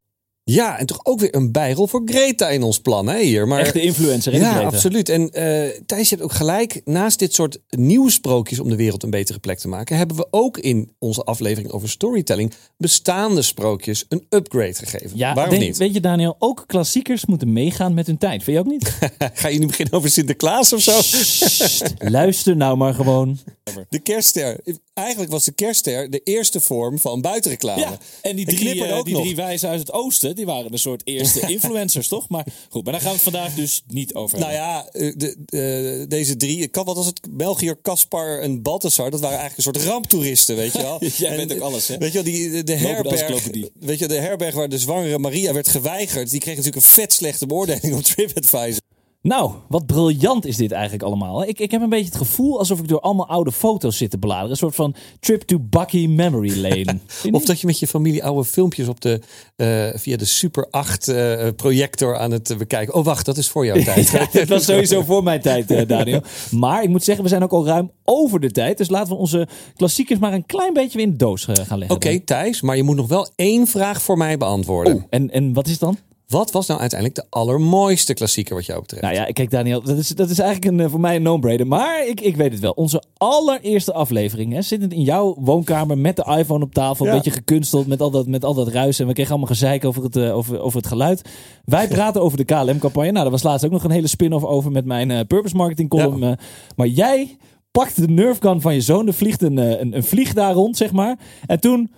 Ja, 0.49 0.79
en 0.79 0.85
toch 0.85 0.99
ook 1.03 1.19
weer 1.19 1.35
een 1.35 1.51
bijrol 1.51 1.87
voor 1.87 2.01
Greta 2.05 2.49
in 2.49 2.63
ons 2.63 2.79
plan, 2.79 3.07
hè, 3.07 3.19
hier. 3.19 3.47
Maar, 3.47 3.59
Echte 3.59 3.81
influencer 3.81 4.33
in 4.33 4.39
ja, 4.39 4.61
absoluut. 4.61 5.09
En 5.09 5.29
eh 5.29 5.79
Thijs, 5.85 6.09
je 6.09 6.15
hebt 6.15 6.21
ook 6.27 6.33
gelijk. 6.33 6.81
Naast 6.85 7.19
dit 7.19 7.33
soort 7.33 7.57
nieuwe 7.69 8.11
sprookjes 8.11 8.59
om 8.59 8.69
de 8.69 8.75
wereld 8.75 9.03
een 9.03 9.09
betere 9.09 9.39
plek 9.39 9.59
te 9.59 9.67
maken, 9.67 9.97
hebben 9.97 10.17
we 10.17 10.27
ook 10.31 10.57
in 10.57 10.91
onze 10.99 11.23
aflevering 11.23 11.71
over 11.71 11.89
storytelling 11.89 12.53
bestaande 12.77 13.41
sprookjes 13.41 14.05
een 14.09 14.25
upgrade 14.29 14.73
gegeven. 14.73 15.17
Ja, 15.17 15.33
Waarom 15.33 15.53
denk- 15.53 15.65
niet? 15.65 15.77
weet 15.77 15.93
je 15.93 16.01
Daniel, 16.01 16.35
ook 16.39 16.63
klassiekers 16.67 17.25
moeten 17.25 17.53
meegaan 17.53 17.93
met 17.93 18.07
hun 18.07 18.17
tijd. 18.17 18.43
Vind 18.43 18.57
je 18.57 18.63
ook 18.63 18.71
niet? 18.71 18.97
Ga 19.33 19.47
je 19.47 19.59
nu 19.59 19.65
beginnen 19.65 19.93
over 19.93 20.09
Sinterklaas 20.09 20.73
of 20.73 20.81
zo? 20.81 21.01
Sst, 21.01 21.93
luister 21.97 22.55
nou 22.55 22.77
maar 22.77 22.93
gewoon. 22.93 23.37
De 23.89 23.99
kerstster. 23.99 24.59
Eigenlijk 24.93 25.31
was 25.31 25.43
de 25.43 25.51
kerstster 25.51 26.09
de 26.09 26.21
eerste 26.23 26.61
vorm 26.61 26.99
van 26.99 27.21
buitenreclame. 27.21 27.81
Ja, 27.81 27.97
en 28.21 28.35
die 28.35 28.45
drie, 28.45 28.85
eh, 28.85 29.03
die 29.03 29.13
nog. 29.13 29.21
drie 29.23 29.35
wijzen 29.35 29.69
uit 29.69 29.79
het 29.79 29.91
oosten, 29.91 30.35
die 30.35 30.45
waren 30.45 30.71
een 30.71 30.79
soort 30.79 31.01
eerste 31.05 31.39
influencers, 31.53 32.07
toch? 32.07 32.29
Maar 32.29 32.45
goed, 32.69 32.83
maar 32.83 32.93
daar 32.93 33.01
gaan 33.01 33.11
we 33.11 33.15
het 33.15 33.23
vandaag 33.23 33.53
dus 33.53 33.83
niet 33.87 34.13
over 34.13 34.39
Nou 34.39 34.51
ja, 34.51 34.87
eh, 34.91 35.13
de, 35.17 35.35
de- 35.45 36.05
deze 36.07 36.35
drie, 36.37 36.69
wat 36.71 36.95
was 36.95 37.05
het? 37.05 37.19
Belgiër, 37.29 37.81
Caspar 37.81 38.39
en 38.39 38.61
Balthasar, 38.61 39.11
dat 39.11 39.19
waren 39.19 39.37
eigenlijk 39.39 39.67
een 39.67 39.73
soort 39.73 39.85
ramptoeristen, 39.93 40.55
weet 40.55 40.73
je 40.73 40.81
wel. 40.81 41.03
Jij 41.17 41.29
En, 41.29 41.37
bent 41.37 41.53
ook 41.53 41.59
alles, 41.59 41.87
hè? 41.87 41.97
Weet 41.97 42.11
je 42.11 42.23
wel, 42.23 42.33
die, 42.33 42.63
de, 42.63 42.73
herberg, 42.73 43.43
weet 43.79 43.99
je, 43.99 44.07
de 44.07 44.19
herberg 44.19 44.55
waar 44.55 44.69
de 44.69 44.79
zwangere 44.79 45.17
Maria 45.17 45.53
werd 45.53 45.67
geweigerd, 45.67 46.29
die 46.29 46.39
kreeg 46.39 46.55
natuurlijk 46.55 46.85
een 46.85 46.91
vet 46.91 47.13
slechte 47.13 47.45
beoordeling 47.45 47.95
op 47.95 48.03
TripAdvisor. 48.15 48.81
Nou, 49.27 49.51
wat 49.67 49.85
briljant 49.85 50.45
is 50.45 50.57
dit 50.57 50.71
eigenlijk 50.71 51.03
allemaal. 51.03 51.47
Ik, 51.47 51.59
ik 51.59 51.71
heb 51.71 51.81
een 51.81 51.89
beetje 51.89 52.05
het 52.05 52.15
gevoel 52.15 52.59
alsof 52.59 52.79
ik 52.79 52.87
door 52.87 52.99
allemaal 52.99 53.27
oude 53.27 53.51
foto's 53.51 53.97
zit 53.97 54.11
te 54.11 54.17
bladeren. 54.17 54.49
Een 54.49 54.57
soort 54.57 54.75
van 54.75 54.95
trip 55.19 55.41
to 55.41 55.59
Bucky 55.59 56.07
Memory 56.07 56.61
Lane. 56.61 56.99
Of 57.31 57.45
dat 57.45 57.61
je 57.61 57.67
met 57.67 57.79
je 57.79 57.87
familie 57.87 58.23
oude 58.23 58.45
filmpjes 58.45 58.87
op 58.87 59.01
de, 59.01 59.21
eh, 59.55 59.99
via 59.99 60.17
de 60.17 60.25
Super 60.25 60.67
8 60.69 61.07
eh, 61.07 61.47
projector 61.55 62.17
aan 62.17 62.31
het 62.31 62.49
eh, 62.49 62.57
bekijken. 62.57 62.93
Oh, 62.93 63.05
wacht, 63.05 63.25
dat 63.25 63.37
is 63.37 63.49
voor 63.49 63.65
jouw 63.65 63.83
tijd. 63.93 64.09
Ja, 64.09 64.27
dit 64.31 64.49
was 64.49 64.65
sowieso 64.65 65.01
voor 65.01 65.23
mijn 65.23 65.41
tijd, 65.41 65.87
Daniel. 65.87 66.21
Maar 66.51 66.83
ik 66.83 66.89
moet 66.89 67.03
zeggen, 67.03 67.23
we 67.23 67.29
zijn 67.29 67.43
ook 67.43 67.51
al 67.51 67.65
ruim 67.65 67.91
over 68.03 68.39
de 68.39 68.51
tijd. 68.51 68.77
Dus 68.77 68.89
laten 68.89 69.13
we 69.13 69.19
onze 69.19 69.47
klassiekers 69.75 70.19
maar 70.19 70.33
een 70.33 70.45
klein 70.45 70.73
beetje 70.73 70.97
weer 70.97 71.05
in 71.05 71.11
de 71.11 71.17
doos 71.17 71.45
gaan 71.45 71.77
leggen. 71.77 71.95
Oké, 71.95 72.19
Thijs, 72.19 72.61
maar 72.61 72.77
je 72.77 72.83
moet 72.83 72.95
nog 72.95 73.07
wel 73.07 73.29
één 73.35 73.67
vraag 73.67 74.01
voor 74.01 74.17
mij 74.17 74.37
beantwoorden. 74.37 74.95
Oh, 74.95 75.03
en, 75.09 75.31
en 75.31 75.53
wat 75.53 75.65
is 75.65 75.71
het 75.71 75.79
dan? 75.79 75.97
Wat 76.27 76.51
was 76.51 76.67
nou 76.67 76.79
uiteindelijk 76.79 77.19
de 77.21 77.25
allermooiste 77.29 78.13
klassieker 78.13 78.55
wat 78.55 78.65
jou 78.65 78.81
betreft? 78.81 79.01
Nou 79.03 79.15
ja, 79.15 79.23
kijk 79.25 79.49
Daniel, 79.49 79.81
dat 79.81 79.97
is, 79.97 80.07
dat 80.07 80.29
is 80.29 80.39
eigenlijk 80.39 80.71
een, 80.73 80.85
eh, 80.85 80.89
voor 80.91 80.99
mij 80.99 81.15
een 81.15 81.21
no-brainer. 81.21 81.67
Maar 81.67 82.07
ik, 82.07 82.21
ik 82.21 82.35
weet 82.35 82.51
het 82.51 82.59
wel. 82.59 82.71
Onze 82.71 83.03
allereerste 83.17 83.93
aflevering, 83.93 84.53
hè, 84.53 84.61
zittend 84.61 84.93
in 84.93 85.01
jouw 85.01 85.35
woonkamer 85.39 85.97
met 85.97 86.15
de 86.15 86.35
iPhone 86.37 86.63
op 86.63 86.73
tafel. 86.73 87.05
Een 87.05 87.11
Ja. 87.11 87.17
beetje 87.17 87.31
gekunsteld 87.31 87.87
met 87.87 88.01
al 88.01 88.11
dat, 88.11 88.27
met 88.27 88.43
al 88.45 88.53
dat 88.53 88.67
ruis. 88.67 88.99
En 88.99 89.07
we 89.07 89.13
kregen 89.13 89.31
allemaal 89.31 89.49
gezeik 89.49 89.85
over 89.85 90.03
het, 90.03 90.15
eh, 90.15 90.35
over, 90.35 90.59
over 90.59 90.77
het 90.77 90.87
geluid. 90.87 91.21
Wij 91.65 91.87
praten 91.87 92.21
over 92.21 92.37
de 92.37 92.43
KLM-campagne. 92.45 93.11
Nou, 93.11 93.21
daar 93.23 93.31
was 93.31 93.43
laatst 93.43 93.65
ook 93.65 93.71
nog 93.71 93.83
een 93.83 93.91
hele 93.91 94.07
spin-off 94.07 94.45
over 94.45 94.71
met 94.71 94.85
mijn 94.85 95.11
eh, 95.11 95.19
purpose 95.27 95.55
marketing 95.55 95.89
column. 95.89 96.37
maar 96.75 96.87
jij 96.87 97.37
pakt 97.71 97.95
de 97.95 98.07
Nerf 98.07 98.39
gun 98.39 98.61
van 98.61 98.73
je 98.73 98.81
zoon. 98.81 99.07
Er 99.07 99.13
vliegt 99.13 99.41
een, 99.41 99.57
een, 99.57 99.95
een 99.95 100.03
vlieg 100.03 100.33
daar 100.33 100.53
rond, 100.53 100.77
zeg 100.77 100.91
maar. 100.91 101.17
En 101.45 101.59
toen, 101.59 101.91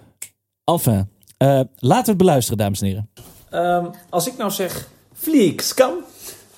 enfin, 0.63 1.07
eh, 1.37 1.47
laten 1.75 2.03
we 2.03 2.09
het 2.09 2.17
beluisteren, 2.17 2.57
dames 2.57 2.81
en 2.81 2.87
heren. 2.87 3.09
Ehm, 3.49 3.85
als 4.09 4.27
ik 4.27 4.38
nou 4.38 4.51
zeg 4.51 4.88
vliegskam, 5.13 5.93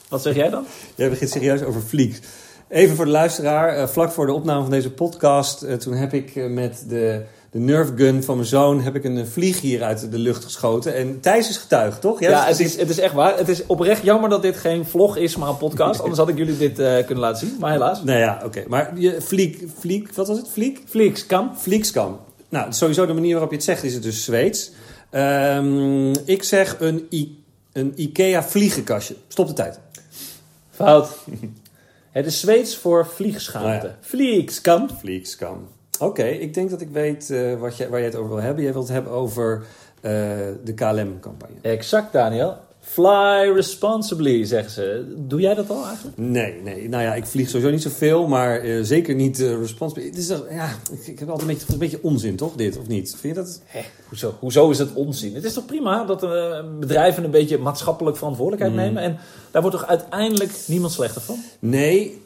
wat 0.07 0.21
zeg 0.21 0.35
jij 0.35 0.49
dan? 0.49 0.65
Jij 0.95 1.09
begint 1.09 1.29
serieus 1.29 1.63
over 1.63 1.81
Fleeks. 1.81 2.19
Even 2.67 2.95
voor 2.95 3.05
de 3.05 3.11
luisteraar, 3.11 3.77
eh, 3.77 3.87
vlak 3.87 4.11
voor 4.11 4.25
de 4.25 4.33
opname 4.33 4.61
van 4.61 4.71
deze 4.71 4.91
podcast, 4.91 5.61
eh, 5.61 5.75
toen 5.75 5.93
heb 5.93 6.13
ik 6.13 6.35
eh, 6.35 6.47
met 6.47 6.83
de, 6.87 7.21
de 7.51 7.59
Nerf 7.59 7.89
gun 7.95 8.23
van 8.23 8.35
mijn 8.35 8.47
zoon 8.47 8.81
heb 8.81 8.95
ik 8.95 9.03
een 9.03 9.27
vlieg 9.27 9.61
hier 9.61 9.83
uit 9.83 10.11
de 10.11 10.17
lucht 10.17 10.43
geschoten. 10.43 10.95
En 10.95 11.19
Thijs 11.19 11.49
is 11.49 11.57
getuige, 11.57 11.99
toch? 11.99 12.19
Jij 12.19 12.29
Ja, 12.29 12.45
het 12.45 12.59
is, 12.59 12.77
het 12.77 12.89
is 12.89 12.99
echt 12.99 13.13
waar. 13.13 13.37
Het 13.37 13.49
is 13.49 13.65
oprecht 13.65 14.03
jammer 14.03 14.29
dat 14.29 14.41
dit 14.41 14.57
geen 14.57 14.85
vlog 14.85 15.17
is, 15.17 15.35
maar 15.35 15.49
een 15.49 15.57
podcast. 15.57 15.99
Anders 16.01 16.19
had 16.19 16.29
ik 16.29 16.37
jullie 16.37 16.57
dit 16.57 16.75
kunnen 16.75 17.19
laten 17.23 17.47
zien, 17.47 17.57
maar 17.59 17.71
helaas. 17.71 18.03
Nou 18.03 18.19
ja, 18.19 18.41
oké. 18.45 18.63
Maar 18.67 18.91
je, 18.95 19.21
Fleek, 19.21 19.65
Fleek, 19.79 20.13
wat 20.13 20.27
was 20.27 20.37
het? 20.37 20.49
Fleek? 20.49 20.81
Vliegskam. 20.85 21.51
Vliegskam. 21.55 22.19
Nou, 22.49 22.73
sowieso 22.73 23.05
de 23.05 23.13
manier 23.13 23.31
waarop 23.31 23.49
je 23.49 23.55
het 23.55 23.65
zegt 23.65 23.83
is 23.83 23.93
het 23.93 24.03
dus 24.03 24.23
Zweeds. 24.23 24.71
Ehm, 25.11 26.11
ik 26.25 26.43
zeg 26.43 26.75
een, 26.79 27.07
I- 27.11 27.43
een 27.73 27.93
Ikea 27.95 28.43
vliegenkastje. 28.43 29.15
Stop 29.27 29.47
de 29.47 29.53
tijd. 29.53 29.79
Fout. 30.71 31.09
Het 32.11 32.25
is 32.25 32.39
Zweeds 32.39 32.77
voor 32.77 33.07
vliegschaamte. 33.07 33.87
Oh 33.87 33.91
ja. 33.91 33.95
Oké, 35.99 36.23
ik 36.23 36.53
denk 36.53 36.69
dat 36.69 36.81
ik 36.81 36.89
weet 36.89 37.29
eh, 37.29 37.59
wat 37.59 37.77
je, 37.77 37.89
waar 37.89 37.99
je 37.99 38.05
het 38.05 38.15
over 38.15 38.29
wil 38.29 38.41
hebben. 38.43 38.63
Jij 38.63 38.73
wilt 38.73 38.85
het 38.87 38.93
hebben 38.95 39.13
over 39.13 39.63
eh, 40.01 40.11
de 40.63 40.73
KLM-campagne. 40.75 41.55
Exact, 41.61 42.13
Daniel. 42.13 42.57
Fly 42.83 43.51
responsibly, 43.53 44.45
zeggen 44.45 44.71
ze. 44.71 45.13
Doe 45.17 45.39
jij 45.39 45.53
dat 45.53 45.69
al 45.69 45.85
eigenlijk? 45.85 46.17
Nee, 46.17 46.61
nee. 46.63 46.89
Nou 46.89 47.03
ja, 47.03 47.15
ik 47.15 47.25
vlieg 47.25 47.49
sowieso 47.49 47.71
niet 47.71 47.81
zoveel, 47.81 48.27
maar 48.27 48.59
eh, 48.59 48.79
zeker 48.81 49.15
niet 49.15 49.39
eh 49.39 49.59
responsible. 49.59 50.05
Het 50.05 50.17
is 50.17 50.27
toch, 50.27 50.45
ja, 50.51 50.69
ik, 50.91 51.07
ik 51.07 51.19
heb 51.19 51.29
altijd 51.29 51.49
een 51.49 51.55
beetje, 51.55 51.73
een 51.73 51.79
beetje 51.79 51.99
onzin, 52.01 52.35
toch? 52.35 52.55
Dit 52.55 52.77
of 52.77 52.87
niet? 52.87 53.15
Vind 53.19 53.35
je 53.35 53.41
dat? 53.41 53.61
Hé, 53.65 53.81
hoezo? 54.09 54.35
Hoezo 54.39 54.69
is 54.69 54.77
het 54.77 54.93
onzin? 54.93 55.35
Het 55.35 55.43
is 55.43 55.53
toch 55.53 55.65
prima 55.65 56.05
dat 56.05 56.23
eh, 56.23 56.59
bedrijven 56.79 57.23
een 57.23 57.31
beetje 57.31 57.57
maatschappelijk 57.57 58.17
verantwoordelijkheid 58.17 58.75
nemen? 58.75 59.03
En 59.03 59.17
daar 59.51 59.61
wordt 59.61 59.77
toch 59.77 59.87
uiteindelijk 59.87 60.51
niemand 60.65 60.93
slechter 60.93 61.21
van? 61.21 61.37
Nee, 61.59 62.21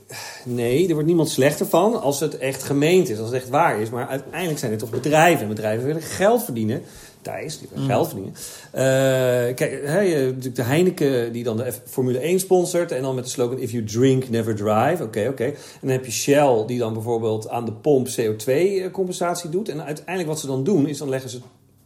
nee, 0.46 0.88
er 0.88 0.94
wordt 0.94 1.08
niemand 1.08 1.30
slechter 1.30 1.66
van 1.66 2.02
als 2.02 2.20
het 2.20 2.38
echt 2.38 2.64
gemeend 2.64 3.10
is, 3.10 3.18
als 3.18 3.28
het 3.28 3.36
echt 3.36 3.50
waar 3.50 3.82
is. 3.82 3.90
Maar 3.90 4.08
uiteindelijk 4.08 4.60
zijn 4.60 4.72
het 4.72 4.80
toch 4.80 4.90
bedrijven. 4.90 5.42
En 5.42 5.48
bedrijven 5.48 5.86
willen 5.86 6.02
geld 6.02 6.44
verdienen. 6.44 6.82
Thijs, 7.26 7.60
die 7.60 7.68
geld 7.86 8.08
verdienen. 8.08 8.34
Eh, 8.72 9.56
kijk, 9.56 9.84
natuurlijk 9.84 10.56
de 10.56 10.62
Heineken 10.64 11.32
die 11.32 11.44
dan 11.44 11.58
de 11.58 11.72
F- 11.72 11.82
Formule 11.86 12.20
1 12.20 12.40
sponsort. 12.40 12.92
En 12.92 13.02
dan 13.02 13.16
met 13.16 13.24
de 13.24 13.30
slogan 13.30 13.58
If 13.60 13.72
you 13.72 13.84
drink, 13.84 14.30
never 14.30 14.56
drive. 14.56 15.04
Oké, 15.04 15.28
oké. 15.30 15.44
En 15.44 15.54
dan 15.82 15.90
heb 15.90 16.06
je 16.06 16.12
Shell 16.12 16.64
die 16.66 16.80
dan 16.80 16.94
bijvoorbeeld 16.94 17.50
aan 17.50 17.66
de 17.66 17.72
pomp 17.74 18.08
CO2-compensatie 18.08 19.50
doet. 19.50 19.70
En 19.70 19.84
uiteindelijk 19.84 20.28
wat 20.28 20.40
ze 20.40 20.48
dan 20.48 20.64
doen, 20.64 20.88
is 20.88 20.98
dan 20.98 21.10
leggen 21.10 21.30
ze 21.30 21.40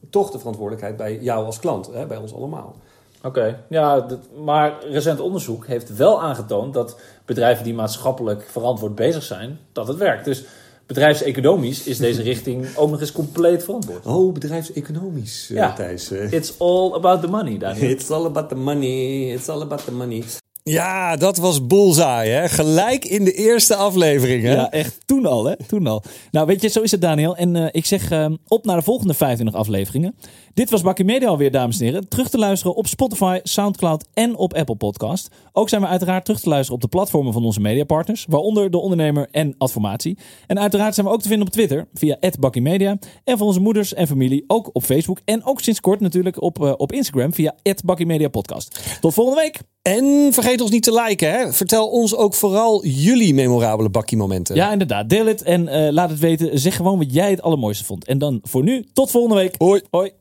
toch 0.10 0.32
de 0.32 0.38
verantwoordelijkheid 0.38 0.98
bij 0.98 1.18
jou 1.22 1.46
als 1.46 1.60
klant. 1.60 1.90
Hè, 1.94 2.06
bij 2.06 2.18
ons 2.18 2.34
allemaal. 2.34 2.76
Oké, 3.24 3.64
ja, 3.70 4.00
dat- 4.00 4.28
maar 4.44 4.74
recent 4.86 5.20
onderzoek 5.20 5.68
heeft 5.68 5.96
wel 5.96 6.22
aangetoond 6.22 6.74
dat 6.74 7.00
bedrijven 7.26 7.64
die 7.64 7.74
maatschappelijk 7.74 8.44
verantwoord 8.50 8.96
bezig 8.96 9.24
zijn, 9.24 9.60
dat 9.72 9.88
het 9.88 9.98
werkt. 9.98 10.26
Dus 10.26 10.44
bedrijfseconomisch 10.90 11.88
is 11.88 11.98
deze 11.98 12.22
richting 12.22 12.66
ook 12.76 12.90
nog 12.90 13.00
eens 13.02 13.12
compleet 13.12 13.64
verantwoord. 13.64 14.06
Oh, 14.06 14.34
bedrijfseconomisch, 14.34 15.48
eh, 15.50 15.56
Ja. 15.58 15.74
Thijs. 15.74 16.12
eh. 16.12 16.32
It's 16.32 16.54
all 16.58 16.94
about 16.94 17.22
the 17.22 17.28
money, 17.28 17.58
Daniel. 17.58 17.90
It's 17.90 18.10
all 18.10 18.26
about 18.26 18.50
the 18.50 18.56
money. 18.56 19.32
It's 19.34 19.50
all 19.50 19.62
about 19.62 19.86
the 19.86 19.92
money. 19.92 20.24
Ja, 20.70 21.16
dat 21.16 21.38
was 21.38 21.68
bullseye, 21.68 22.30
hè? 22.30 22.50
Gelijk 22.50 23.06
in 23.06 23.24
de 23.24 23.34
eerste 23.34 23.76
aflevering, 23.76 24.44
hè? 24.44 24.54
Ja, 24.54 24.72
echt. 24.72 24.98
Toen 25.06 25.26
al, 25.26 25.46
hè? 25.46 25.56
Toen 25.68 25.88
al. 25.88 26.04
Nou, 26.32 26.46
weet 26.46 26.62
je, 26.62 26.68
zo 26.68 26.82
is 26.82 26.92
het, 26.92 27.02
Daniel. 27.02 27.36
En 27.36 27.56
eh, 27.56 27.68
ik 27.72 27.86
zeg 27.86 28.12
eh, 28.12 28.26
op 28.48 28.66
naar 28.66 28.76
de 28.76 28.82
volgende 28.82 29.14
25 29.14 29.60
afleveringen. 29.60 30.16
Dit 30.54 30.70
was 30.70 30.82
Bakkie 30.82 31.06
Media 31.06 31.28
alweer, 31.28 31.52
dames 31.52 31.80
en 31.80 31.86
heren. 31.86 32.08
Terug 32.08 32.30
te 32.30 32.38
luisteren 32.38 32.76
op 32.76 32.88
Spotify, 32.88 33.40
Soundcloud 33.44 34.06
en 34.14 34.36
op 34.36 34.54
Apple 34.54 34.76
Podcast. 34.76 35.30
Ook 35.52 35.70
zijn 35.70 35.82
we 35.82 35.88
uiteraard 35.88 36.26
terug 36.26 36.40
te 36.40 36.50
luisteren 36.50 36.76
op 36.76 36.82
de 36.82 36.98
platformen 36.98 37.34
van 37.34 37.46
onze 37.46 37.60
mediapartners. 37.60 38.26
Waaronder 38.30 38.72
De 38.72 38.78
Ondernemer 38.78 39.28
en 39.32 39.56
Adformatie. 39.58 40.18
En 40.48 40.60
uiteraard 40.60 40.94
zijn 40.94 41.06
we 41.06 41.12
ook 41.12 41.22
te 41.22 41.28
vinden 41.28 41.48
op 41.48 41.54
Twitter 41.54 41.88
via 41.94 42.18
Bakkie 42.40 42.62
Media. 42.62 42.98
En 43.24 43.38
voor 43.38 43.48
onze 43.48 43.60
moeders 43.60 43.94
en 43.94 44.08
familie 44.08 44.44
ook 44.48 44.70
op 44.74 44.84
Facebook. 44.84 45.20
En 45.26 45.46
ook 45.46 45.62
sinds 45.62 45.80
kort 45.80 46.00
natuurlijk 46.00 46.42
op, 46.42 46.64
eh, 46.64 46.74
op 46.78 46.92
Instagram 46.92 47.34
via 47.34 47.56
Bakkie 47.86 48.06
Media 48.06 48.28
Podcast. 48.28 48.98
Tot 49.02 49.14
volgende 49.14 49.42
week. 49.42 49.60
En 49.82 50.34
vergeet 50.34 50.62
ons 50.62 50.72
niet 50.72 50.84
te 50.84 50.94
liken, 50.94 51.32
hè? 51.32 51.54
Vertel 51.54 51.88
ons 51.88 52.16
ook 52.16 52.34
vooral 52.34 52.86
jullie 52.86 53.34
memorabele 53.34 53.90
bakkie-momenten. 53.90 54.56
Ja, 54.56 54.72
inderdaad. 54.72 55.10
Deel 55.10 55.26
het 55.26 55.42
en 55.42 55.68
eh, 55.68 55.92
laat 55.92 56.10
het 56.10 56.20
weten. 56.20 56.60
Zeg 56.60 56.76
gewoon 56.76 56.98
wat 56.98 57.14
jij 57.14 57.30
het 57.30 57.42
allermooiste 57.42 57.86
vond. 57.86 58.06
En 58.06 58.18
dan 58.18 58.40
voor 58.44 58.64
nu, 58.64 58.86
tot 58.94 59.12
volgende 59.12 59.36
week. 59.36 59.56
Hoi. 59.58 59.82
Hoi. 59.90 60.12